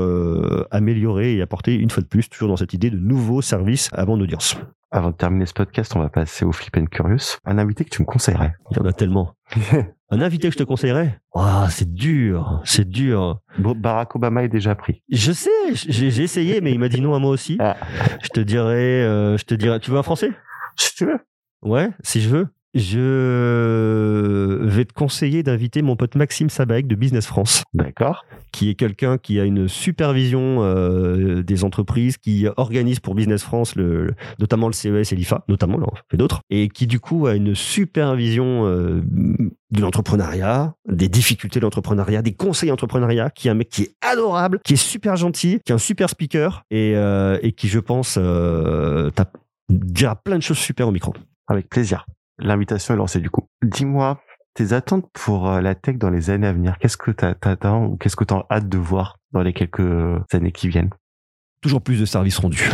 améliorer 0.71 1.37
et 1.37 1.42
apporter, 1.42 1.75
une 1.75 1.90
fois 1.90 2.03
de 2.03 2.09
plus, 2.09 2.29
toujours 2.29 2.49
dans 2.49 2.57
cette 2.57 2.73
idée 2.73 2.90
de 2.90 2.99
nouveaux 2.99 3.42
services 3.42 3.90
à 3.92 4.05
mon 4.07 4.21
audience. 4.21 4.57
Avant 4.90 5.11
de 5.11 5.16
terminer 5.16 5.44
ce 5.44 5.53
podcast, 5.53 5.94
on 5.96 5.98
va 5.98 6.09
passer 6.09 6.46
au 6.46 6.53
Flip 6.53 6.74
and 6.79 6.87
Curious. 6.87 7.37
Un 7.44 7.59
invité 7.59 7.85
que 7.85 7.90
tu 7.90 8.01
me 8.01 8.07
conseillerais. 8.07 8.55
Il 8.70 8.79
y 8.79 8.81
en 8.81 8.87
a 8.87 8.92
tellement. 8.94 9.35
Un 10.11 10.22
invité 10.22 10.48
que 10.48 10.55
je 10.55 10.59
te 10.59 10.62
conseillerais? 10.62 11.20
Ah, 11.35 11.66
c'est 11.68 11.92
dur, 11.92 12.62
c'est 12.64 12.88
dur. 12.88 13.40
Bon, 13.59 13.74
Barack 13.74 14.16
Obama 14.16 14.44
est 14.44 14.48
déjà 14.48 14.74
pris. 14.74 15.03
Je 15.11 15.33
sais, 15.33 15.51
j'ai 15.74 16.11
j'ai 16.11 16.22
essayé, 16.22 16.62
mais 16.62 16.72
il 16.72 16.79
m'a 16.79 16.88
dit 16.88 17.03
non 17.03 17.14
à 17.14 17.18
moi 17.18 17.31
aussi. 17.31 17.59
Ah. 17.61 17.77
Je 18.22 18.29
te 18.29 18.40
dirais, 18.40 19.03
euh, 19.05 19.37
je 19.37 19.44
te 19.44 19.55
dirais, 19.55 19.79
tu 19.79 19.90
veux 19.90 19.98
un 19.98 20.03
français? 20.03 20.31
Si 20.77 20.94
tu 20.94 21.05
veux. 21.05 21.18
Ouais, 21.61 21.90
si 22.03 22.22
je 22.22 22.31
veux. 22.31 22.48
Je 22.79 24.64
vais 24.64 24.85
te 24.85 24.93
conseiller 24.93 25.43
d'inviter 25.43 25.83
mon 25.83 25.97
pote 25.97 26.14
Maxime 26.14 26.49
Sabaïk 26.51 26.87
de 26.87 26.95
Business 26.95 27.27
France, 27.27 27.62
D'accord. 27.75 28.25
qui 28.53 28.71
est 28.71 28.75
quelqu'un 28.75 29.19
qui 29.19 29.38
a 29.41 29.45
une 29.45 29.69
supervision 29.69 30.59
euh, 30.62 31.43
des 31.43 31.64
entreprises, 31.64 32.17
qui 32.17 32.47
organise 32.57 33.01
pour 33.01 33.14
Business 33.14 33.43
France 33.43 33.77
le, 33.77 34.14
notamment 34.38 34.67
le 34.69 34.73
CES 34.73 35.12
et 35.12 35.17
l'IFA, 35.17 35.45
notamment, 35.49 35.79
là, 35.79 35.87
fait 36.11 36.17
d'autres, 36.17 36.41
et 36.51 36.69
qui 36.69 36.87
du 36.87 37.01
coup 37.01 37.27
a 37.27 37.35
une 37.35 37.55
supervision 37.55 38.67
euh, 38.67 39.01
de 39.71 39.81
l'entrepreneuriat, 39.81 40.75
des 40.88 41.09
difficultés 41.09 41.61
de 41.61 41.64
l'entrepreneuriat, 41.64 42.23
des 42.23 42.33
conseils 42.35 42.71
entrepreneuriat, 42.71 43.31
qui 43.31 43.49
est 43.49 43.51
un 43.51 43.55
mec 43.55 43.69
qui 43.69 43.83
est 43.83 43.95
adorable, 44.01 44.61
qui 44.64 44.75
est 44.75 44.77
super 44.77 45.17
gentil, 45.17 45.61
qui 45.64 45.73
est 45.73 45.75
un 45.75 45.79
super 45.79 46.09
speaker, 46.11 46.62
et, 46.71 46.93
euh, 46.97 47.38
et 47.43 47.53
qui, 47.53 47.69
je 47.69 47.79
pense, 47.79 48.17
euh, 48.19 49.11
t'a- 49.11 49.31
dira 49.69 50.17
plein 50.17 50.37
de 50.38 50.43
choses 50.43 50.59
super 50.59 50.88
au 50.88 50.93
micro. 50.93 51.12
Avec 51.49 51.69
plaisir. 51.69 52.07
L'invitation 52.38 52.94
est 52.94 52.96
lancée 52.96 53.20
du 53.20 53.31
coup. 53.31 53.48
Dis-moi, 53.62 54.20
tes 54.55 54.72
attentes 54.72 55.07
pour 55.12 55.51
euh, 55.51 55.61
la 55.61 55.74
tech 55.74 55.96
dans 55.96 56.11
les 56.11 56.31
années 56.31 56.46
à 56.46 56.53
venir, 56.53 56.79
qu'est-ce 56.79 56.96
que 56.96 57.11
t'attends 57.11 57.87
ou 57.87 57.96
qu'est-ce 57.96 58.16
que 58.16 58.24
t'as 58.24 58.44
hâte 58.51 58.68
de 58.68 58.79
voir 58.79 59.18
dans 59.33 59.42
les 59.42 59.53
quelques 59.53 60.20
années 60.33 60.53
qui 60.53 60.68
viennent? 60.68 60.90
Toujours 61.61 61.83
plus 61.83 62.01
de 62.01 62.05
services 62.05 62.38
rendus. 62.38 62.70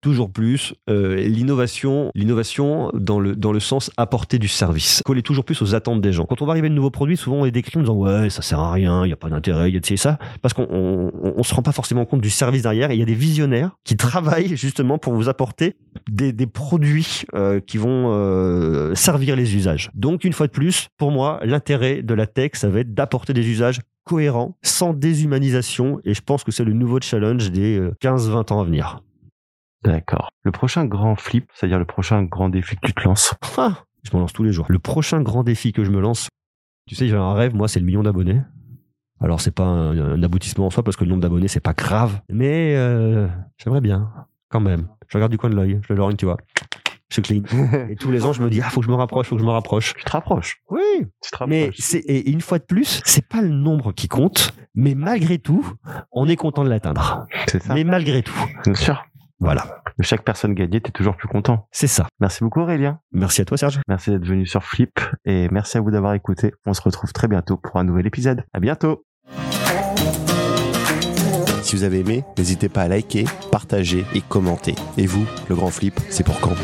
Toujours 0.00 0.30
plus. 0.30 0.74
Euh, 0.88 1.16
l'innovation, 1.16 2.12
l'innovation 2.14 2.90
dans 2.94 3.18
le, 3.18 3.34
dans 3.34 3.50
le 3.50 3.58
sens 3.58 3.90
apporter 3.96 4.38
du 4.38 4.46
service. 4.46 5.02
Coller 5.04 5.22
toujours 5.22 5.44
plus 5.44 5.60
aux 5.60 5.74
attentes 5.74 6.00
des 6.00 6.12
gens. 6.12 6.24
Quand 6.24 6.40
on 6.40 6.46
va 6.46 6.52
arriver 6.52 6.68
de 6.68 6.74
nouveaux 6.74 6.90
produits, 6.92 7.16
souvent 7.16 7.38
on 7.38 7.44
est 7.46 7.50
décrit 7.50 7.78
en 7.78 7.80
disant 7.80 7.94
ouais, 7.96 8.30
ça 8.30 8.42
sert 8.42 8.60
à 8.60 8.70
rien, 8.70 9.04
il 9.04 9.08
n'y 9.08 9.12
a 9.12 9.16
pas 9.16 9.28
d'intérêt, 9.28 9.70
il 9.70 9.74
y 9.74 9.76
a 9.76 9.80
de 9.80 9.96
ça. 9.96 10.18
Parce 10.40 10.54
qu'on 10.54 10.68
on, 10.70 11.10
on- 11.36 11.42
se 11.42 11.52
rend 11.52 11.62
pas 11.62 11.72
forcément 11.72 12.04
compte 12.04 12.20
du 12.20 12.30
service 12.30 12.62
derrière. 12.62 12.92
Il 12.92 12.98
y 13.00 13.02
a 13.02 13.06
des 13.06 13.14
visionnaires 13.14 13.72
qui 13.84 13.96
travaillent 13.98 14.56
justement 14.56 14.98
pour 14.98 15.14
vous 15.14 15.28
apporter 15.28 15.74
des, 16.08 16.32
des 16.32 16.46
produits 16.46 17.24
euh, 17.34 17.58
qui 17.58 17.76
vont 17.78 18.12
euh, 18.14 18.94
servir 18.94 19.34
les 19.34 19.56
usages. 19.56 19.90
Donc 19.94 20.22
une 20.22 20.32
fois 20.32 20.46
de 20.46 20.52
plus, 20.52 20.88
pour 20.96 21.10
moi, 21.10 21.40
l'intérêt 21.42 22.02
de 22.02 22.14
la 22.14 22.26
tech, 22.28 22.50
ça 22.54 22.68
va 22.68 22.80
être 22.80 22.94
d'apporter 22.94 23.32
des 23.32 23.46
usages 23.48 23.80
cohérents, 24.04 24.56
sans 24.62 24.94
déshumanisation. 24.94 26.00
Et 26.04 26.14
je 26.14 26.20
pense 26.22 26.44
que 26.44 26.52
c'est 26.52 26.64
le 26.64 26.72
nouveau 26.72 27.00
challenge 27.00 27.50
des 27.50 27.78
euh, 27.78 27.92
15-20 28.02 28.52
ans 28.52 28.60
à 28.60 28.64
venir. 28.64 29.00
D'accord. 29.84 30.30
Le 30.42 30.50
prochain 30.50 30.84
grand 30.84 31.14
flip, 31.16 31.48
c'est-à-dire 31.54 31.78
le 31.78 31.84
prochain 31.84 32.22
grand 32.24 32.48
défi 32.48 32.76
que 32.76 32.86
tu 32.86 32.92
te 32.94 33.02
lances. 33.04 33.34
Ah, 33.56 33.84
je 34.02 34.10
m'en 34.12 34.20
lance 34.20 34.32
tous 34.32 34.42
les 34.44 34.52
jours. 34.52 34.66
Le 34.68 34.78
prochain 34.78 35.20
grand 35.22 35.44
défi 35.44 35.72
que 35.72 35.84
je 35.84 35.90
me 35.90 36.00
lance, 36.00 36.28
tu 36.88 36.94
sais, 36.94 37.06
j'ai 37.08 37.16
un 37.16 37.32
rêve, 37.34 37.54
moi, 37.54 37.68
c'est 37.68 37.80
le 37.80 37.86
million 37.86 38.02
d'abonnés. 38.02 38.40
Alors, 39.20 39.40
c'est 39.40 39.50
pas 39.54 39.64
un, 39.64 40.14
un 40.14 40.22
aboutissement 40.22 40.66
en 40.66 40.70
soi 40.70 40.82
parce 40.82 40.96
que 40.96 41.04
le 41.04 41.10
nombre 41.10 41.22
d'abonnés, 41.22 41.48
c'est 41.48 41.60
pas 41.60 41.72
grave. 41.74 42.20
Mais 42.28 42.74
euh, 42.76 43.26
j'aimerais 43.56 43.80
bien, 43.80 44.10
quand 44.48 44.60
même. 44.60 44.88
Je 45.08 45.16
regarde 45.16 45.32
du 45.32 45.38
coin 45.38 45.50
de 45.50 45.54
l'œil, 45.56 45.80
je 45.82 45.92
le 45.92 45.98
lorgne, 45.98 46.16
tu 46.16 46.24
vois. 46.24 46.36
Je 47.10 47.20
clean. 47.22 47.42
Et 47.88 47.96
tous 47.96 48.10
les 48.10 48.24
ans, 48.26 48.32
je 48.34 48.42
me 48.42 48.50
dis, 48.50 48.60
ah, 48.62 48.68
faut 48.68 48.80
que 48.80 48.86
je 48.86 48.90
me 48.90 48.96
rapproche, 48.96 49.28
faut 49.28 49.36
que 49.36 49.40
je 49.40 49.46
me 49.46 49.50
rapproche. 49.50 49.94
tu 49.94 50.04
te 50.04 50.10
rapproches. 50.10 50.60
Oui, 50.70 50.80
Tu 51.22 51.30
te 51.30 51.44
mais 51.44 51.60
rapproches. 51.64 51.76
c'est 51.80 51.98
et 52.00 52.30
une 52.30 52.40
fois 52.42 52.58
de 52.58 52.64
plus, 52.64 53.00
c'est 53.04 53.26
pas 53.26 53.40
le 53.40 53.48
nombre 53.48 53.92
qui 53.92 54.08
compte, 54.08 54.52
mais 54.74 54.94
malgré 54.94 55.38
tout, 55.38 55.66
on 56.12 56.28
est 56.28 56.36
content 56.36 56.64
de 56.64 56.68
l'atteindre. 56.68 57.26
C'est 57.46 57.62
ça. 57.62 57.74
Mais 57.74 57.84
malgré 57.84 58.22
tout, 58.22 58.38
Bien 58.64 58.74
sûr. 58.74 59.02
Voilà, 59.40 59.82
De 59.98 60.02
chaque 60.02 60.24
personne 60.24 60.54
gagnée, 60.54 60.80
t'es 60.80 60.90
toujours 60.90 61.16
plus 61.16 61.28
content. 61.28 61.68
c'est 61.70 61.86
ça. 61.86 62.06
Merci 62.20 62.42
beaucoup 62.42 62.60
Aurélien. 62.60 63.00
Merci 63.12 63.40
à 63.42 63.44
toi, 63.44 63.56
Serge. 63.56 63.80
Merci 63.88 64.10
d'être 64.10 64.26
venu 64.26 64.46
sur 64.46 64.64
Flip 64.64 64.98
et 65.24 65.48
merci 65.50 65.78
à 65.78 65.80
vous 65.80 65.90
d'avoir 65.90 66.14
écouté. 66.14 66.52
On 66.66 66.74
se 66.74 66.82
retrouve 66.82 67.12
très 67.12 67.28
bientôt 67.28 67.56
pour 67.56 67.76
un 67.76 67.84
nouvel 67.84 68.06
épisode. 68.06 68.44
À 68.52 68.60
bientôt. 68.60 69.04
Si 71.62 71.76
vous 71.76 71.84
avez 71.84 72.00
aimé, 72.00 72.24
n'hésitez 72.38 72.68
pas 72.70 72.82
à 72.82 72.88
liker, 72.88 73.26
partager 73.52 74.04
et 74.14 74.22
commenter. 74.22 74.74
Et 74.96 75.06
vous, 75.06 75.26
le 75.48 75.54
grand 75.54 75.68
flip, 75.68 76.00
c'est 76.08 76.24
pour 76.24 76.40
quand? 76.40 76.54